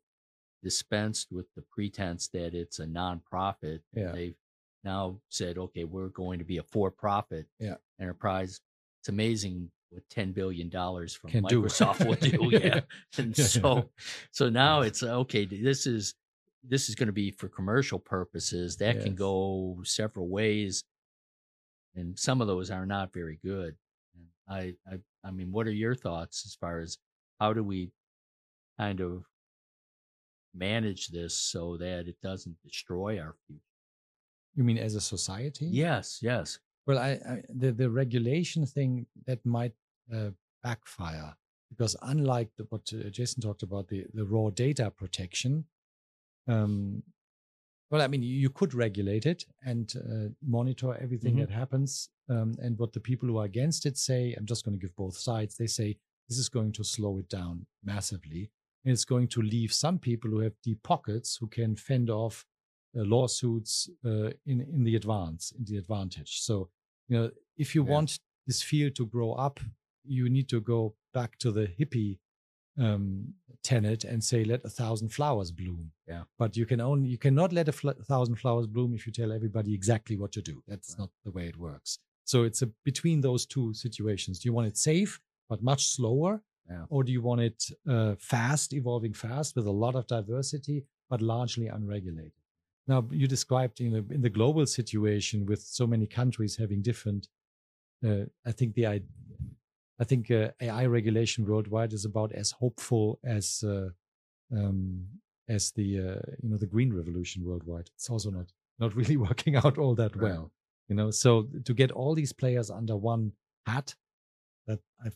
dispensed 0.63 1.31
with 1.31 1.45
the 1.55 1.61
pretense 1.71 2.27
that 2.29 2.53
it's 2.55 2.79
a 2.79 2.85
nonprofit. 2.85 3.81
Yeah. 3.93 4.11
They've 4.11 4.35
now 4.83 5.19
said, 5.29 5.57
okay, 5.57 5.83
we're 5.83 6.07
going 6.09 6.39
to 6.39 6.45
be 6.45 6.57
a 6.57 6.63
for 6.63 6.89
profit 6.89 7.45
Yeah. 7.59 7.75
enterprise. 7.99 8.61
It's 9.01 9.09
amazing 9.09 9.69
what 9.91 10.09
ten 10.09 10.31
billion 10.31 10.69
dollars 10.69 11.13
from 11.13 11.31
Can. 11.31 11.43
Microsoft 11.43 12.05
will 12.05 12.15
do. 12.15 12.57
Yeah. 12.59 12.79
And 13.17 13.35
so 13.35 13.89
so 14.31 14.49
now 14.49 14.81
it's 14.81 15.03
okay, 15.03 15.45
this 15.45 15.85
is 15.85 16.15
this 16.63 16.89
is 16.89 16.95
going 16.95 17.07
to 17.07 17.13
be 17.13 17.31
for 17.31 17.47
commercial 17.47 17.99
purposes. 17.99 18.77
That 18.77 19.01
can 19.01 19.15
go 19.15 19.79
several 19.83 20.27
ways. 20.27 20.83
And 21.95 22.17
some 22.17 22.39
of 22.39 22.47
those 22.47 22.71
are 22.71 22.85
not 22.85 23.13
very 23.13 23.39
good. 23.43 23.75
And 24.15 24.25
I 24.47 24.73
I 24.91 24.99
I 25.23 25.31
mean, 25.31 25.51
what 25.51 25.67
are 25.67 25.71
your 25.71 25.95
thoughts 25.95 26.43
as 26.45 26.55
far 26.55 26.79
as 26.79 26.97
how 27.39 27.53
do 27.53 27.63
we 27.63 27.91
kind 28.79 29.01
of 29.01 29.25
manage 30.53 31.07
this 31.07 31.35
so 31.35 31.77
that 31.77 32.07
it 32.07 32.15
doesn't 32.21 32.55
destroy 32.63 33.19
our 33.19 33.35
future? 33.47 33.61
You 34.55 34.63
mean 34.63 34.77
as 34.77 34.95
a 34.95 35.01
society? 35.01 35.65
Yes, 35.65 36.19
yes. 36.21 36.59
Well, 36.87 36.97
I, 36.97 37.11
I 37.11 37.41
the 37.49 37.71
the 37.71 37.89
regulation 37.89 38.65
thing 38.65 39.05
that 39.25 39.45
might 39.45 39.73
uh, 40.13 40.31
backfire 40.63 41.35
because 41.69 41.95
unlike 42.01 42.49
the, 42.57 42.65
what 42.69 42.91
uh, 42.93 43.09
Jayson 43.09 43.41
talked 43.41 43.63
about, 43.63 43.87
the 43.87 44.05
the 44.13 44.25
raw 44.25 44.49
data 44.49 44.91
protection. 44.91 45.65
Um, 46.47 47.03
well, 47.89 48.01
I 48.01 48.07
mean, 48.07 48.23
you 48.23 48.49
could 48.49 48.73
regulate 48.73 49.25
it 49.25 49.45
and 49.65 49.93
uh, 49.97 50.29
monitor 50.41 50.95
everything 50.95 51.35
Mhm. 51.35 51.39
that 51.39 51.49
happens. 51.49 52.09
Um, 52.29 52.55
and 52.61 52.77
what 52.79 52.93
the 52.93 53.01
people 53.01 53.27
who 53.27 53.37
are 53.37 53.45
against 53.45 53.85
it 53.85 53.97
say, 53.97 54.33
I'm 54.37 54.45
just 54.45 54.63
going 54.63 54.77
to 54.79 54.81
give 54.81 54.95
both 54.95 55.17
sides. 55.17 55.55
They 55.57 55.67
say 55.67 55.97
this 56.29 56.37
is 56.37 56.47
going 56.49 56.71
to 56.73 56.83
slow 56.85 57.17
it 57.17 57.27
down 57.27 57.65
massively. 57.83 58.49
And 58.85 58.93
it's 58.93 59.03
going 59.05 59.27
to 59.29 59.41
leave 59.41 59.73
some 59.73 59.99
people 59.99 60.31
who 60.31 60.39
have 60.39 60.53
deep 60.63 60.81
pockets 60.83 61.35
who 61.35 61.47
can 61.47 61.75
fend 61.75 62.09
off 62.09 62.45
uh, 62.97 63.03
lawsuits 63.03 63.89
uh, 64.05 64.31
in 64.45 64.61
in 64.61 64.83
the 64.85 64.95
advance, 64.95 65.51
in 65.57 65.65
the 65.65 65.77
advantage. 65.77 66.41
So 66.41 66.69
you 67.09 67.17
know, 67.17 67.31
if 67.57 67.75
you 67.75 67.83
Yeah. 67.83 67.91
want 67.91 68.17
this 68.47 68.63
field 68.63 68.95
to 68.95 69.05
grow 69.05 69.33
up, 69.33 69.59
you 70.03 70.29
need 70.29 70.49
to 70.49 70.61
go 70.61 70.95
back 71.13 71.37
to 71.39 71.51
the 71.51 71.67
hippie 71.67 72.19
um, 72.77 73.33
tenet 73.63 74.03
and 74.03 74.23
say, 74.23 74.43
"Let 74.43 74.63
a 74.63 74.69
thousand 74.69 75.09
flowers 75.09 75.51
bloom." 75.51 75.91
Yeah. 76.07 76.23
But 76.37 76.55
you 76.57 76.65
can 76.65 76.79
only 76.81 77.09
you 77.09 77.17
cannot 77.17 77.51
let 77.53 77.67
a 77.69 77.71
fl- 77.71 77.91
thousand 78.03 78.35
flowers 78.37 78.67
bloom 78.67 78.93
if 78.93 79.05
you 79.05 79.11
tell 79.11 79.31
everybody 79.31 79.73
exactly 79.73 80.15
what 80.17 80.31
to 80.33 80.41
do. 80.41 80.63
That's 80.67 80.91
Right. 80.91 80.99
not 80.99 81.09
the 81.25 81.31
way 81.31 81.47
it 81.47 81.57
works. 81.57 81.99
So 82.23 82.43
it's 82.43 82.61
a 82.61 82.67
between 82.85 83.21
those 83.21 83.45
two 83.45 83.73
situations. 83.73 84.39
Do 84.39 84.47
you 84.47 84.53
want 84.53 84.67
it 84.67 84.77
safe 84.77 85.19
but 85.49 85.61
much 85.61 85.87
slower, 85.87 86.41
Yeah. 86.69 86.85
or 86.89 87.03
do 87.03 87.11
you 87.11 87.21
want 87.21 87.41
it 87.41 87.59
uh, 87.87 88.15
fast, 88.17 88.73
evolving 88.73 89.13
fast 89.13 89.55
with 89.55 89.67
a 89.67 89.71
lot 89.71 89.95
of 89.95 90.07
diversity 90.07 90.85
but 91.09 91.21
largely 91.21 91.67
unregulated? 91.67 92.31
Now 92.87 93.05
you 93.11 93.27
described 93.27 93.79
you 93.81 93.89
know 93.89 94.05
in 94.09 94.21
the 94.21 94.29
global 94.29 94.65
situation 94.65 95.45
with 95.45 95.61
so 95.61 95.85
many 95.85 96.07
countries 96.07 96.55
having 96.55 96.81
different. 96.81 97.27
Uh, 98.03 98.25
I 98.45 98.51
think 98.53 98.73
the 98.75 98.85
I, 100.01 100.05
think 100.05 100.31
uh, 100.31 100.49
AI 100.61 100.85
regulation 100.85 101.45
worldwide 101.45 101.93
is 101.93 102.05
about 102.05 102.31
as 102.33 102.51
hopeful 102.51 103.19
as 103.23 103.63
uh, 103.63 103.89
um, 104.57 105.07
as 105.47 105.71
the 105.71 105.99
uh, 105.99 106.21
you 106.41 106.49
know 106.49 106.57
the 106.57 106.67
green 106.73 106.91
revolution 106.93 107.43
worldwide. 107.45 107.89
It's 107.95 108.09
also 108.09 108.29
not 108.31 108.47
not 108.79 108.95
really 108.95 109.17
working 109.27 109.55
out 109.55 109.77
all 109.77 109.95
that 109.95 110.15
Right. 110.15 110.23
well. 110.23 110.51
You 110.89 110.95
know, 110.95 111.11
so 111.11 111.47
to 111.67 111.73
get 111.73 111.91
all 111.91 112.13
these 112.15 112.33
players 112.33 112.69
under 112.69 112.97
one 112.97 113.31
hat, 113.65 113.95
that 114.67 114.79
I 115.05 115.09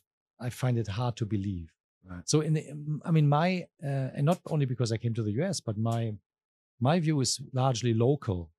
I 0.48 0.50
find 0.50 0.78
it 0.78 0.88
hard 0.88 1.16
to 1.18 1.26
believe. 1.26 1.70
Right. 2.08 2.28
So 2.30 2.42
in 2.42 2.54
the, 2.54 2.64
I 3.04 3.12
mean, 3.12 3.28
my 3.28 3.68
uh, 3.84 4.10
and 4.16 4.26
not 4.26 4.40
only 4.54 4.66
because 4.66 4.92
I 4.92 4.98
came 4.98 5.14
to 5.16 5.24
the 5.24 5.32
US, 5.44 5.60
but 5.60 5.78
my 5.78 6.14
my 6.80 7.00
view 7.00 7.22
is 7.22 7.42
largely 7.54 7.94
local. 7.94 8.52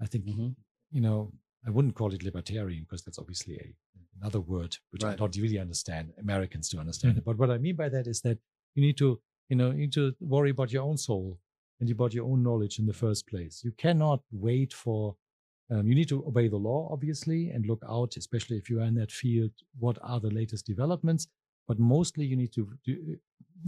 I 0.00 0.06
think 0.06 0.24
Mhm. 0.26 0.56
you 0.90 1.00
know 1.00 1.32
I 1.66 1.70
wouldn't 1.70 1.94
call 1.94 2.12
it 2.12 2.22
libertarian 2.22 2.82
because 2.82 3.02
that's 3.02 3.18
obviously 3.18 3.54
a, 3.56 3.74
another 4.20 4.40
word 4.40 4.76
which 4.90 5.04
I 5.04 5.14
don't 5.14 5.36
really 5.36 5.58
understand. 5.58 6.12
Americans 6.18 6.68
to 6.70 6.78
understand 6.78 7.18
it, 7.18 7.24
but 7.24 7.38
what 7.38 7.50
I 7.50 7.58
mean 7.58 7.76
by 7.76 7.88
that 7.88 8.06
is 8.06 8.20
that 8.22 8.38
you 8.74 8.82
need 8.82 8.96
to 8.98 9.20
you 9.48 9.56
know 9.56 9.70
you 9.70 9.78
need 9.78 9.92
to 9.94 10.14
worry 10.20 10.50
about 10.50 10.72
your 10.72 10.82
own 10.82 10.96
soul 10.96 11.38
and 11.80 11.90
about 11.90 12.14
your 12.14 12.26
own 12.26 12.42
knowledge 12.42 12.78
in 12.78 12.86
the 12.86 12.92
first 12.92 13.26
place. 13.26 13.62
You 13.64 13.72
cannot 13.72 14.20
wait 14.30 14.72
for. 14.72 15.16
Um, 15.70 15.86
you 15.86 15.94
need 15.94 16.08
to 16.08 16.22
obey 16.26 16.48
the 16.48 16.56
law, 16.56 16.88
obviously, 16.92 17.48
and 17.48 17.64
look 17.64 17.82
out, 17.88 18.16
especially 18.18 18.58
if 18.58 18.68
you 18.68 18.80
are 18.80 18.84
in 18.84 18.94
that 18.96 19.10
field. 19.10 19.52
What 19.78 19.96
are 20.02 20.20
the 20.20 20.28
latest 20.28 20.66
developments? 20.66 21.28
But 21.68 21.78
mostly, 21.78 22.24
you 22.24 22.36
need 22.36 22.52
to 22.54 22.68
do, 22.84 23.16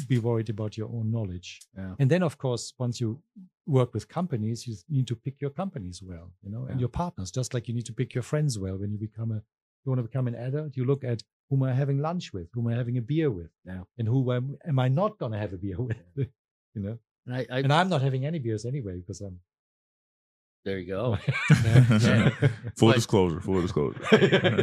be 0.08 0.18
worried 0.18 0.50
about 0.50 0.76
your 0.76 0.88
own 0.88 1.10
knowledge. 1.10 1.60
Yeah. 1.76 1.94
And 1.98 2.10
then, 2.10 2.22
of 2.22 2.36
course, 2.38 2.74
once 2.78 3.00
you 3.00 3.20
work 3.66 3.94
with 3.94 4.08
companies, 4.08 4.66
you 4.66 4.76
need 4.88 5.06
to 5.06 5.16
pick 5.16 5.40
your 5.40 5.50
companies 5.50 6.02
well, 6.02 6.32
you 6.42 6.50
know, 6.50 6.66
and 6.70 6.80
your 6.80 6.88
partners, 6.88 7.30
just 7.30 7.54
like 7.54 7.68
you 7.68 7.74
need 7.74 7.86
to 7.86 7.92
pick 7.92 8.14
your 8.14 8.22
friends 8.22 8.58
well 8.58 8.76
when 8.76 8.90
you 8.92 8.98
become 8.98 9.30
a, 9.30 9.36
you 9.84 9.86
want 9.90 9.98
to 9.98 10.02
become 10.02 10.26
an 10.26 10.34
adult, 10.34 10.76
you 10.76 10.84
look 10.84 11.04
at 11.04 11.22
whom 11.48 11.62
am 11.62 11.68
I 11.70 11.72
having 11.74 11.98
lunch 11.98 12.32
with, 12.32 12.48
whom 12.52 12.66
am 12.66 12.74
I 12.74 12.76
having 12.76 12.98
a 12.98 13.02
beer 13.02 13.30
with, 13.30 13.50
Yeah. 13.64 13.82
and 13.98 14.08
who 14.08 14.32
am, 14.32 14.56
am 14.66 14.78
I 14.78 14.88
not 14.88 15.18
going 15.18 15.32
to 15.32 15.38
have 15.38 15.52
a 15.52 15.58
beer 15.58 15.80
with, 15.88 15.96
you 16.16 16.82
know, 16.82 16.98
And 17.26 17.34
I, 17.36 17.46
I 17.50 17.58
and 17.60 17.72
I'm 17.72 17.88
not 17.88 18.02
having 18.02 18.26
any 18.26 18.38
beers 18.38 18.64
anyway 18.64 18.96
because 19.00 19.20
I'm. 19.20 19.38
There 20.64 20.78
you 20.78 20.86
go. 20.86 21.18
Yeah. 21.64 22.30
Full 22.76 22.88
But- 22.88 22.94
disclosure. 22.94 23.40
Full 23.40 23.60
disclosure. 23.62 24.00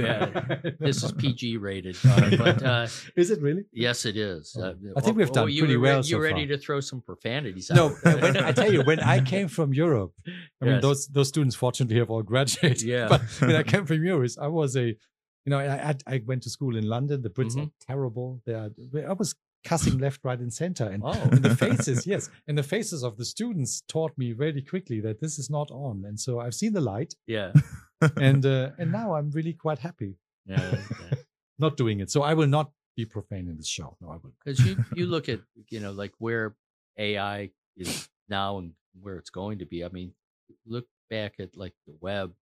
Yeah, 0.02 0.72
This 0.80 1.04
is 1.04 1.12
PG 1.12 1.58
rated, 1.58 1.98
uh, 2.06 2.30
but 2.38 2.64
uh, 2.64 2.88
is 3.16 3.30
it 3.30 3.42
really? 3.42 3.66
yes, 3.72 4.06
it 4.06 4.18
is. 4.18 4.56
Oh. 4.58 4.64
Uh, 4.64 4.74
I 4.98 5.02
think 5.02 5.16
oh, 5.16 5.20
we've 5.20 5.30
oh, 5.30 5.34
done 5.34 5.50
you 5.52 5.62
pretty 5.62 5.78
were, 5.78 5.84
well 5.84 5.98
You 5.98 6.04
so 6.04 6.20
ready 6.20 6.48
far. 6.48 6.58
to 6.58 6.62
throw 6.62 6.80
some 6.80 7.02
profanities? 7.02 7.70
No, 7.70 7.96
out 8.06 8.22
when, 8.22 8.38
I 8.38 8.52
tell 8.52 8.72
you, 8.72 8.82
when 8.84 9.00
I 9.00 9.22
came 9.22 9.48
from 9.48 9.74
Europe, 9.74 10.14
I 10.62 10.66
mean, 10.66 10.82
those 10.82 11.08
those 11.08 11.28
students 11.28 11.56
fortunately 11.56 11.98
have 12.00 12.10
all 12.10 12.24
graduated. 12.24 12.82
Yeah. 12.82 13.08
But 13.08 13.22
when 13.40 13.56
I 13.56 13.64
came 13.64 13.86
from 13.86 14.04
Europe, 14.04 14.32
I 14.40 14.48
was 14.48 14.76
a, 14.76 14.86
you 14.86 15.50
know, 15.52 15.60
I 15.60 15.90
I, 15.90 15.96
I 16.08 16.22
went 16.26 16.44
to 16.44 16.50
school 16.50 16.76
in 16.76 16.86
London. 16.88 17.22
The 17.22 17.30
Brits 17.30 17.58
are 17.58 17.70
terrible. 17.86 18.42
They 18.46 18.54
are. 18.54 18.70
I 19.08 19.14
was 19.14 19.36
cussing 19.64 19.98
left, 20.00 20.22
right, 20.24 20.40
and 20.40 20.54
center, 20.54 20.86
and 20.86 21.04
Oh. 21.04 21.12
and 21.32 21.44
the 21.44 21.56
faces, 21.66 22.06
yes, 22.08 22.30
and 22.48 22.58
the 22.58 22.64
faces 22.64 23.04
of 23.04 23.18
the 23.18 23.26
students 23.26 23.82
taught 23.88 24.18
me 24.18 24.32
very 24.34 24.62
quickly 24.62 25.00
that 25.02 25.20
this 25.22 25.38
is 25.40 25.50
not 25.50 25.70
on. 25.72 26.04
And 26.06 26.20
so 26.20 26.40
I've 26.40 26.54
seen 26.56 26.74
the 26.74 26.82
light, 26.82 27.14
yeah, 27.28 27.52
and 28.18 28.46
uh, 28.46 28.72
and 28.78 28.92
now 29.00 29.16
I'm 29.16 29.30
really 29.32 29.54
quite 29.54 29.80
happy 29.80 30.16
Yeah, 30.46 30.78
not 31.60 31.78
doing 31.78 32.00
it. 32.00 32.10
So 32.12 32.22
I 32.24 32.34
will 32.34 32.48
not 32.48 32.72
be 32.98 33.06
profane 33.06 33.48
in 33.48 33.58
this 33.58 33.68
show. 33.68 33.96
No, 34.02 34.10
I 34.10 34.18
will. 34.18 34.34
because 34.44 34.60
you 34.66 34.78
you 34.96 35.06
look 35.08 35.30
at 35.30 35.40
you 35.70 35.80
know 35.80 35.92
like 35.92 36.14
where 36.18 36.56
AI 36.98 37.52
is 37.78 38.10
now 38.30 38.58
and 38.58 38.74
where 39.02 39.18
it's 39.18 39.30
going 39.30 39.60
to 39.60 39.66
be. 39.66 39.84
I 39.86 39.90
mean, 39.90 40.14
look 40.66 40.88
back 41.10 41.36
at 41.40 41.56
like 41.56 41.74
the 41.88 41.96
web, 42.02 42.34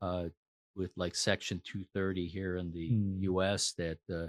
uh, 0.00 0.28
with 0.74 0.90
like 0.96 1.14
Section 1.14 1.60
230 1.64 2.26
here 2.28 2.56
in 2.56 2.72
the 2.72 2.88
Hmm. 2.88 3.22
U.S. 3.22 3.72
That 3.78 3.98
uh, 4.10 4.28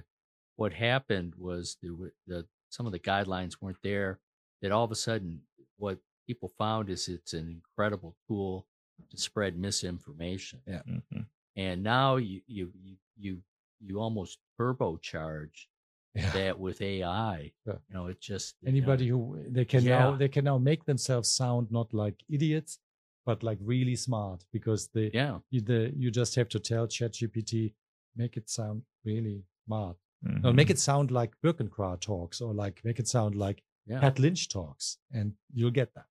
what 0.56 0.74
happened 0.74 1.34
was 1.38 1.78
the 1.82 2.12
the 2.28 2.45
some 2.70 2.86
of 2.86 2.91
the 2.91 2.99
guidelines 2.99 3.58
weren't 3.62 3.82
there. 3.84 4.20
That 4.62 4.72
all 4.72 4.86
of 4.86 4.91
a 4.91 4.95
sudden, 4.95 5.41
what 5.78 5.99
people 6.28 6.49
found 6.58 6.89
is 6.89 7.08
it's 7.10 7.34
an 7.34 7.47
incredible 7.49 8.16
tool 8.28 8.66
to 9.10 9.18
spread 9.18 9.58
misinformation. 9.58 10.62
Mhm. 10.68 11.26
and 11.56 11.84
now 11.84 12.16
you 12.18 12.41
you 12.47 12.72
you 12.86 12.95
you, 13.18 13.41
you 13.80 13.99
almost 13.99 14.39
turbocharge 14.60 15.68
Yeah. 16.16 16.32
that 16.32 16.60
with 16.60 16.80
AI. 16.82 17.51
Yeah. 17.66 17.74
You 17.89 17.93
know, 17.95 18.06
it 18.08 18.20
just 18.22 18.56
you 18.62 18.66
know, 18.68 18.70
Anybody 18.70 19.08
who 19.08 19.43
they 19.49 19.66
can 19.66 19.84
now 19.84 20.16
they 20.16 20.30
can 20.30 20.45
now 20.45 20.58
make 20.60 20.86
themselves 20.86 21.30
sound 21.30 21.72
not 21.72 21.93
like 21.93 22.16
idiots, 22.30 22.80
but 23.26 23.41
like 23.43 23.58
really 23.62 23.95
smart 23.95 24.45
because 24.51 24.89
they 24.89 25.10
yeah, 25.14 25.39
you, 25.49 25.62
the, 25.62 25.91
you 25.95 26.12
just 26.12 26.36
have 26.36 26.49
to 26.49 26.60
tell 26.60 26.86
ChatGPT 26.88 27.74
make 28.16 28.38
it 28.38 28.47
sound 28.49 28.84
really 29.04 29.43
smart. 29.66 29.97
No, 30.24 30.51
Mhm. 30.51 30.55
make 30.55 30.69
it 30.69 30.80
sound 30.80 31.11
like 31.11 31.39
Birkenkrahe 31.41 31.99
talks 31.99 32.39
or 32.41 32.53
like 32.53 32.84
make 32.86 32.99
it 32.99 33.07
sound 33.07 33.36
like 33.36 33.61
yeah, 33.86 33.99
Pat 33.99 34.17
Lynch 34.19 34.47
talks, 34.47 34.97
and 35.11 35.34
you'll 35.53 35.71
get 35.82 35.93
that 35.95 36.07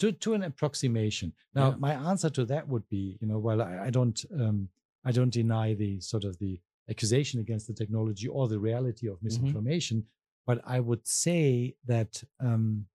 to 0.00 0.12
to 0.12 0.34
an 0.34 0.42
approximation. 0.42 1.32
Now, 1.54 1.70
Yeah. 1.70 1.76
my 1.76 1.94
answer 2.10 2.30
to 2.30 2.44
that 2.46 2.68
would 2.68 2.86
be, 2.88 3.16
you 3.20 3.26
know, 3.26 3.38
well, 3.38 3.62
I, 3.62 3.86
I 3.86 3.90
don't 3.90 4.18
um, 4.32 4.68
I 5.04 5.12
don't 5.12 5.30
deny 5.32 5.74
the 5.74 6.00
sort 6.00 6.24
of 6.24 6.38
the 6.38 6.60
accusation 6.90 7.40
against 7.40 7.66
the 7.66 7.74
technology 7.74 8.28
or 8.28 8.48
the 8.48 8.58
reality 8.58 9.06
of 9.08 9.22
misinformation, 9.22 10.06
but 10.46 10.60
I 10.66 10.80
would 10.80 11.06
say 11.06 11.74
that 11.86 12.22
um, 12.40 12.86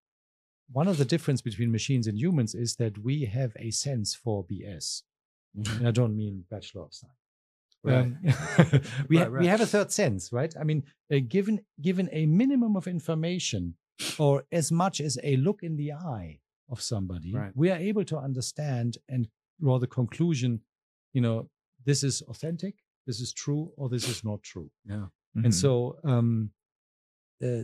one 0.71 0.87
of 0.87 0.97
the 0.97 1.05
difference 1.05 1.41
between 1.41 1.71
machines 1.71 2.05
and 2.07 2.17
humans 2.17 2.53
is 2.55 2.75
that 2.75 2.97
we 2.99 3.25
have 3.25 3.53
a 3.57 3.71
sense 3.71 4.13
for 4.15 4.43
BS, 4.45 5.03
Mhm. 5.57 5.77
and 5.77 5.87
I 5.87 5.91
don't 5.91 6.15
mean 6.15 6.45
Bachelor 6.49 6.83
of 6.83 6.93
Science. 6.93 7.17
Right. 7.83 7.97
Um, 7.97 8.17
we, 9.09 9.17
Right, 9.17 9.27
ha- 9.27 9.29
we 9.39 9.47
have 9.47 9.61
a 9.61 9.65
third 9.65 9.91
sense, 9.91 10.31
right? 10.31 10.53
I 10.59 10.63
mean, 10.63 10.83
uh, 11.11 11.19
given 11.27 11.59
given 11.81 12.09
a 12.11 12.25
minimum 12.25 12.75
of 12.77 12.87
information, 12.87 13.75
or 14.17 14.45
as 14.51 14.71
much 14.71 15.01
as 15.01 15.17
a 15.23 15.35
look 15.37 15.63
in 15.63 15.75
the 15.75 15.91
eye 15.93 16.39
of 16.69 16.81
somebody, 16.81 17.33
Right. 17.33 17.51
we 17.55 17.69
are 17.71 17.77
able 17.77 18.05
to 18.05 18.17
understand 18.17 18.97
and 19.09 19.27
draw 19.59 19.79
the 19.79 19.87
conclusion. 19.87 20.61
You 21.13 21.21
know, 21.21 21.49
this 21.85 22.03
is 22.03 22.21
authentic, 22.23 22.75
this 23.05 23.19
is 23.19 23.33
true, 23.33 23.71
or 23.77 23.89
this 23.89 24.07
is 24.07 24.23
not 24.23 24.41
true. 24.43 24.71
yeah, 24.85 25.07
Mhm. 25.35 25.45
And 25.45 25.53
so, 25.55 25.97
um, 26.05 26.51
uh, 27.43 27.63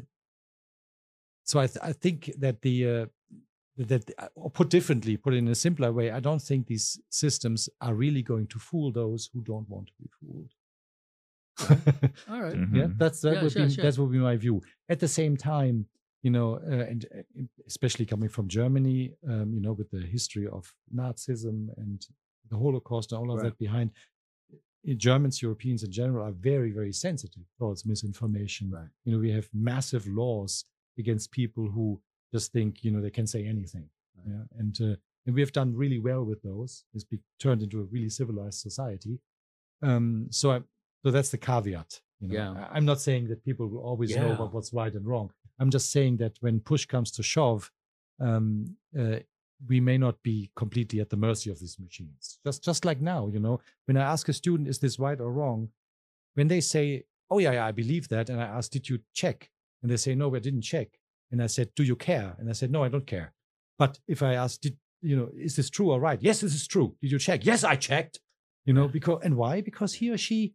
so 1.45 1.59
I, 1.59 1.67
th- 1.67 1.77
I 1.81 1.93
think 1.93 2.31
that 2.39 2.61
the 2.61 2.87
uh, 2.87 3.05
that 3.87 4.11
uh, 4.17 4.27
or 4.35 4.49
put 4.51 4.69
differently, 4.69 5.17
put 5.17 5.33
in 5.33 5.47
a 5.47 5.55
simpler 5.55 5.91
way, 5.91 6.11
I 6.11 6.19
don't 6.19 6.41
think 6.41 6.67
these 6.67 6.99
systems 7.09 7.69
are 7.81 7.93
really 7.95 8.21
going 8.23 8.47
to 8.47 8.59
fool 8.59 8.91
those 8.91 9.29
who 9.33 9.41
don't 9.41 9.69
want 9.69 9.87
to 9.87 9.93
be 9.99 10.09
fooled. 10.19 10.51
all 12.29 12.41
right. 12.41 12.55
Mhm. 12.55 12.75
yeah, 12.75 12.87
that's 12.97 13.21
that 13.21 13.35
Yeah, 13.35 13.43
would 13.43 13.51
sure, 13.51 13.65
be 13.67 13.73
sure. 13.73 13.83
that 13.83 13.97
would 13.97 14.11
be 14.11 14.17
my 14.19 14.37
view. 14.37 14.61
At 14.87 14.99
the 14.99 15.07
same 15.07 15.35
time, 15.35 15.87
you 16.23 16.31
know, 16.31 16.55
uh, 16.55 16.85
and 16.91 17.05
uh, 17.17 17.21
especially 17.67 18.05
coming 18.05 18.29
from 18.29 18.47
Germany, 18.47 19.13
um, 19.27 19.53
you 19.53 19.61
know, 19.61 19.73
with 19.73 19.89
the 19.91 20.01
history 20.01 20.47
of 20.47 20.73
Nazism 20.93 21.69
and 21.77 22.05
the 22.49 22.57
Holocaust 22.57 23.11
and 23.11 23.19
all 23.19 23.31
of 23.31 23.37
Right. 23.39 23.45
that 23.49 23.57
behind, 23.57 23.91
uh, 24.53 24.93
Germans, 24.95 25.41
Europeans 25.41 25.83
in 25.83 25.91
general, 25.91 26.25
are 26.25 26.31
very, 26.31 26.71
very 26.71 26.93
sensitive 26.93 27.43
towards 27.57 27.85
misinformation. 27.85 28.71
Right. 28.71 28.87
You 29.05 29.13
know, 29.13 29.19
we 29.19 29.31
have 29.31 29.49
massive 29.53 30.07
laws 30.07 30.65
against 30.97 31.31
people 31.31 31.69
who 31.69 32.01
just 32.33 32.51
think, 32.51 32.83
you 32.83 32.91
know, 32.91 33.01
they 33.01 33.09
can 33.11 33.27
say 33.27 33.45
anything. 33.45 33.89
Yeah, 34.27 34.43
and 34.57 34.75
uh, 34.81 34.95
and 35.25 35.35
we 35.35 35.41
have 35.41 35.51
done 35.51 35.75
really 35.75 35.99
well 35.99 36.23
with 36.23 36.41
those. 36.43 36.83
It's 36.93 37.03
be 37.03 37.19
turned 37.39 37.61
into 37.61 37.79
a 37.79 37.83
really 37.83 38.09
civilized 38.09 38.59
society. 38.59 39.19
Um, 39.81 40.27
so 40.29 40.51
I, 40.51 40.59
so 41.03 41.11
that's 41.11 41.29
the 41.29 41.37
caveat. 41.37 42.01
You 42.19 42.27
know, 42.27 42.33
Yeah. 42.35 42.51
I- 42.51 42.75
I'm 42.77 42.85
not 42.85 42.99
saying 42.99 43.27
that 43.29 43.43
people 43.45 43.67
will 43.67 43.79
always 43.81 44.15
know 44.15 44.33
about 44.33 44.53
what's 44.53 44.73
right 44.73 44.93
and 44.93 45.05
wrong. 45.05 45.31
I'm 45.59 45.69
just 45.69 45.91
saying 45.91 46.17
that 46.17 46.37
when 46.41 46.59
push 46.59 46.85
comes 46.85 47.11
to 47.11 47.23
shove, 47.23 47.71
um, 48.19 48.75
uh, 48.97 49.19
we 49.67 49.79
may 49.79 49.97
not 49.97 50.21
be 50.23 50.51
completely 50.55 50.99
at 50.99 51.09
the 51.09 51.17
mercy 51.17 51.49
of 51.49 51.59
these 51.59 51.77
machines. 51.79 52.39
Just 52.45 52.63
just 52.63 52.83
like 52.85 52.99
now, 53.01 53.27
you 53.27 53.39
know, 53.39 53.59
when 53.85 53.97
I 53.97 54.01
ask 54.01 54.27
a 54.29 54.33
student, 54.33 54.67
is 54.69 54.79
this 54.79 54.99
right 54.99 55.19
or 55.19 55.31
wrong? 55.31 55.69
When 56.35 56.47
they 56.47 56.61
say, 56.61 57.05
oh 57.29 57.39
yeah, 57.39 57.53
yeah, 57.53 57.65
I 57.65 57.71
believe 57.71 58.07
that, 58.09 58.29
and 58.29 58.39
I 58.41 58.45
ask, 58.45 58.71
did 58.71 58.89
you 58.89 58.99
check? 59.13 59.51
And 59.81 59.89
they 59.91 59.97
say, 59.97 60.15
no, 60.15 60.33
I 60.35 60.39
didn't 60.39 60.61
check. 60.63 60.98
And 61.31 61.41
I 61.43 61.47
said, 61.47 61.69
do 61.75 61.83
you 61.83 61.95
care? 61.95 62.35
And 62.39 62.49
I 62.49 62.53
said, 62.53 62.71
no, 62.71 62.83
I 62.83 62.89
don't 62.89 63.05
care. 63.07 63.33
But 63.77 63.99
if 64.07 64.21
I 64.23 64.33
ask, 64.33 64.59
did 64.61 64.77
you 65.01 65.15
know, 65.15 65.29
is 65.37 65.55
this 65.55 65.69
true 65.69 65.91
or 65.91 65.99
right? 65.99 66.21
Yes, 66.21 66.41
this 66.41 66.53
is 66.53 66.67
true. 66.67 66.95
Did 67.01 67.11
you 67.11 67.19
check? 67.19 67.45
Yes, 67.45 67.63
I 67.63 67.75
checked. 67.75 68.19
You 68.65 68.73
know, 68.73 68.87
because 68.87 69.21
and 69.23 69.35
why? 69.37 69.61
Because 69.61 69.93
he 69.95 70.11
or 70.11 70.17
she 70.17 70.53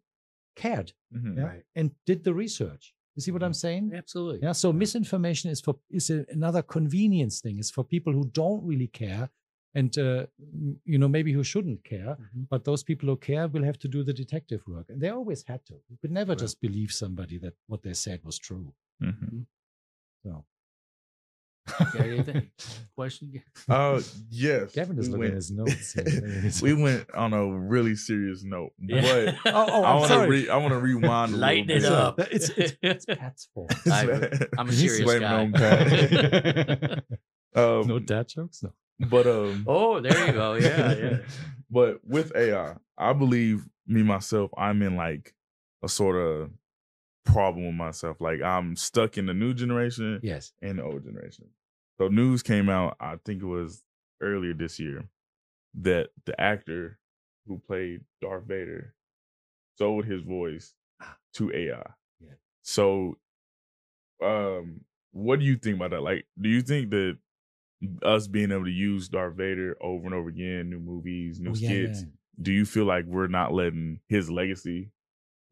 cared 0.57 0.93
Mhm. 1.17 1.37
yeah, 1.37 1.43
Right. 1.45 1.63
and 1.75 1.91
did 2.07 2.23
the 2.25 2.35
research. 2.35 2.95
You 3.17 3.23
see 3.23 3.31
what 3.33 3.43
I'm 3.43 3.55
saying? 3.55 3.93
Absolutely. 3.95 4.41
Yeah. 4.43 4.53
So 4.53 4.73
misinformation 4.73 5.51
is 5.51 5.61
for 5.61 5.75
is 5.91 6.11
a, 6.11 6.27
another 6.29 6.63
convenience 6.63 7.41
thing. 7.41 7.59
It's 7.59 7.71
for 7.71 7.85
people 7.85 8.13
who 8.13 8.25
don't 8.43 8.63
really 8.65 8.89
care, 8.89 9.31
and 9.75 9.97
uh, 9.99 10.27
you 10.85 10.99
know 10.99 11.09
maybe 11.09 11.33
who 11.33 11.43
shouldn't 11.43 11.83
care. 11.85 12.17
Mhm. 12.21 12.49
But 12.51 12.65
those 12.65 12.83
people 12.85 13.09
who 13.09 13.17
care 13.17 13.49
will 13.49 13.65
have 13.65 13.79
to 13.81 13.89
do 13.89 14.05
the 14.05 14.13
detective 14.13 14.63
work, 14.67 14.91
and 14.91 15.01
they 15.01 15.09
always 15.09 15.43
had 15.45 15.65
to. 15.67 15.75
You 15.89 15.97
could 16.01 16.13
never 16.13 16.33
Right. 16.33 16.39
just 16.45 16.61
believe 16.61 16.91
somebody 16.93 17.39
that 17.39 17.55
what 17.67 17.83
they 17.83 17.95
said 17.95 18.23
was 18.25 18.39
true. 18.39 18.75
Mhm. 19.03 19.47
So 20.25 20.45
Got 21.79 21.97
anything? 22.01 22.51
Question? 22.97 23.43
Uh, 23.69 24.01
yes. 24.31 24.73
Gavin 24.73 24.99
is 24.99 25.09
we 25.09 25.13
looking 25.13 25.25
at 25.25 25.31
went, 25.31 25.35
his 25.35 25.51
notes. 25.51 25.93
here. 25.95 26.53
we 26.77 26.83
went 26.83 27.15
on 27.15 27.33
a 27.33 27.47
really 27.47 27.97
serious 27.97 28.45
note, 28.45 28.73
Yeah. 28.79 29.35
but 29.45 29.55
oh, 29.55 29.67
oh, 29.71 29.83
I 29.83 29.95
want 29.95 30.13
to 30.13 30.29
re- 30.29 30.49
I 30.51 30.57
want 30.59 30.73
to 30.73 30.79
rewind. 30.79 31.33
a 31.35 31.37
Lighten 31.39 31.71
it 31.71 31.83
bit. 31.83 31.91
up. 31.93 32.19
It's, 32.21 32.51
it's, 32.51 32.77
it's 32.83 33.07
Pat's 33.07 33.49
fault. 33.55 33.73
I- 33.91 34.31
I'm 34.59 34.69
a 34.69 34.73
serious 34.73 35.03
blaming 35.05 35.53
guy. 35.53 35.85
Pat. 36.75 37.05
um, 37.55 37.87
no 37.87 37.99
dad 37.99 38.29
jokes. 38.29 38.63
No. 38.63 38.73
but 39.09 39.27
um, 39.27 39.65
oh, 39.67 40.01
there 40.01 40.27
you 40.27 40.33
go. 40.33 40.55
Yeah, 40.55 40.93
yeah. 40.95 41.17
but 41.71 42.01
with 42.05 42.35
AI, 42.37 42.75
I 42.99 43.13
believe 43.15 43.67
me 43.87 44.03
myself, 44.03 44.51
I'm 44.59 44.83
in 44.83 44.97
like 44.97 45.35
a 45.83 45.89
sort 45.89 46.17
of 46.17 46.51
problem 47.25 47.67
with 47.67 47.75
myself. 47.75 48.21
Like 48.21 48.43
I'm 48.43 48.77
stuck 48.77 49.17
in 49.19 49.27
the 49.27 49.35
new 49.35 49.55
generation 49.55 50.21
Yes. 50.23 50.53
and 50.63 50.79
the 50.79 50.83
old 50.85 51.05
generation. 51.05 51.47
So 51.99 52.09
news 52.09 52.43
came 52.43 52.69
out, 52.69 52.97
I 53.01 53.17
think 53.25 53.43
it 53.43 53.47
was 53.47 53.83
earlier 54.21 54.55
this 54.55 54.79
year, 54.81 55.05
that 55.81 56.11
the 56.27 56.39
actor 56.41 56.99
who 57.47 57.59
played 57.59 58.03
Darth 58.21 58.45
Vader 58.45 58.95
sold 59.79 60.05
his 60.05 60.23
voice 60.23 60.75
Ah. 61.01 61.19
to 61.35 61.53
AI. 61.53 61.93
Yeah. 62.21 62.35
So 62.63 63.19
um 64.23 64.81
what 65.13 65.39
do 65.39 65.45
you 65.45 65.57
think 65.57 65.77
about 65.77 65.91
that? 65.91 66.03
Like, 66.03 66.27
do 66.41 66.49
you 66.49 66.61
think 66.61 66.91
that 66.91 67.19
us 68.03 68.27
being 68.27 68.51
able 68.51 68.65
to 68.65 68.71
use 68.71 69.09
Darth 69.09 69.35
Vader 69.37 69.77
over 69.81 70.07
and 70.07 70.15
over 70.15 70.29
again, 70.29 70.71
new 70.71 70.81
movies, 70.81 71.39
new 71.39 71.51
Oh, 71.51 71.55
yeah, 71.55 71.69
skits, 71.69 72.01
yeah. 72.03 72.09
do 72.43 72.53
you 72.53 72.65
feel 72.65 72.85
like 72.85 73.05
we're 73.05 73.27
not 73.29 73.53
letting 73.53 74.01
his 74.09 74.29
legacy 74.31 74.91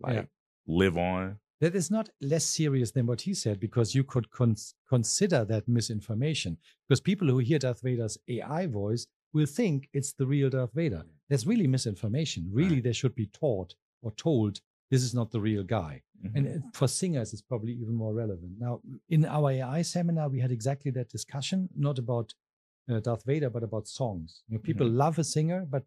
like 0.01 0.27
live 0.66 0.97
on? 0.99 1.39
That 1.63 1.77
is 1.77 1.93
not 1.93 2.09
less 2.21 2.45
serious 2.45 2.91
than 2.91 3.07
what 3.07 3.21
he 3.21 3.35
said 3.35 3.61
because 3.61 3.95
you 3.95 4.03
could 4.03 4.29
cons- 4.33 4.75
consider 4.89 5.45
that 5.45 5.69
misinformation. 5.69 6.59
Because 6.89 7.01
people 7.01 7.29
who 7.29 7.39
hear 7.39 7.61
Darth 7.61 7.83
Vader's 7.83 8.19
AI 8.29 8.67
voice 8.67 9.07
will 9.33 9.47
think 9.47 9.89
it's 9.93 10.13
the 10.13 10.27
real 10.27 10.51
Darth 10.51 10.73
Vader. 10.75 11.05
That's 11.31 11.47
really 11.47 11.69
misinformation. 11.69 12.51
Really, 12.53 12.81
they 12.81 12.93
should 12.93 13.15
be 13.15 13.27
taught 13.27 13.77
or 14.03 14.11
told 14.13 14.61
this 14.91 15.05
is 15.05 15.15
not 15.15 15.31
the 15.31 15.41
real 15.41 15.63
guy. 15.63 16.03
Mhm. 16.25 16.35
And 16.37 16.49
uh, 16.49 16.67
for 16.75 16.89
singers, 16.89 17.33
it's 17.33 17.43
probably 17.43 17.75
even 17.75 17.95
more 17.95 18.13
relevant. 18.13 18.53
Now, 18.59 18.81
in 19.09 19.25
our 19.25 19.51
AI 19.53 19.83
seminar, 19.83 20.29
we 20.29 20.41
had 20.41 20.51
exactly 20.51 20.91
that 20.93 21.11
discussion, 21.11 21.69
not 21.77 21.97
about 21.99 22.35
uh, 22.91 22.99
Darth 22.99 23.25
Vader, 23.25 23.51
but 23.51 23.63
about 23.63 23.87
songs. 23.87 24.43
You 24.49 24.55
know, 24.57 24.63
people 24.63 24.89
love 24.89 25.17
a 25.21 25.25
singer, 25.25 25.65
but 25.75 25.85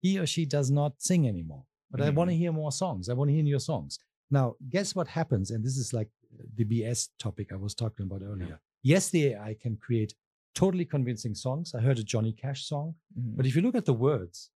he 0.00 0.18
or 0.18 0.26
she 0.26 0.46
does 0.46 0.68
not 0.70 1.00
sing 1.00 1.28
anymore. 1.28 1.64
But 1.92 2.00
I 2.00 2.10
Mhm. 2.10 2.14
want 2.16 2.30
to 2.30 2.36
hear 2.36 2.52
more 2.52 2.72
songs. 2.72 3.08
I 3.08 3.14
want 3.14 3.28
to 3.30 3.34
hear 3.34 3.44
your 3.44 3.60
songs. 3.72 4.00
Now, 4.32 4.56
guess 4.70 4.94
what 4.96 5.06
happens? 5.08 5.50
And 5.50 5.62
this 5.62 5.76
is 5.76 5.92
like 5.92 6.08
the 6.56 6.64
BS 6.64 7.10
topic 7.18 7.52
I 7.52 7.56
was 7.56 7.74
talking 7.74 8.06
about 8.06 8.22
earlier. 8.22 8.58
Yes, 8.82 9.10
the 9.10 9.34
AI 9.34 9.54
can 9.60 9.76
create 9.76 10.14
totally 10.54 10.86
convincing 10.86 11.34
songs. 11.34 11.74
I 11.74 11.80
heard 11.80 11.98
a 11.98 12.02
Johnny 12.02 12.32
Cash 12.32 12.64
song, 12.64 12.94
Mhm. 13.16 13.36
but 13.36 13.46
if 13.46 13.54
you 13.54 13.62
look 13.62 13.74
at 13.74 13.84
the 13.84 13.92
words 14.08 14.50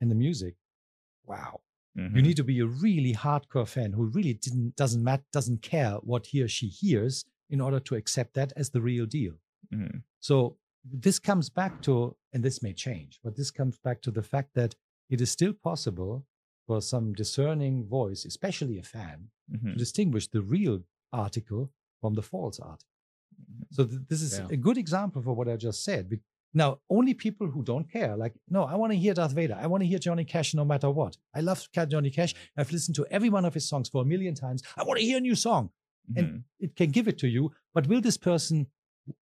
and 0.00 0.10
the 0.10 0.14
music, 0.16 0.56
wow, 1.24 1.60
Mhm. 1.96 2.16
you 2.16 2.22
need 2.22 2.36
to 2.36 2.44
be 2.44 2.58
a 2.58 2.66
really 2.66 3.14
hardcore 3.14 3.66
fan 3.68 3.92
who 3.92 4.04
really 4.06 4.34
didn't 4.34 4.74
doesn't 4.76 5.02
mat 5.04 5.22
doesn't 5.30 5.62
care 5.62 5.94
what 6.10 6.26
he 6.26 6.42
or 6.42 6.48
she 6.48 6.68
hears 6.68 7.24
in 7.48 7.60
order 7.60 7.78
to 7.80 7.94
accept 7.94 8.34
that 8.34 8.52
as 8.56 8.70
the 8.70 8.80
real 8.82 9.06
deal. 9.06 9.38
Mhm. 9.72 10.02
So 10.20 10.58
this 10.84 11.18
comes 11.20 11.48
back 11.48 11.80
to, 11.82 12.16
and 12.32 12.42
this 12.44 12.60
may 12.60 12.72
change, 12.72 13.20
but 13.22 13.36
this 13.36 13.50
comes 13.52 13.78
back 13.78 14.02
to 14.02 14.10
the 14.10 14.22
fact 14.22 14.54
that 14.54 14.74
it 15.08 15.20
is 15.20 15.30
still 15.30 15.52
possible 15.54 16.26
for 16.66 16.80
some 16.80 17.12
discerning 17.12 17.84
voice, 17.86 18.24
especially 18.24 18.78
a 18.78 18.82
fan, 18.82 19.30
Mhm. 19.50 19.72
to 19.72 19.78
distinguish 19.78 20.28
the 20.28 20.42
real 20.42 20.82
article 21.12 21.70
from 22.00 22.14
the 22.14 22.22
false 22.22 22.58
article. 22.60 22.88
So 23.70 23.84
th- 23.86 24.00
this 24.08 24.22
is 24.22 24.38
Yeah. 24.38 24.48
a 24.50 24.56
good 24.56 24.78
example 24.78 25.22
for 25.22 25.34
what 25.34 25.48
I 25.48 25.56
just 25.56 25.82
said. 25.84 26.08
Be- 26.08 26.20
Now, 26.54 26.80
only 26.90 27.14
people 27.14 27.46
who 27.50 27.62
don't 27.62 27.88
care, 27.90 28.14
like, 28.14 28.34
no, 28.46 28.64
I 28.64 28.74
want 28.76 28.92
to 28.92 28.98
hear 28.98 29.14
Darth 29.14 29.32
Vader. 29.32 29.54
I 29.54 29.66
want 29.66 29.82
to 29.82 29.86
hear 29.86 29.98
Johnny 29.98 30.26
Cash 30.26 30.52
no 30.52 30.66
matter 30.66 30.90
what. 30.90 31.16
I 31.34 31.40
love 31.40 31.66
Johnny 31.88 32.10
Cash. 32.10 32.34
I've 32.58 32.70
listened 32.70 32.94
to 32.96 33.06
every 33.06 33.30
one 33.30 33.46
of 33.46 33.54
his 33.54 33.66
songs 33.66 33.88
for 33.88 34.02
a 34.02 34.04
million 34.04 34.34
times. 34.34 34.62
I 34.76 34.82
want 34.84 35.00
to 35.00 35.04
hear 35.06 35.16
a 35.16 35.20
new 35.20 35.34
song. 35.34 35.70
and 36.16 36.26
Mhm. 36.26 36.44
it 36.58 36.74
can 36.76 36.90
give 36.90 37.06
it 37.06 37.16
to 37.16 37.28
you. 37.28 37.52
But 37.72 37.86
will 37.86 38.00
this 38.00 38.16
person, 38.18 38.66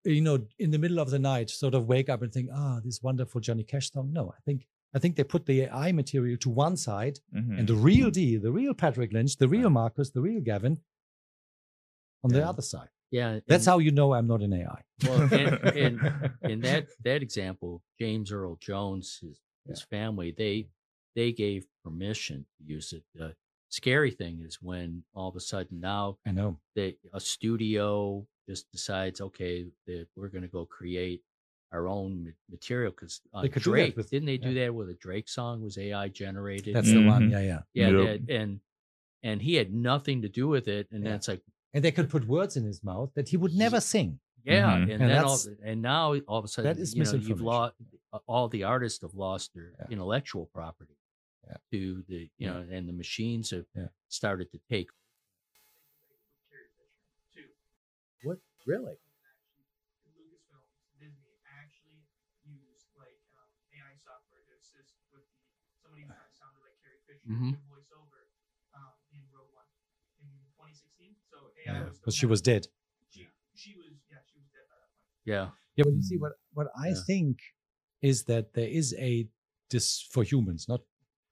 you 0.03 0.23
know, 0.23 0.47
in 0.59 0.71
the 0.71 0.79
middle 0.79 0.99
of 0.99 1.11
the 1.11 1.19
night, 1.19 1.51
sort 1.51 1.75
of 1.75 1.87
wake 1.87 2.09
up 2.09 2.23
and 2.23 2.33
think, 2.33 2.49
ah, 2.53 2.81
this 2.83 3.03
wonderful 3.03 3.39
Johnny 3.43 3.65
Cash 3.65 3.93
song? 3.93 4.13
No, 4.15 4.31
I 4.37 4.41
think 4.47 4.67
I 4.95 4.99
think 4.99 5.17
they 5.17 5.25
put 5.25 5.47
the 5.47 5.63
AI 5.63 5.93
material 5.93 6.37
to 6.39 6.51
one 6.51 6.77
side, 6.77 7.21
Mhm. 7.33 7.59
and 7.59 7.69
the 7.69 7.75
real 7.77 8.11
D, 8.11 8.37
the 8.37 8.51
real 8.53 8.75
Patrick 8.75 9.13
Lynch, 9.13 9.37
the 9.37 9.49
real 9.49 9.71
Marcus, 9.71 10.11
the 10.11 10.21
real 10.21 10.41
Gavin, 10.41 10.79
on 12.25 12.31
the 12.31 12.47
other 12.47 12.63
side. 12.63 12.89
Yeah, 13.11 13.41
That's 13.47 13.67
and- 13.67 13.73
how 13.73 13.79
you 13.79 13.91
know 13.91 14.13
I'm 14.15 14.27
not 14.29 14.43
an 14.43 14.53
AI. 14.53 14.83
Well, 15.05 15.23
and, 15.33 15.33
and 15.85 16.33
in 16.43 16.61
that 16.61 16.89
that 17.05 17.23
example, 17.23 17.83
James 17.99 18.31
Earl 18.31 18.57
Jones, 18.61 19.19
his 19.21 19.41
his 19.67 19.83
family, 19.83 20.33
they 20.37 20.69
they 21.17 21.33
gave 21.33 21.67
permission 21.85 22.47
to 22.59 22.65
use 22.65 22.93
it. 22.93 23.03
The 23.15 23.35
scary 23.69 24.11
thing 24.13 24.41
is 24.41 24.61
when 24.63 25.05
all 25.15 25.29
of 25.29 25.37
a 25.37 25.41
sudden 25.41 25.81
now 25.81 26.19
I 26.27 26.31
know. 26.33 26.61
they 26.77 26.97
a 27.13 27.21
studio 27.21 28.27
just 28.49 28.71
decides, 28.73 29.21
okay, 29.21 29.67
that 29.87 30.07
we're 30.17 30.29
going 30.29 30.43
to 30.43 30.49
go 30.49 30.65
create 30.67 31.23
our 31.73 31.87
own 31.89 32.33
material 32.51 32.91
because 32.91 33.21
uh, 33.33 33.43
They 33.43 33.49
could 33.49 33.63
do 33.63 33.71
Drake 33.71 33.97
with- 33.97 34.11
didn't 34.11 34.27
they 34.27 34.39
do 34.39 34.55
that 34.55 34.75
with 34.75 34.91
a 34.91 34.95
Drake 34.95 35.29
song 35.29 35.63
was 35.63 35.79
AI 35.79 36.09
generated? 36.09 36.75
That's 36.75 36.93
the 36.93 37.07
one. 37.07 37.29
Mhm. 37.29 37.31
Yeah, 37.31 37.41
yeah. 37.41 37.61
yeah, 37.75 37.89
Yep. 37.91 38.27
that- 38.27 38.35
and 38.35 38.61
and 39.23 39.43
he 39.43 39.55
had 39.57 39.71
nothing 39.75 40.23
to 40.23 40.29
do 40.31 40.49
with 40.49 40.67
it, 40.67 40.89
and 40.91 41.03
Yeah. 41.05 41.11
then 41.11 41.17
it's 41.17 41.29
like. 41.29 41.43
And 41.75 41.85
they 41.85 41.93
could 41.93 42.09
put 42.09 42.27
words 42.27 42.57
in 42.57 42.65
his 42.65 42.83
mouth 42.83 43.13
that 43.15 43.29
he 43.29 43.37
would 43.37 43.55
never 43.55 43.79
sing. 43.81 44.19
Yeah, 44.43 44.79
Mhm. 44.79 44.83
and, 44.85 44.91
And 44.93 45.01
then 45.11 45.25
all, 45.25 45.39
and 45.63 45.83
now 45.83 46.17
all 46.21 46.39
of 46.39 46.45
a 46.47 46.49
sudden, 46.49 46.79
is 46.79 46.95
you 46.95 47.05
know, 47.05 47.11
you've 47.13 47.21
misinformation. 47.21 47.45
lost 47.45 47.75
all 48.27 48.49
the 48.49 48.65
artists 48.65 49.03
have 49.03 49.13
lost 49.15 49.53
their 49.55 49.73
Yeah. 49.79 49.87
intellectual 49.91 50.47
property 50.47 50.97
Yeah. 51.47 51.57
to 51.71 52.03
the 52.09 52.21
you 52.23 52.31
Yeah. 52.39 52.53
know, 52.55 52.61
and 52.73 52.89
the 52.89 52.95
machines 52.95 53.51
have 53.51 53.67
Yeah. 53.77 53.89
started 54.09 54.51
to 54.53 54.59
take. 54.71 54.89
What 58.23 58.39
really? 58.67 58.97
Lucasfilm, 60.17 60.65
Disney 60.99 61.37
actually 61.49 62.05
used 62.45 62.89
like 62.97 63.17
um, 63.37 63.49
AI 63.73 63.97
software 63.97 64.41
to 64.49 64.53
assist 64.61 64.93
with 65.13 65.25
the 65.25 65.25
somebody 65.81 66.03
who 66.05 66.09
kind 66.13 66.21
of 66.29 66.33
sounded 66.37 66.61
like 67.29 67.33
Carrie 67.33 67.45
Fisher 67.45 67.53
Mhm. 67.53 67.53
to 67.53 67.61
voice 67.69 67.91
um, 68.75 68.93
in 69.13 69.23
Rogue 69.33 69.53
One 69.53 69.69
in 70.21 70.29
2016. 70.57 71.17
So 71.31 71.53
AI 71.57 71.73
Yeah, 71.73 71.85
was 71.85 71.99
because 71.99 72.15
she 72.15 72.27
was 72.27 72.41
dead. 72.43 72.69
she 73.11 73.27
she 73.55 73.75
was 73.77 73.87
yeah 74.11 74.23
she 74.27 74.39
was 74.39 74.49
dead 74.53 74.67
by 74.71 74.77
that 74.81 74.91
point. 74.95 75.11
Yeah, 75.25 75.51
Yeah, 75.77 75.85
but 75.85 75.95
you 75.95 76.03
see, 76.03 76.19
what 76.19 76.33
what 76.55 76.69
I 76.77 76.95
Yeah. 76.95 77.03
think 77.07 77.41
is 78.03 78.25
that 78.25 78.55
there 78.55 78.69
is 78.69 78.95
a 78.99 79.29
this 79.71 80.01
for 80.03 80.25
humans, 80.25 80.69
not 80.69 80.83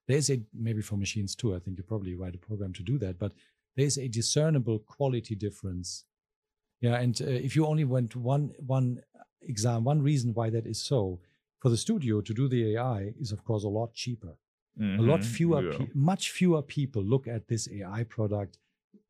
there 0.07 0.17
is 0.19 0.31
a 0.31 0.43
maybe 0.55 0.83
for 0.83 0.97
machines 0.97 1.35
too. 1.35 1.55
I 1.55 1.61
think 1.61 1.79
you 1.79 1.85
probably 1.85 2.15
write 2.15 2.35
a 2.35 2.39
program 2.39 2.73
to 2.75 2.83
do 2.83 2.99
that, 2.99 3.19
but 3.19 3.33
there 3.77 3.87
is 3.87 3.99
a 3.99 4.09
discernible 4.09 4.79
quality 4.81 5.35
difference. 5.35 6.05
Yeah, 6.81 6.97
and 7.01 7.21
uh, 7.23 7.27
if 7.27 7.57
you 7.57 7.67
only 7.67 7.85
went 7.85 8.17
one 8.17 8.53
one 8.61 9.03
exam, 9.43 9.85
one 9.85 10.03
reason 10.03 10.35
why 10.35 10.51
that 10.51 10.67
is 10.67 10.81
so, 10.83 11.21
for 11.61 11.71
the 11.71 11.77
studio 11.77 12.21
to 12.21 12.35
do 12.35 12.49
the 12.49 12.75
AI 12.75 13.15
is 13.21 13.33
of 13.33 13.45
course 13.45 13.65
a 13.65 13.69
lot 13.69 13.95
cheaper. 13.95 14.37
A 14.81 15.03
lot 15.03 15.21
Mhm. 15.21 15.25
fewer, 15.37 15.61
Yeah. 15.73 15.79
pe- 15.79 15.89
much 15.95 16.31
fewer 16.31 16.63
people 16.63 17.03
look 17.03 17.27
at 17.27 17.49
this 17.49 17.69
AI 17.69 18.05
product, 18.05 18.59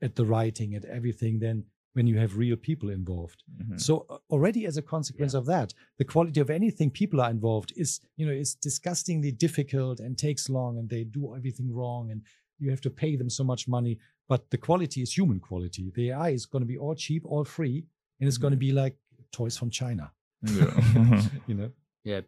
at 0.00 0.14
the 0.14 0.24
writing, 0.24 0.74
at 0.74 0.84
everything 0.84 1.40
than 1.40 1.64
when 1.94 2.06
you 2.06 2.16
have 2.18 2.36
real 2.38 2.56
people 2.56 2.88
involved. 2.90 3.42
Mhm. 3.60 3.78
So 3.80 4.06
uh, 4.08 4.18
already 4.30 4.66
as 4.66 4.76
a 4.76 4.82
consequence 4.82 5.34
of 5.34 5.44
that, 5.46 5.74
the 5.98 6.04
quality 6.04 6.40
of 6.40 6.48
anything 6.50 6.90
people 6.90 7.20
are 7.20 7.30
involved 7.30 7.72
is, 7.76 8.00
you 8.16 8.24
know, 8.26 8.32
is 8.32 8.54
disgustingly 8.54 9.32
difficult 9.32 9.98
and 10.00 10.16
takes 10.16 10.48
long 10.48 10.78
and 10.78 10.88
they 10.88 11.04
do 11.04 11.34
everything 11.34 11.72
wrong 11.72 12.10
and 12.12 12.22
you 12.60 12.70
have 12.70 12.80
to 12.82 12.90
pay 12.90 13.16
them 13.16 13.28
so 13.30 13.42
much 13.44 13.66
money. 13.68 13.98
But 14.28 14.50
the 14.50 14.58
quality 14.58 15.00
is 15.02 15.16
human 15.18 15.40
quality. 15.40 15.90
The 15.94 16.10
AI 16.10 16.30
is 16.30 16.46
going 16.46 16.62
to 16.62 16.66
be 16.66 16.78
all 16.78 16.94
cheap, 16.94 17.24
all 17.26 17.44
free, 17.44 17.84
and 18.20 18.28
it's 18.28 18.38
going 18.38 18.52
to 18.52 18.56
be 18.68 18.72
like 18.72 18.96
toys 19.32 19.56
from 19.58 19.70
China. 19.70 20.12
Yeah. 20.42 20.70
You 21.48 21.54
know, 21.54 21.70
yeah. 22.04 22.20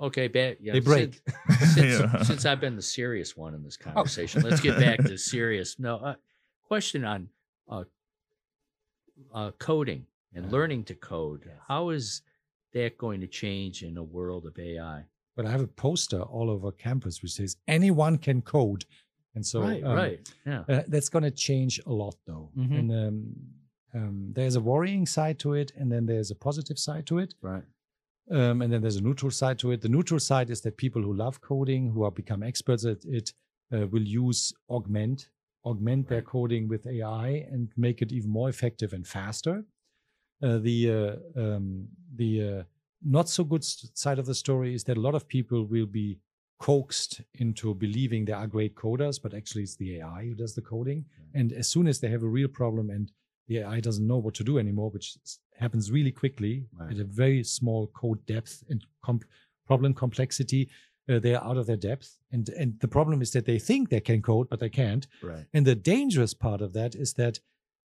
Okay, 0.00 0.28
bad. 0.28 0.58
Yeah, 0.60 0.74
they 0.74 0.80
break. 0.80 1.20
Since, 1.48 1.74
since, 1.74 2.00
Yeah. 2.00 2.22
since 2.22 2.44
I've 2.46 2.60
been 2.60 2.76
the 2.76 2.82
serious 2.82 3.36
one 3.36 3.54
in 3.54 3.62
this 3.62 3.76
Oh. 3.80 3.84
conversation, 3.90 4.42
let's 4.42 4.60
get 4.60 4.78
back 4.78 4.98
to 5.04 5.16
serious. 5.18 5.78
No, 5.78 5.96
uh, 5.96 6.14
question 6.62 7.04
on 7.04 7.28
uh, 7.68 7.84
uh, 9.34 9.50
coding 9.58 10.06
and 10.34 10.44
Yeah. 10.46 10.50
learning 10.52 10.84
to 10.84 10.94
code. 10.94 11.42
Yes. 11.46 11.54
How 11.66 11.90
is 11.90 12.22
that 12.72 12.98
going 12.98 13.20
to 13.20 13.26
change 13.26 13.82
in 13.82 13.96
a 13.96 14.02
world 14.02 14.46
of 14.46 14.58
AI? 14.58 15.04
But 15.36 15.46
I 15.46 15.50
have 15.50 15.60
a 15.62 15.66
poster 15.68 16.20
all 16.20 16.50
over 16.50 16.70
campus 16.72 17.22
which 17.22 17.32
says 17.32 17.56
anyone 17.66 18.18
can 18.18 18.42
code. 18.42 18.84
And 19.34 19.44
so 19.46 19.60
right, 19.62 19.84
um, 19.84 19.94
right, 19.96 20.34
yeah. 20.46 20.64
Uh, 20.68 20.82
that's 20.88 21.08
going 21.08 21.22
to 21.22 21.30
change 21.30 21.80
a 21.86 21.92
lot, 21.92 22.16
though. 22.26 22.50
Mhm. 22.56 22.78
And 22.78 22.92
um, 22.92 23.36
um, 23.94 24.32
there's 24.32 24.56
a 24.56 24.60
worrying 24.60 25.06
side 25.06 25.38
to 25.40 25.54
it, 25.54 25.72
and 25.76 25.90
then 25.92 26.06
there's 26.06 26.30
a 26.30 26.34
positive 26.34 26.78
side 26.78 27.06
to 27.06 27.18
it, 27.18 27.34
Right. 27.40 27.62
Um, 28.30 28.62
and 28.62 28.72
then 28.72 28.82
there's 28.82 28.96
a 28.96 29.02
neutral 29.02 29.30
side 29.30 29.58
to 29.60 29.70
it. 29.72 29.80
The 29.80 29.88
neutral 29.88 30.20
side 30.20 30.50
is 30.50 30.60
that 30.62 30.76
people 30.76 31.02
who 31.02 31.14
love 31.14 31.40
coding, 31.40 31.90
who 31.90 32.04
are 32.04 32.10
become 32.10 32.42
experts 32.42 32.84
at 32.84 33.04
it, 33.04 33.32
uh, 33.72 33.86
will 33.86 34.02
use 34.02 34.52
augment 34.70 35.28
augment 35.64 36.08
their 36.08 36.22
coding 36.22 36.68
with 36.68 36.86
AI 36.86 37.46
and 37.50 37.68
make 37.76 38.00
it 38.00 38.12
even 38.12 38.30
more 38.30 38.48
effective 38.48 38.92
and 38.92 39.06
faster. 39.06 39.64
Uh, 40.42 40.58
the 40.58 40.90
uh, 41.36 41.40
um, 41.40 41.86
the 42.16 42.32
uh, 42.42 42.62
not 43.04 43.28
so 43.28 43.44
good 43.44 43.64
side 43.64 44.18
of 44.18 44.26
the 44.26 44.34
story 44.34 44.74
is 44.74 44.84
that 44.84 44.96
a 44.96 45.00
lot 45.00 45.14
of 45.14 45.28
people 45.28 45.64
will 45.64 45.86
be 45.86 46.18
coaxed 46.60 47.20
into 47.34 47.74
believing 47.74 48.24
they 48.24 48.32
are 48.32 48.46
great 48.46 48.74
coders, 48.74 49.20
but 49.22 49.34
actually 49.34 49.62
it's 49.62 49.76
the 49.76 49.98
AI 49.98 50.24
who 50.24 50.34
does 50.34 50.54
the 50.54 50.62
coding. 50.62 51.04
And 51.34 51.52
as 51.52 51.68
soon 51.68 51.86
as 51.86 52.00
they 52.00 52.08
have 52.08 52.24
a 52.24 52.28
real 52.28 52.48
problem 52.48 52.90
and 52.90 53.12
the 53.46 53.58
AI 53.58 53.80
doesn't 53.80 54.06
know 54.06 54.18
what 54.18 54.34
to 54.34 54.44
do 54.44 54.58
anymore, 54.58 54.90
which 54.90 55.16
happens 55.58 55.90
really 55.90 56.12
quickly 56.12 56.68
Right. 56.72 56.92
at 56.92 56.98
a 57.00 57.04
very 57.04 57.42
small 57.44 57.86
code 57.88 58.24
depth 58.26 58.64
and 58.70 58.84
com- 59.02 59.20
problem 59.66 59.92
complexity, 59.94 60.68
uh, 61.08 61.18
they 61.18 61.34
are 61.34 61.44
out 61.44 61.56
of 61.58 61.66
their 61.66 61.76
depth. 61.90 62.18
And 62.30 62.48
and 62.50 62.78
the 62.80 62.88
problem 62.88 63.22
is 63.22 63.30
that 63.32 63.44
they 63.44 63.58
think 63.58 63.88
they 63.88 64.00
can 64.00 64.22
code, 64.22 64.48
but 64.48 64.60
they 64.60 64.70
can't. 64.70 65.06
Right. 65.22 65.46
And 65.54 65.66
the 65.66 65.74
dangerous 65.74 66.34
part 66.34 66.60
of 66.62 66.72
that 66.72 66.94
is 66.94 67.14
that 67.14 67.40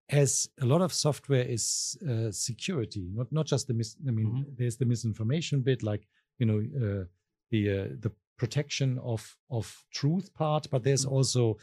as 0.09 0.51
a 0.61 0.67
lot 0.67 0.83
of 0.83 0.93
software 0.93 1.45
is 1.49 1.97
uh, 2.09 2.31
security, 2.33 3.09
not 3.15 3.33
not 3.33 3.47
just 3.47 3.67
the 3.67 3.75
mis- 3.75 3.97
I 4.09 4.11
mean, 4.11 4.27
Mhm. 4.29 4.57
there's 4.59 4.77
the 4.77 4.85
misinformation 4.87 5.63
bit, 5.63 5.83
like 5.83 6.07
you 6.39 6.47
know 6.47 6.61
uh, 6.85 7.05
the 7.51 7.71
uh, 7.71 7.89
the 8.01 8.13
protection 8.37 8.99
of 8.99 9.39
of 9.49 9.85
truth 9.91 10.33
part, 10.35 10.69
but 10.71 10.83
there's 10.83 11.07
Mhm. 11.07 11.13
also 11.13 11.59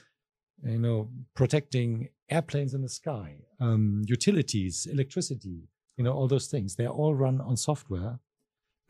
you 0.64 0.80
know 0.80 1.10
protecting 1.34 2.10
airplanes 2.30 2.74
in 2.74 2.82
the 2.82 2.90
sky, 2.90 3.30
um, 3.60 4.04
utilities, 4.08 4.86
electricity, 4.86 5.68
you 6.00 6.06
know 6.06 6.14
all 6.14 6.28
those 6.28 6.48
things. 6.48 6.76
They're 6.76 6.98
all 7.02 7.14
run 7.14 7.42
on 7.42 7.56
software. 7.58 8.20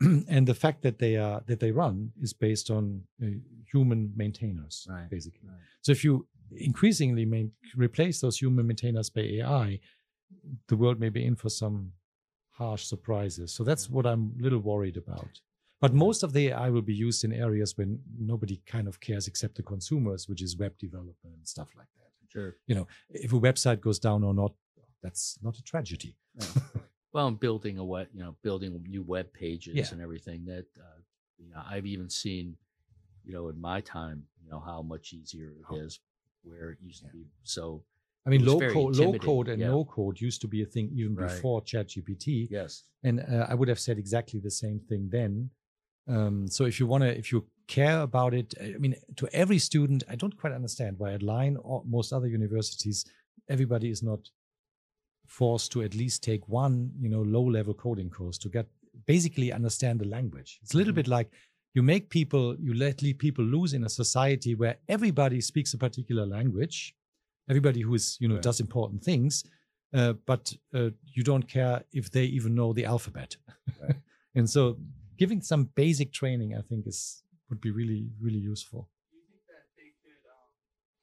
and 0.00 0.46
the 0.46 0.54
fact 0.54 0.80
that 0.82 0.98
they 0.98 1.16
are 1.16 1.42
that 1.46 1.60
they 1.60 1.72
run 1.72 2.12
is 2.22 2.32
based 2.32 2.70
on 2.70 3.02
uh, 3.22 3.26
human 3.70 4.10
maintainers 4.16 4.86
Right, 4.88 5.10
basically 5.10 5.46
right. 5.46 5.58
so 5.82 5.92
if 5.92 6.02
you 6.04 6.26
increasingly 6.56 7.26
main, 7.26 7.52
replace 7.76 8.20
those 8.20 8.38
human 8.38 8.66
maintainers 8.66 9.10
by 9.10 9.20
AI, 9.20 9.78
the 10.68 10.76
world 10.76 10.98
may 10.98 11.10
be 11.10 11.22
in 11.26 11.36
for 11.36 11.50
some 11.50 11.92
harsh 12.50 12.84
surprises. 12.84 13.52
So 13.52 13.62
that's 13.62 13.90
what 13.90 14.06
I'm 14.06 14.32
a 14.38 14.42
little 14.42 14.58
worried 14.60 14.96
about. 14.96 15.32
But 15.80 15.92
most 15.94 16.22
of 16.22 16.32
the 16.32 16.48
AI 16.48 16.68
will 16.70 16.82
be 16.82 16.94
used 16.94 17.24
in 17.24 17.32
areas 17.32 17.76
when 17.78 18.00
nobody 18.18 18.60
kind 18.66 18.86
of 18.88 19.00
cares 19.00 19.26
except 19.26 19.54
the 19.56 19.62
consumers, 19.62 20.28
which 20.28 20.42
is 20.42 20.56
web 20.56 20.74
development 20.78 21.34
and 21.38 21.46
stuff 21.46 21.68
like 21.76 21.88
that. 21.98 22.10
Sure. 22.32 22.56
You 22.66 22.74
know, 22.76 22.86
if 23.10 23.32
a 23.32 23.40
website 23.40 23.80
goes 23.80 23.98
down 23.98 24.24
or 24.24 24.34
not, 24.34 24.52
that's 25.02 25.38
not 25.42 25.56
a 25.56 25.62
tragedy. 25.62 26.16
Well, 27.12 27.26
I'm 27.26 27.34
building 27.36 27.78
a 27.78 27.84
web, 27.84 28.08
you 28.12 28.20
know, 28.20 28.36
building 28.42 28.84
new 28.88 29.02
web 29.02 29.32
pages 29.32 29.74
Yeah. 29.76 29.92
and 29.92 30.00
everything 30.00 30.44
that, 30.46 30.66
uh, 30.78 31.00
you 31.38 31.50
know, 31.50 31.62
I've 31.68 31.86
even 31.86 32.08
seen, 32.08 32.56
you 33.24 33.32
know, 33.32 33.48
in 33.48 33.60
my 33.60 33.80
time, 33.80 34.26
you 34.42 34.50
know, 34.50 34.60
how 34.60 34.82
much 34.82 35.12
easier 35.12 35.50
it 35.50 35.64
Oh. 35.70 35.76
is 35.76 36.00
where 36.42 36.70
it 36.70 36.78
used 36.80 37.02
Yeah. 37.02 37.10
to 37.10 37.16
be. 37.16 37.26
So, 37.42 37.84
I 38.26 38.30
mean, 38.30 38.44
low 38.44 38.60
code, 38.60 38.96
low 38.96 39.12
code, 39.18 39.48
and 39.48 39.60
yeah. 39.60 39.68
no 39.68 39.84
code 39.84 40.20
used 40.20 40.40
to 40.42 40.48
be 40.48 40.62
a 40.62 40.66
thing 40.66 40.90
even 40.92 41.14
Right. 41.14 41.26
before 41.28 41.62
ChatGPT. 41.62 42.48
yes. 42.50 42.84
and 43.02 43.20
uh, 43.20 43.46
I 43.48 43.54
would 43.54 43.68
have 43.68 43.80
said 43.80 43.96
exactly 43.98 44.40
the 44.40 44.50
same 44.50 44.78
thing 44.78 45.08
then. 45.08 45.50
Um, 46.06 46.46
so 46.46 46.64
if 46.66 46.78
you 46.78 46.86
want 46.86 47.02
to, 47.02 47.16
if 47.16 47.32
you 47.32 47.48
care 47.66 48.02
about 48.02 48.34
it, 48.34 48.52
I 48.60 48.76
mean, 48.78 48.94
to 49.16 49.26
every 49.32 49.58
student, 49.58 50.02
I 50.08 50.16
don't 50.16 50.36
quite 50.36 50.52
understand 50.52 50.98
why 50.98 51.14
at 51.14 51.22
Lyon 51.22 51.56
or 51.56 51.82
most 51.86 52.12
other 52.12 52.26
universities, 52.28 53.04
everybody 53.48 53.88
is 53.90 54.02
not 54.02 54.28
forced 55.38 55.70
to 55.72 55.82
at 55.82 55.94
least 55.94 56.22
take 56.30 56.42
one, 56.48 56.76
you 57.02 57.08
know, 57.08 57.22
low-level 57.36 57.74
coding 57.74 58.10
course 58.10 58.38
to 58.38 58.48
get 58.48 58.66
basically 59.06 59.52
understand 59.52 60.00
the 60.00 60.08
language. 60.16 60.58
It's 60.62 60.74
a 60.74 60.76
little 60.76 60.92
Mhm. 60.92 61.00
bit 61.00 61.08
like 61.08 61.28
you 61.76 61.82
make 61.82 62.04
people, 62.10 62.56
you 62.66 62.74
let 62.74 63.00
lead 63.02 63.18
people 63.18 63.44
lose 63.44 63.72
in 63.76 63.84
a 63.84 63.88
society 63.88 64.54
where 64.56 64.76
everybody 64.88 65.40
speaks 65.40 65.72
a 65.74 65.78
particular 65.78 66.26
language, 66.26 66.76
everybody 67.48 67.80
who 67.86 67.94
is, 67.94 68.16
you 68.20 68.28
know, 68.28 68.34
Right. 68.38 68.48
does 68.48 68.60
important 68.60 69.04
things, 69.04 69.44
uh, 69.98 70.14
but 70.30 70.44
uh, 70.74 70.90
you 71.16 71.22
don't 71.22 71.46
care 71.48 71.84
if 71.92 72.10
they 72.10 72.24
even 72.38 72.54
know 72.54 72.72
the 72.72 72.84
alphabet. 72.84 73.36
Right. 73.80 73.96
and 74.34 74.50
so, 74.50 74.78
giving 75.16 75.40
some 75.42 75.64
basic 75.76 76.12
training, 76.12 76.50
I 76.56 76.62
think, 76.62 76.86
is 76.86 77.22
would 77.48 77.60
be 77.60 77.70
really, 77.70 78.02
really 78.20 78.38
useful. 78.54 78.82
Do 79.10 79.16
you 79.18 79.24
think 79.30 79.42
that 79.54 79.64
they 79.78 79.90
could 80.02 80.22
um, 80.36 80.50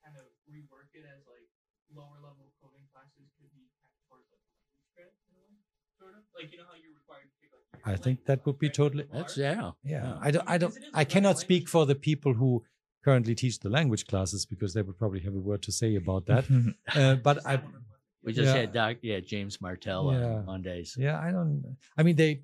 kind 0.04 0.16
of 0.22 0.26
rework 0.52 0.90
it 1.00 1.06
as 1.16 1.20
like 1.28 1.48
lower 1.96 2.20
level 2.28 2.48
coding 2.62 2.88
classes 2.92 3.28
could 3.40 3.52
be 3.56 3.64
kind 3.80 3.92
of 3.92 4.00
towards 4.08 4.28
like 4.32 4.44
language 4.52 4.84
prep 4.96 5.12
in 5.28 5.36
a 5.36 5.40
way, 5.44 5.56
sort 6.00 6.16
of 6.16 6.24
like 6.40 6.52
you 6.52 6.58
know 6.60 6.64
how 6.72 6.76
you're 6.82 6.94
required 7.02 7.28
to 7.32 7.36
pick 7.42 7.50
like. 7.54 7.86
your 7.86 7.94
I 7.94 7.98
think 7.98 8.26
that 8.26 8.46
would 8.46 8.60
be 8.60 8.70
totally- 8.70 9.08
That's 9.14 9.38
yeah. 9.38 9.72
Yeah, 9.84 10.04
Yeah. 10.04 10.18
I 10.22 10.32
don't, 10.32 10.50
I 10.50 10.58
don't, 10.58 10.76
I 10.94 11.04
cannot 11.04 11.40
speak 11.40 11.68
for 11.70 11.86
the 11.86 11.96
people 11.96 12.34
who 12.34 12.64
currently 13.06 13.36
teach 13.36 13.60
the 13.60 13.70
language 13.70 14.06
classes 14.08 14.46
because 14.46 14.74
they 14.74 14.82
would 14.82 14.98
probably 14.98 15.22
have 15.22 15.34
a 15.36 15.40
word 15.50 15.62
to 15.64 15.72
say 15.72 15.96
about 15.96 16.26
that. 16.26 16.46
uh, 16.96 17.16
but 17.16 17.38
I, 17.46 17.56
that 17.58 17.64
one 17.66 17.68
of 17.68 17.72
them. 17.74 17.84
We 18.24 18.34
just 18.34 18.48
Yeah. 18.54 18.62
had 18.62 18.74
Doc, 18.74 18.98
yeah, 19.02 19.20
James 19.22 19.62
Martell 19.62 20.12
Yeah. 20.12 20.26
on 20.40 20.46
Mondays. 20.46 20.96
yeah, 21.00 21.18
I 21.20 21.32
don't. 21.32 21.78
I 21.98 22.04
mean, 22.04 22.16
they. 22.18 22.42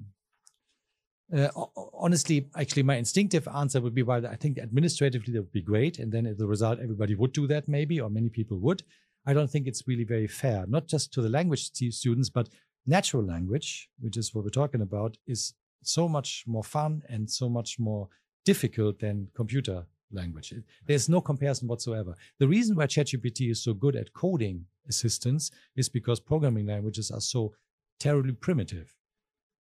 Uh, 1.34 1.48
ho- 1.56 1.72
ho- 1.76 1.90
honestly, 1.94 2.48
actually, 2.56 2.84
my 2.84 2.96
instinctive 2.96 3.48
answer 3.48 3.82
would 3.82 3.96
be, 3.96 4.04
well, 4.04 4.26
I 4.28 4.36
think 4.36 4.60
administratively 4.60 5.34
that 5.34 5.42
would 5.42 5.52
be 5.52 5.62
great, 5.62 5.98
and 6.00 6.12
then 6.12 6.26
as 6.28 6.40
a 6.40 6.46
result, 6.46 6.80
everybody 6.80 7.16
would 7.16 7.34
do 7.34 7.48
that, 7.48 7.68
maybe, 7.68 8.00
or 8.00 8.10
many 8.10 8.30
people 8.30 8.60
would. 8.60 8.84
I 9.26 9.34
don't 9.34 9.50
think 9.50 9.68
it's 9.68 9.88
really 9.88 10.04
very 10.04 10.28
fair, 10.28 10.66
not 10.68 10.88
just 10.88 11.12
to 11.14 11.22
the 11.22 11.30
language 11.30 11.72
students, 11.72 12.30
but 12.30 12.50
natural 12.86 13.24
language, 13.24 13.90
which 14.00 14.18
is 14.18 14.34
what 14.34 14.44
we're 14.44 14.50
talking 14.50 14.82
about, 14.82 15.18
is 15.28 15.54
so 15.82 16.08
much 16.08 16.44
more 16.48 16.64
fun 16.64 17.02
and 17.10 17.30
so 17.30 17.50
much 17.50 17.80
more 17.80 18.10
difficult 18.46 19.00
than 19.00 19.28
computer 19.36 19.86
language. 20.12 20.54
There's 20.86 21.10
no 21.10 21.22
comparison 21.22 21.68
whatsoever. 21.68 22.16
The 22.40 22.48
reason 22.48 22.76
why 22.76 22.86
ChatGPT 22.86 23.50
is 23.50 23.64
so 23.64 23.74
good 23.74 23.96
at 23.96 24.14
coding 24.14 24.66
assistance 24.88 25.52
is 25.76 25.90
because 25.90 26.20
programming 26.20 26.68
languages 26.68 27.10
are 27.12 27.22
so 27.22 27.54
terribly 28.00 28.34
primitive. 28.34 28.96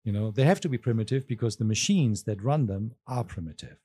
You 0.04 0.12
know, 0.12 0.30
they 0.30 0.44
have 0.44 0.60
to 0.60 0.68
be 0.68 0.78
primitive 0.78 1.26
because 1.28 1.56
the 1.56 1.64
machines 1.64 2.24
that 2.24 2.42
run 2.42 2.66
them 2.66 2.92
are 3.06 3.24
primitive. 3.24 3.78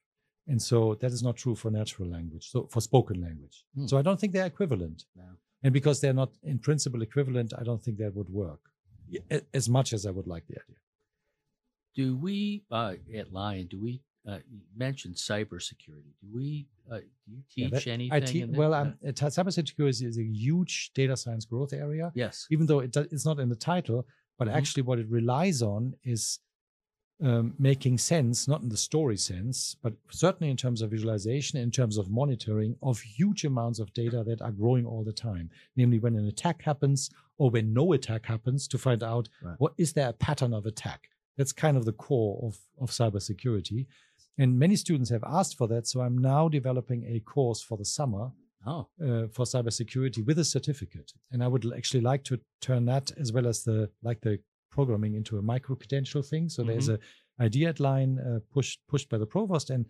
And 0.48 0.62
so 0.62 0.96
that 0.96 1.12
is 1.12 1.22
not 1.22 1.36
true 1.36 1.56
for 1.56 1.70
natural 1.70 2.10
language, 2.10 2.50
so 2.50 2.68
for 2.72 2.82
spoken 2.82 3.22
language. 3.22 3.66
Hmm. 3.76 3.86
So 3.86 3.98
I 3.98 4.02
don't 4.02 4.20
think 4.20 4.34
they're 4.34 4.46
equivalent. 4.46 5.06
No. 5.16 5.24
And 5.64 5.74
because 5.74 6.00
they're 6.00 6.14
not 6.14 6.32
in 6.44 6.60
principle 6.60 7.02
equivalent, 7.02 7.54
I 7.58 7.64
don't 7.64 7.84
think 7.84 7.98
that 7.98 8.16
would 8.16 8.30
work 8.30 8.62
as 9.54 9.68
much 9.70 9.94
as 9.94 10.06
I 10.06 10.12
would 10.12 10.28
like 10.28 10.46
the 10.48 10.56
idea. 10.56 10.76
Do 11.96 12.16
we 12.16 12.64
uh, 12.72 12.94
at 13.16 13.34
Lyon? 13.34 13.68
Do 13.68 13.80
we 13.80 14.02
uh, 14.28 14.40
you 14.52 14.60
mentioned 14.76 15.16
cybersecurity? 15.16 16.14
Do 16.22 16.28
we? 16.34 16.68
Uh, 16.92 16.98
do 17.00 17.04
you 17.32 17.44
Yeah, 17.56 17.70
teach 17.70 17.86
that- 17.86 17.92
anything? 17.92 18.14
I 18.14 18.20
te- 18.20 18.46
well, 18.46 18.74
um, 18.74 18.96
cybersecurity 19.06 20.06
is 20.06 20.18
a 20.18 20.24
huge 20.24 20.92
data 20.94 21.16
science 21.18 21.46
growth 21.46 21.74
area. 21.74 22.12
yes. 22.16 22.46
even 22.52 22.66
though 22.68 22.80
it 22.80 22.96
it's 22.98 23.26
not 23.26 23.40
in 23.40 23.50
the 23.50 23.56
title, 23.56 24.06
but 24.38 24.48
Mhm. 24.48 24.54
actually 24.54 24.84
what 24.84 25.00
it 25.00 25.08
relies 25.10 25.62
on 25.62 25.96
is 26.04 26.40
um, 27.24 27.54
making 27.58 27.98
sense, 27.98 28.48
not 28.48 28.62
in 28.62 28.70
the 28.70 28.78
story 28.78 29.18
sense, 29.18 29.76
but 29.82 29.94
certainly 30.12 30.52
in 30.52 30.58
terms 30.58 30.82
of 30.82 30.92
visualization, 30.92 31.60
in 31.60 31.72
terms 31.72 31.98
of 31.98 32.10
monitoring 32.10 32.76
of 32.84 33.00
huge 33.00 33.44
amounts 33.44 33.80
of 33.80 33.92
data 33.94 34.24
that 34.24 34.42
are 34.42 34.52
growing 34.52 34.86
all 34.86 35.04
the 35.04 35.14
time. 35.14 35.50
Namely, 35.76 36.00
when 36.00 36.16
an 36.16 36.28
attack 36.28 36.62
happens 36.62 37.10
or 37.38 37.50
when 37.50 37.74
no 37.74 37.94
attack 37.94 38.26
happens, 38.26 38.68
to 38.68 38.78
find 38.78 39.04
out 39.04 39.30
Right. 39.42 39.56
what 39.60 39.74
is 39.78 39.94
there 39.94 40.10
a 40.10 40.14
pattern 40.14 40.54
of 40.54 40.66
attack. 40.66 41.10
That's 41.38 41.52
kind 41.54 41.78
of 41.78 41.86
the 41.86 41.94
core 41.94 42.40
of, 42.44 42.58
of 42.80 42.90
cybersecurity. 42.90 43.86
And 44.40 44.58
many 44.58 44.76
students 44.76 45.10
have 45.12 45.24
asked 45.24 45.56
for 45.58 45.68
that. 45.68 45.88
So 45.88 46.02
I'm 46.02 46.18
now 46.18 46.48
developing 46.50 47.04
a 47.06 47.20
course 47.20 47.62
for 47.62 47.78
the 47.78 47.86
summer 47.86 48.32
Oh, 48.66 48.88
uh, 49.02 49.28
for 49.32 49.46
cybersecurity 49.46 50.26
with 50.26 50.40
a 50.40 50.44
certificate. 50.44 51.14
And 51.32 51.44
I 51.44 51.48
would 51.48 51.72
actually 51.78 52.02
like 52.02 52.24
to 52.26 52.40
turn 52.60 52.86
that 52.86 53.12
as 53.18 53.32
well 53.32 53.48
as 53.48 53.64
the 53.64 53.90
like 54.04 54.20
the 54.22 54.40
programming 54.78 55.14
into 55.16 55.34
a 55.38 55.42
micro 55.54 55.76
credential 55.76 56.24
thing. 56.32 56.50
So 56.50 56.60
there's 56.70 56.90
a 56.96 57.00
idea 57.48 57.74
line 57.80 58.12
uh, 58.20 58.40
pushed 58.56 58.80
pushed 58.92 59.10
by 59.10 59.18
the 59.24 59.30
provost 59.36 59.68
and 59.76 59.84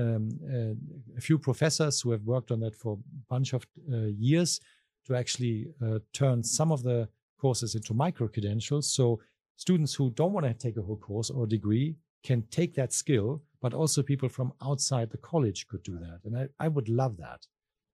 um, 0.00 0.28
uh, 0.54 0.74
a 1.20 1.22
few 1.28 1.38
professors 1.38 1.94
who 2.00 2.10
have 2.14 2.24
worked 2.34 2.50
on 2.54 2.60
that 2.60 2.74
for 2.82 2.92
a 2.94 3.00
bunch 3.34 3.54
of 3.54 3.62
uh, 3.92 3.96
years 4.28 4.60
to 5.06 5.14
actually 5.22 5.58
uh, 5.84 5.98
turn 6.12 6.42
some 6.42 6.70
of 6.76 6.80
the 6.82 7.08
courses 7.40 7.74
into 7.74 7.94
micro 7.94 8.28
credentials. 8.28 8.86
So 8.98 9.20
students 9.56 9.94
who 9.98 10.10
don't 10.20 10.34
want 10.36 10.46
to 10.46 10.54
take 10.54 10.76
a 10.78 10.86
whole 10.86 11.00
course 11.08 11.30
or 11.30 11.46
degree 11.46 11.96
can 12.28 12.42
take 12.58 12.72
that 12.74 12.92
skill, 12.92 13.42
but 13.62 13.72
also 13.74 14.02
people 14.02 14.28
from 14.28 14.52
outside 14.68 15.08
the 15.10 15.22
college 15.32 15.60
could 15.68 15.82
do 15.82 15.96
that. 15.98 16.20
And 16.24 16.36
I, 16.36 16.44
I 16.64 16.68
would 16.68 16.88
love 16.88 17.14
that 17.16 17.40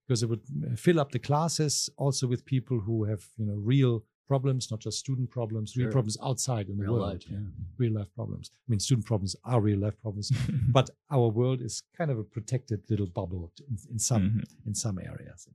because 0.03 0.23
it 0.23 0.29
would 0.29 0.45
fill 0.85 0.99
up 0.99 1.11
the 1.11 1.25
classes 1.29 1.89
also 1.97 2.27
with 2.27 2.51
people 2.55 2.79
who 2.85 3.05
have, 3.05 3.23
you 3.37 3.45
know, 3.45 3.59
real 3.73 4.03
problems, 4.27 4.69
not 4.71 4.79
just 4.79 4.97
student 4.99 5.29
problems, 5.29 5.75
real 5.77 5.85
Sure. 5.85 5.91
problems 5.91 6.17
outside 6.23 6.69
in 6.69 6.77
the 6.77 6.83
Real 6.83 6.93
world. 6.93 7.09
life, 7.13 7.23
yeah. 7.29 7.39
Real 7.77 7.93
life 7.93 8.11
problems. 8.15 8.49
I 8.53 8.65
mean, 8.71 8.79
student 8.79 9.05
problems 9.05 9.35
are 9.43 9.61
real 9.61 9.79
life 9.79 9.99
problems, 10.01 10.31
but 10.77 10.89
our 11.11 11.27
world 11.29 11.61
is 11.61 11.83
kind 11.97 12.09
of 12.11 12.17
a 12.19 12.23
protected 12.23 12.79
little 12.89 13.07
bubble 13.07 13.51
in, 13.69 13.77
in 13.93 13.99
some 13.99 14.23
Mhm. 14.23 14.43
in 14.67 14.73
some 14.75 14.97
areas. 14.99 15.47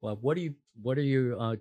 well, 0.00 0.16
what 0.16 0.36
are 0.36 0.40
you? 0.40 0.54
What 0.86 0.98
are 0.98 1.08
you 1.14 1.36
uh, 1.38 1.56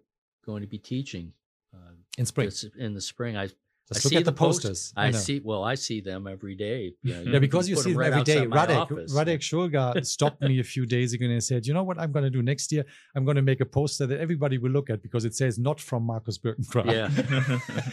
going 0.46 0.62
to 0.62 0.68
be 0.68 0.80
teaching 0.80 1.34
uh, 1.74 1.94
In 2.18 2.26
spring, 2.26 2.48
this- 2.48 2.64
in 2.86 2.94
the 2.94 3.02
spring? 3.02 3.36
I 3.38 3.50
just 3.94 4.06
I 4.06 4.08
look 4.08 4.12
see 4.12 4.18
at 4.18 4.26
the, 4.26 4.32
post- 4.32 4.62
posters. 4.64 4.94
I 4.96 5.12
know. 5.12 5.18
see. 5.18 5.42
Well, 5.44 5.64
I 5.64 5.76
see 5.76 6.02
them 6.02 6.28
every 6.28 6.56
day. 6.56 6.94
You 7.04 7.14
know, 7.24 7.32
Yeah, 7.34 7.40
because 7.40 7.68
you 7.70 7.76
see 7.76 7.92
them 7.92 8.00
right 8.00 8.12
every 8.12 8.24
day. 8.24 8.46
Radek. 8.46 8.90
Radek 9.10 9.40
Shulga 9.40 10.06
stopped 10.16 10.42
me 10.42 10.60
a 10.60 10.64
few 10.64 10.86
days 10.86 11.14
ago 11.14 11.26
and 11.26 11.34
he 11.34 11.40
said, 11.42 11.66
"You 11.66 11.74
know 11.74 11.84
what? 11.84 12.00
I'm 12.00 12.12
going 12.12 12.24
to 12.24 12.30
do 12.30 12.42
next 12.42 12.72
year. 12.72 12.86
I'm 13.16 13.26
going 13.26 13.36
to 13.36 13.42
make 13.42 13.62
a 13.62 13.66
poster 13.66 14.06
that 14.08 14.20
everybody 14.20 14.58
will 14.58 14.72
look 14.72 14.90
at 14.90 15.02
because 15.02 15.26
it 15.26 15.36
says 15.36 15.58
not 15.60 15.80
from 15.80 16.04
Marcus 16.04 16.38
Birkenkrahe." 16.38 16.86
Yeah. 16.92 17.10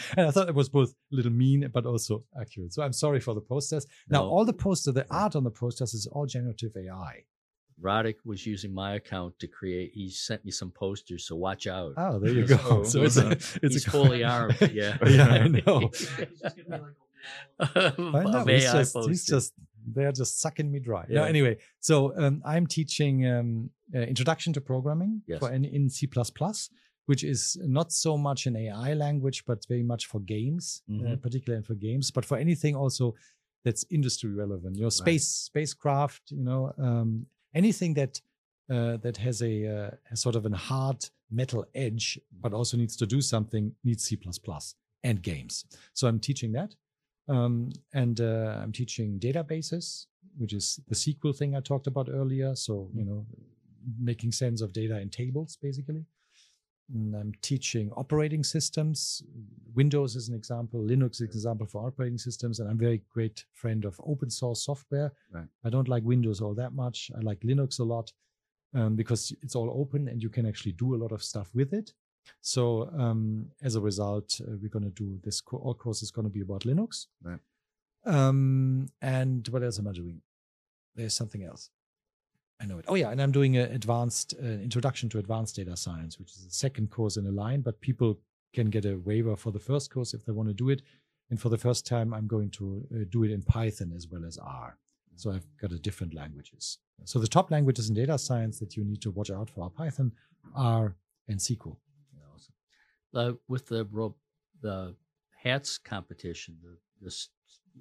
and 0.17 0.27
I 0.27 0.31
thought 0.31 0.49
it 0.49 0.55
was 0.55 0.69
both 0.69 0.91
a 1.13 1.17
little 1.17 1.33
mean 1.33 1.69
but 1.73 1.87
also 1.87 2.25
accurate. 2.41 2.73
So 2.73 2.83
I'm 2.83 2.93
sorry 2.93 3.21
for 3.21 3.35
the 3.35 3.41
posters. 3.41 3.87
Now 4.09 4.23
No. 4.23 4.29
all 4.31 4.45
the 4.45 4.53
poster, 4.53 4.93
the 4.93 5.07
art 5.11 5.35
on 5.37 5.45
the 5.45 5.51
posters 5.51 5.95
is 5.95 6.07
all 6.13 6.27
generative 6.27 6.73
AI. 6.77 7.25
Roddick 7.83 8.17
was 8.25 8.45
using 8.47 8.73
my 8.75 8.95
account 8.95 9.39
to 9.39 9.47
create. 9.47 9.93
He 9.95 10.11
sent 10.11 10.45
me 10.45 10.51
some 10.51 10.71
posters, 10.71 11.27
so 11.27 11.37
watch 11.37 11.67
out. 11.67 11.93
Oh, 11.97 12.19
there 12.19 12.33
you 12.33 12.45
go. 12.57 12.83
So 12.85 13.03
it's 13.03 13.17
a, 13.17 13.31
it's 13.31 13.59
He's 13.61 13.87
a 13.87 13.91
fully 13.91 14.25
armed. 14.25 14.57
Yeah. 14.73 14.97
yeah, 15.07 15.27
I 15.45 15.49
know. 15.49 15.91
It's 15.93 16.01
just 16.41 16.57
gonna 16.57 16.63
be 16.67 16.73
like 17.59 17.97
a 17.99 18.03
wall. 18.03 18.17
I 18.17 18.23
know. 18.25 18.45
He's 18.47 18.73
just, 18.73 18.97
he's 19.09 19.25
just 19.27 19.53
they're 19.95 20.13
just 20.13 20.41
sucking 20.41 20.71
me 20.71 20.81
dry. 20.81 21.07
No, 21.09 21.25
anyway, 21.25 21.57
so 21.81 22.17
um, 22.19 22.43
I'm 22.45 22.67
teaching 22.67 23.27
um, 23.27 23.71
uh, 23.95 24.01
introduction 24.01 24.53
to 24.55 24.61
programming 24.61 25.23
Yes. 25.27 25.39
for 25.39 25.51
in, 25.51 25.65
in 25.65 25.89
C++, 25.89 26.09
which 27.07 27.25
is 27.25 27.57
not 27.63 27.91
so 27.93 28.19
much 28.19 28.47
an 28.47 28.55
AI 28.57 28.93
language, 28.95 29.45
but 29.47 29.65
very 29.67 29.83
much 29.83 30.07
for 30.07 30.21
games, 30.21 30.83
uh, 30.91 30.93
Mhm. 30.93 31.23
particularly 31.23 31.65
for 31.65 31.75
games, 31.75 32.11
but 32.11 32.25
for 32.25 32.37
anything 32.37 32.75
also 32.77 33.15
that's 33.65 33.85
industry 33.91 34.31
relevant. 34.31 34.77
You 34.77 34.83
know, 34.85 34.89
space, 34.91 35.27
spacecraft. 35.27 36.31
You 36.31 36.45
know, 36.45 36.73
um, 36.79 37.27
anything 37.59 37.93
that 37.95 38.21
uh, 38.71 38.97
that 38.99 39.17
has 39.17 39.43
a, 39.43 39.55
uh, 39.67 40.15
sort 40.15 40.37
of 40.37 40.45
a 40.45 40.55
hard 40.55 41.01
metal 41.31 41.65
edge, 41.75 42.19
but 42.43 42.53
also 42.53 42.77
needs 42.77 42.97
to 42.97 43.07
do 43.07 43.21
something 43.21 43.73
needs 43.83 44.05
C++ 44.05 44.19
and 45.05 45.23
games. 45.23 45.65
So 45.95 46.07
I'm 46.07 46.21
teaching 46.21 46.53
that. 46.53 46.75
Um, 47.29 47.71
and 47.95 48.21
uh, 48.21 48.61
I'm 48.63 48.73
teaching 48.73 49.19
databases, 49.19 50.07
which 50.37 50.53
is 50.53 50.81
the 50.89 50.95
SQL 50.95 51.37
thing 51.37 51.57
I 51.57 51.61
talked 51.61 51.87
about 51.87 52.09
earlier. 52.11 52.55
So, 52.55 52.91
you 52.95 53.05
know, 53.05 53.27
making 54.01 54.33
sense 54.33 54.61
of 54.61 54.73
data 54.73 54.99
in 55.01 55.09
tables, 55.09 55.57
basically. 55.61 56.05
And 56.93 57.15
I'm 57.15 57.33
teaching 57.43 57.91
operating 57.97 58.43
systems. 58.43 59.23
Windows 59.75 60.17
is 60.17 60.29
an 60.29 60.35
example. 60.35 60.81
Linux 60.81 61.13
is 61.13 61.21
an 61.21 61.27
example 61.27 61.67
for 61.67 61.87
operating 61.87 62.19
systems. 62.19 62.61
And 62.61 62.69
I'm 62.69 62.77
a 62.77 62.79
very 62.79 63.03
great 63.11 63.45
friend 63.53 63.85
of 63.85 64.01
open 64.07 64.31
source 64.31 64.65
software. 64.65 65.13
Right. 65.31 65.47
I 65.65 65.71
don't 65.71 65.89
like 65.89 66.03
Windows 66.05 66.41
all 66.41 66.55
that 66.55 66.73
much. 66.73 67.11
I 67.17 67.21
like 67.21 67.41
Linux 67.41 67.79
a 67.79 67.85
lot 67.85 68.13
um, 68.75 68.97
because 68.97 69.33
it's 69.43 69.55
all 69.55 69.71
open 69.71 70.09
and 70.09 70.23
you 70.23 70.31
can 70.31 70.47
actually 70.47 70.73
do 70.73 70.95
a 70.95 70.97
lot 70.99 71.13
of 71.13 71.23
stuff 71.23 71.51
with 71.55 71.75
it. 71.75 71.93
So 72.41 72.91
um, 72.97 73.47
as 73.63 73.75
a 73.75 73.81
result, 73.81 74.41
uh, 74.41 74.53
we're 74.61 74.69
going 74.69 74.85
to 74.85 74.91
do 74.91 75.19
this. 75.23 75.41
Co- 75.41 75.59
all 75.59 75.75
course 75.75 76.03
is 76.03 76.11
going 76.11 76.27
to 76.27 76.33
be 76.33 76.41
about 76.41 76.63
Linux. 76.63 77.07
Right. 77.23 77.41
Um, 78.05 78.89
and 79.03 79.47
what 79.49 79.63
else 79.63 79.79
am 79.79 79.89
I 79.89 79.93
doing? 79.93 80.23
There's 80.95 81.15
something 81.15 81.45
else. 81.45 81.71
I 82.61 82.67
know 82.67 82.79
it. 82.79 82.85
Oh 82.89 82.95
yeah, 82.95 83.11
and 83.11 83.23
I'm 83.23 83.33
doing 83.33 83.57
an 83.57 83.73
advanced 83.73 84.35
uh, 84.43 84.47
introduction 84.47 85.09
to 85.11 85.19
advanced 85.19 85.57
data 85.57 85.77
science, 85.77 86.19
which 86.19 86.31
is 86.33 86.45
the 86.45 86.51
second 86.51 86.91
course 86.91 87.17
in 87.17 87.27
a 87.27 87.31
line. 87.31 87.61
But 87.61 87.81
people 87.81 88.19
can 88.53 88.71
get 88.71 88.85
a 88.85 88.97
waiver 88.97 89.37
for 89.37 89.53
the 89.53 89.59
first 89.59 89.91
course 89.91 90.15
if 90.15 90.25
they 90.25 90.33
want 90.33 90.49
to 90.49 90.55
do 90.55 90.71
it. 90.71 90.83
And 91.31 91.41
for 91.41 91.51
the 91.51 91.59
first 91.59 91.87
time, 91.87 92.15
I'm 92.15 92.27
going 92.27 92.51
to 92.53 92.87
uh, 92.93 93.05
do 93.11 93.23
it 93.25 93.31
in 93.31 93.43
Python 93.43 93.93
as 93.95 94.09
well 94.09 94.25
as 94.25 94.39
R. 94.39 94.79
So 95.17 95.33
I've 95.33 95.47
got 95.61 95.73
a 95.73 95.79
different 95.79 96.15
languages. 96.15 96.79
So 97.05 97.19
the 97.19 97.27
top 97.29 97.51
languages 97.51 97.89
in 97.89 97.95
data 97.95 98.19
science 98.19 98.59
that 98.61 98.77
you 98.77 98.85
need 98.85 99.03
to 99.03 99.11
watch 99.11 99.31
out 99.31 99.51
for 99.51 99.65
are 99.65 99.71
Python, 99.71 100.13
R, 100.55 100.97
and 101.29 101.39
SQL. 101.39 101.77
uh, 103.15 103.33
with 103.49 103.67
the 103.67 103.85
the 104.61 104.95
hats 105.43 105.79
competition, 105.79 106.59
the 106.63 106.77
this 107.01 107.29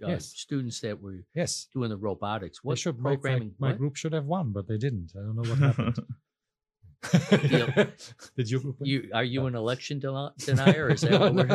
uh, 0.03 0.07
Yes. 0.09 0.25
students 0.27 0.79
that 0.81 1.01
were 1.01 1.23
Yes. 1.35 1.67
doing 1.73 1.89
the 1.89 1.97
robotics. 1.97 2.59
They 2.59 2.67
What 2.67 2.79
should- 2.79 2.97
my- 2.99 3.11
my- 3.11 3.15
programming? 3.15 3.55
My, 3.59 3.69
what? 3.69 3.77
group 3.77 3.95
should 3.95 4.13
have 4.13 4.25
won, 4.25 4.51
but 4.51 4.67
they 4.67 4.77
didn't. 4.77 5.11
I 5.15 5.19
don't 5.19 5.35
know 5.35 5.49
what 5.49 5.59
happened. 5.59 5.97
Did 8.35 8.49
win? 8.49 8.75
You 8.81 9.09
are 9.13 9.23
you 9.23 9.45
an 9.45 9.53
election 9.55 9.99
deni- 9.99 10.35
denier? 10.43 10.89
Is 10.89 11.01
that 11.01 11.19
what 11.21 11.33
we're? 11.35 11.47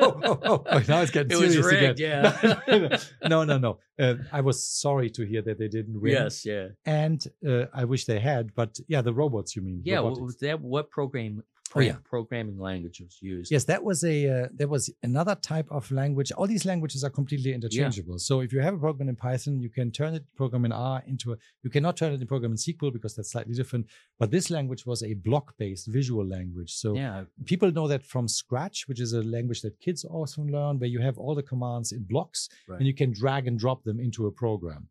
oh, 0.00 0.20
oh, 0.24 0.40
oh, 0.44 0.64
oh, 0.70 0.82
now 0.86 1.00
it's 1.00 1.10
getting 1.10 1.32
It 1.32 1.36
was 1.40 1.52
serious 1.54 1.66
rigged, 1.66 2.00
again. 2.00 2.60
yeah. 2.68 2.98
no, 3.28 3.44
no, 3.44 3.56
no. 3.58 3.78
Uh, 3.98 4.16
I 4.30 4.42
was 4.42 4.62
sorry 4.66 5.08
to 5.10 5.24
hear 5.24 5.40
that 5.42 5.58
they 5.58 5.68
didn't 5.68 5.98
win. 6.00 6.12
yes, 6.12 6.44
yeah, 6.44 6.68
And 6.84 7.24
uh, 7.48 7.64
I 7.72 7.84
wish 7.84 8.04
they 8.04 8.20
had, 8.20 8.54
but 8.54 8.78
yeah, 8.88 9.00
the 9.00 9.14
robots, 9.14 9.56
you 9.56 9.62
mean? 9.62 9.80
yeah. 9.84 10.00
Was 10.00 10.36
that? 10.42 10.60
What 10.60 10.90
program? 10.90 11.42
Oh, 11.74 11.80
yeah. 11.80 11.96
programming 12.04 12.58
language 12.58 13.00
was 13.00 13.18
used. 13.22 13.50
Yes, 13.50 13.64
that 13.64 13.82
was 13.82 14.04
a 14.04 14.16
uh, 14.44 14.48
there 14.52 14.68
was 14.68 14.90
another 15.02 15.34
type 15.34 15.66
of 15.70 15.90
language. 15.90 16.30
All 16.32 16.46
these 16.46 16.64
languages 16.64 17.02
are 17.04 17.10
completely 17.10 17.52
interchangeable. 17.54 18.18
So 18.18 18.40
if 18.40 18.52
you 18.52 18.60
have 18.60 18.74
a 18.74 18.78
program 18.78 19.08
in 19.08 19.16
Python, 19.16 19.60
you 19.60 19.70
can 19.70 19.90
turn 19.90 20.14
it 20.14 20.24
program 20.36 20.64
in 20.64 20.72
R 20.72 21.02
into 21.06 21.32
a. 21.32 21.36
You 21.62 21.70
cannot 21.70 21.96
turn 21.96 22.12
it 22.12 22.20
in 22.20 22.26
program 22.26 22.52
in 22.52 22.56
SQL 22.58 22.92
because 22.92 23.14
that's 23.16 23.30
slightly 23.32 23.54
different. 23.54 23.86
But 24.18 24.30
this 24.30 24.50
language 24.50 24.84
was 24.86 25.02
a 25.02 25.14
block-based 25.14 25.86
visual 25.86 26.26
language. 26.26 26.72
So 26.72 26.94
yeah, 26.94 27.24
people 27.46 27.70
know 27.72 27.88
that 27.88 28.04
from 28.04 28.28
Scratch, 28.28 28.86
which 28.88 29.00
is 29.00 29.12
a 29.12 29.22
language 29.22 29.62
that 29.62 29.78
kids 29.80 30.04
often 30.04 30.48
learn, 30.52 30.78
where 30.78 30.88
you 30.90 31.00
have 31.00 31.16
all 31.18 31.34
the 31.34 31.42
commands 31.42 31.92
in 31.92 32.02
blocks 32.04 32.48
Right. 32.68 32.78
and 32.78 32.86
you 32.86 32.94
can 32.94 33.12
drag 33.12 33.46
and 33.48 33.58
drop 33.58 33.84
them 33.84 33.98
into 33.98 34.26
a 34.26 34.32
program. 34.32 34.88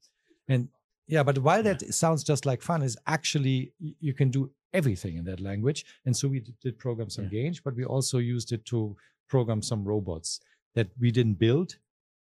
And 0.47 0.69
yeah, 1.11 1.23
but 1.29 1.37
while 1.47 1.63
Yeah. 1.63 1.73
that 1.73 1.93
sounds 1.93 2.23
just 2.31 2.43
like 2.45 2.61
fun, 2.69 2.81
is 2.89 2.97
actually 3.15 3.73
you 4.07 4.13
can 4.19 4.29
do 4.37 4.41
everything 4.79 5.13
in 5.19 5.25
that 5.25 5.39
language. 5.49 5.79
And 6.05 6.13
so 6.19 6.23
we 6.33 6.39
did 6.63 6.75
program 6.85 7.09
some 7.09 7.25
Yeah. 7.25 7.41
games, 7.41 7.57
but 7.65 7.75
we 7.75 7.85
also 7.95 8.17
used 8.35 8.49
it 8.55 8.63
to 8.71 8.95
program 9.27 9.61
some 9.61 9.81
robots 9.93 10.29
that 10.77 10.89
we 11.03 11.09
didn't 11.11 11.37
build, 11.45 11.69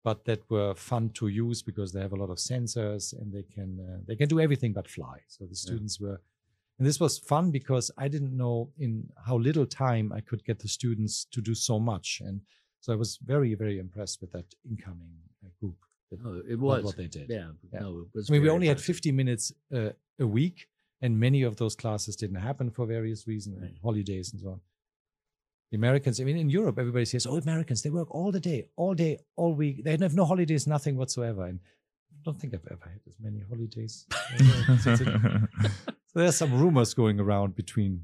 but 0.03 0.17
that 0.25 0.41
were 0.49 0.73
fun 0.75 1.09
to 1.19 1.25
use 1.45 1.59
because 1.69 1.89
they 1.93 2.01
have 2.01 2.11
a 2.17 2.21
lot 2.23 2.29
of 2.35 2.39
sensors 2.51 3.03
and 3.19 3.27
they 3.35 3.43
can 3.55 3.69
uh, 3.87 3.99
they 4.07 4.17
can 4.21 4.27
do 4.33 4.39
everything 4.45 4.73
but 4.79 4.87
fly. 4.97 5.17
So 5.35 5.45
the 5.51 5.55
students 5.65 5.95
were 6.03 6.19
and 6.77 6.87
this 6.89 6.99
was 6.99 7.19
fun 7.33 7.51
because 7.51 7.91
I 8.05 8.07
didn't 8.13 8.35
know 8.43 8.57
in 8.85 8.91
how 9.27 9.37
little 9.37 9.67
time 9.67 10.11
I 10.11 10.21
could 10.29 10.43
get 10.49 10.57
the 10.59 10.67
students 10.67 11.25
to 11.33 11.39
do 11.49 11.53
so 11.53 11.79
much. 11.79 12.21
And 12.27 12.41
so 12.83 12.87
I 12.91 12.95
was 13.03 13.11
very, 13.33 13.53
very 13.63 13.77
impressed 13.85 14.19
with 14.21 14.31
that 14.31 14.49
incoming 14.71 15.13
uh, 15.45 15.49
group. 15.59 15.77
That, 16.11 16.19
Oh, 16.25 16.41
it 16.47 16.59
was. 16.59 16.83
what 16.83 16.97
they 16.97 17.07
did. 17.07 17.29
Yeah, 17.29 17.51
Yeah. 17.73 17.79
no, 17.79 17.99
it 18.01 18.07
was. 18.13 18.29
I 18.29 18.33
mean, 18.33 18.41
we 18.41 18.47
very 18.47 18.55
only 18.55 18.67
had 18.67 18.79
50 18.81 19.11
minutes 19.11 19.51
uh, 19.73 19.89
a 20.19 20.27
week, 20.27 20.67
and 21.01 21.19
many 21.19 21.41
of 21.43 21.55
those 21.57 21.75
classes 21.75 22.15
didn't 22.15 22.41
happen 22.49 22.69
for 22.69 22.85
various 22.85 23.25
reasons, 23.27 23.61
Right. 23.61 23.77
holidays 23.81 24.31
and 24.33 24.41
so 24.41 24.49
on. 24.49 24.61
The 25.71 25.77
Americans, 25.77 26.19
I 26.19 26.25
mean, 26.25 26.37
in 26.37 26.49
Europe, 26.49 26.77
everybody 26.77 27.05
says, 27.05 27.25
oh, 27.25 27.37
Americans, 27.37 27.81
they 27.81 27.89
work 27.89 28.09
all 28.13 28.31
the 28.31 28.41
day, 28.41 28.67
all 28.75 28.93
day, 28.93 29.19
all 29.37 29.53
week. 29.55 29.83
They 29.85 29.91
have 29.97 30.13
no 30.13 30.25
holidays, 30.25 30.67
nothing 30.67 30.97
whatsoever. 30.97 31.45
And 31.45 31.59
I 32.13 32.17
don't 32.25 32.37
think 32.39 32.53
I've 32.53 32.67
ever 32.69 32.89
had 32.89 32.99
as 33.07 33.15
many 33.19 33.39
holidays. 33.49 34.05
So 34.83 34.91
it's 34.91 36.13
there's 36.13 36.35
some 36.35 36.53
rumors 36.59 36.93
going 36.93 37.21
around 37.21 37.55
between 37.55 38.03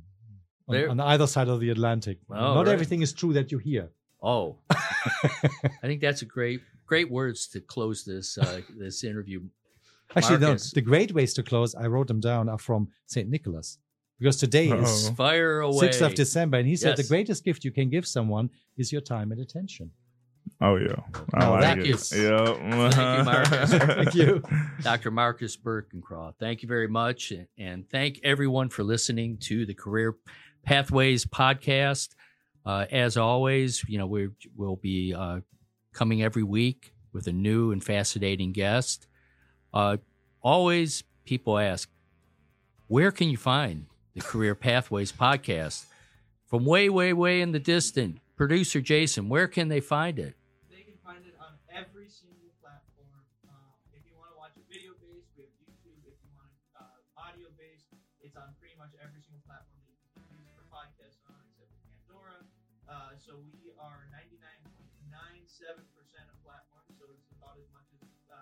on, 0.69 0.75
on 0.91 0.99
either 1.01 1.27
side 1.27 1.49
of 1.49 1.59
the 1.59 1.69
Atlantic. 1.71 2.19
Oh, 2.29 2.33
Not 2.35 2.57
right. 2.67 2.73
everything 2.73 3.01
is 3.01 3.11
true 3.11 3.33
that 3.33 3.51
you 3.51 3.57
hear. 3.57 3.89
Oh, 4.23 4.59
I 4.69 5.85
think 5.89 5.99
that's 6.01 6.21
a 6.21 6.25
great, 6.25 6.61
great 6.87 7.11
words 7.11 7.47
to 7.49 7.59
close 7.61 8.03
this 8.03 8.37
uh, 8.37 8.61
this 8.77 9.03
interview. 9.03 9.41
Actually, 10.15 10.39
no. 10.39 10.55
The 10.55 10.81
great 10.81 11.13
ways 11.13 11.33
to 11.35 11.43
close, 11.43 11.75
I 11.75 11.85
wrote 11.87 12.07
them 12.07 12.21
down, 12.21 12.49
are 12.49 12.57
from 12.57 12.87
Saint 13.05 13.29
Nicholas, 13.29 13.77
because 14.19 14.37
today 14.37 14.69
is 14.69 15.07
Uh-oh. 15.07 15.13
Fire 15.15 15.59
away. 15.59 15.79
sixth 15.79 16.01
of 16.01 16.15
December, 16.15 16.57
and 16.57 16.67
he 16.67 16.75
said 16.75 16.97
the 16.97 17.03
greatest 17.03 17.43
gift 17.43 17.63
you 17.65 17.71
can 17.71 17.89
give 17.89 18.07
someone 18.07 18.49
is 18.77 18.91
your 18.91 19.01
time 19.01 19.31
and 19.31 19.41
attention. 19.41 19.91
Oh 20.61 20.77
yeah, 20.77 20.95
I 21.33 21.47
like 21.49 21.61
thank 21.61 21.79
it. 21.81 22.11
you. 22.13 22.23
Yeah. 22.23 22.89
Thank 22.89 23.17
you, 23.19 23.23
Marcus. 23.25 23.73
Thank 23.73 24.15
you. 24.15 24.43
Dr. 24.81 25.11
Marcus 25.11 25.57
Birkenkrahe. 25.57 26.33
Thank 26.39 26.63
you 26.63 26.69
very 26.69 26.87
much. 26.87 27.33
And 27.59 27.87
thank 27.89 28.21
everyone 28.23 28.69
for 28.69 28.83
listening 28.83 29.37
to 29.39 29.65
the 29.65 29.73
Career 29.73 30.15
Pathways 30.63 31.25
podcast. 31.25 32.15
Uh, 32.65 32.85
as 32.91 33.17
always, 33.17 33.83
you 33.89 33.97
know, 33.97 34.07
we 34.07 34.29
will 34.55 34.77
be 34.77 35.13
uh, 35.13 35.41
coming 35.97 36.21
every 36.21 36.43
week 36.43 36.93
with 37.11 37.25
a 37.25 37.33
new 37.33 37.71
and 37.71 37.83
fascinating 37.83 38.51
guest. 38.51 39.07
Uh, 39.73 39.97
always, 40.41 41.03
people 41.25 41.57
ask, 41.57 41.89
where 42.85 43.11
can 43.11 43.29
you 43.29 43.37
find 43.37 43.87
the 44.13 44.21
Career 44.21 44.53
Pathways 44.53 45.11
podcast? 45.11 45.85
From 46.45 46.65
way, 46.65 46.87
way, 46.87 47.13
way 47.13 47.41
in 47.41 47.51
the 47.51 47.59
distant, 47.59 48.19
producer 48.35 48.79
Jayson, 48.79 49.27
where 49.27 49.47
can 49.47 49.69
they 49.69 49.81
find 49.81 50.19
it? 50.19 50.35
99.97% 65.57 66.29
of 66.29 66.37
platforms, 66.45 66.91
so 66.99 67.05
it's 67.09 67.25
about 67.37 67.57
as 67.57 67.67
much 67.73 67.87
as 67.93 68.07
uh, 68.31 68.35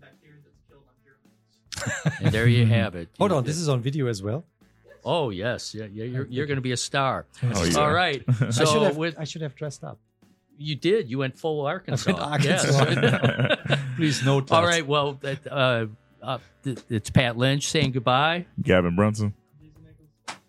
bacteria 0.00 0.36
that's 0.44 0.60
killed 0.68 0.82
on 0.88 0.94
pyramids. 1.04 2.20
And 2.24 2.32
there 2.34 2.46
you 2.48 2.66
have 2.66 2.94
it. 2.94 3.08
Hold 3.18 3.30
You- 3.30 3.36
on, 3.38 3.44
this 3.44 3.56
is 3.58 3.68
on 3.68 3.80
video 3.80 4.06
as 4.06 4.22
well. 4.22 4.44
Oh 5.04 5.30
yes, 5.30 5.72
yeah, 5.74 5.84
yeah 5.92 6.04
you're 6.04 6.26
you're 6.26 6.46
going 6.46 6.56
to 6.56 6.62
be 6.62 6.72
a 6.72 6.76
star. 6.76 7.26
Oh, 7.42 7.64
yeah. 7.64 7.78
All 7.78 7.92
right. 7.92 8.24
I 8.28 8.32
should 8.50 8.54
So 8.54 8.80
have. 8.84 8.96
with 8.96 9.14
I 9.18 9.24
should 9.24 9.42
have 9.42 9.54
dressed 9.54 9.84
up. 9.84 9.98
you 10.58 10.74
did, 10.74 11.08
you 11.08 11.18
went 11.18 11.38
full 11.38 11.64
Arkansas. 11.64 12.12
Arkansas. 12.12 12.90
Yes. 12.90 13.80
Please 13.96 14.24
note 14.24 14.48
that. 14.48 14.54
All 14.56 14.64
right. 14.64 14.84
Well, 14.84 15.12
that, 15.22 15.46
uh, 15.46 15.86
uh, 16.22 16.38
it's 16.90 17.10
Pat 17.10 17.36
Lynch 17.36 17.68
saying 17.68 17.92
goodbye. 17.92 18.46
Gavin 18.60 18.96
Brunson. 18.96 19.32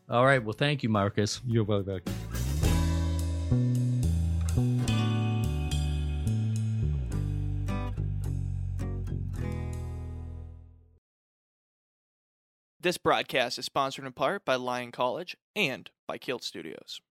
All 0.10 0.26
right. 0.26 0.44
Well, 0.44 0.54
thank 0.54 0.82
you, 0.82 0.90
Marcus. 0.90 1.40
You're 1.46 1.64
well 1.66 1.84
welcome. 1.84 2.14
This 12.88 12.98
broadcast 12.98 13.60
is 13.60 13.66
sponsored 13.66 14.06
in 14.06 14.14
part 14.14 14.46
by 14.46 14.56
Lyon 14.56 14.94
College 14.94 15.36
and 15.58 15.92
by 16.08 16.18
Kilt 16.18 16.42
Studios. 16.42 17.02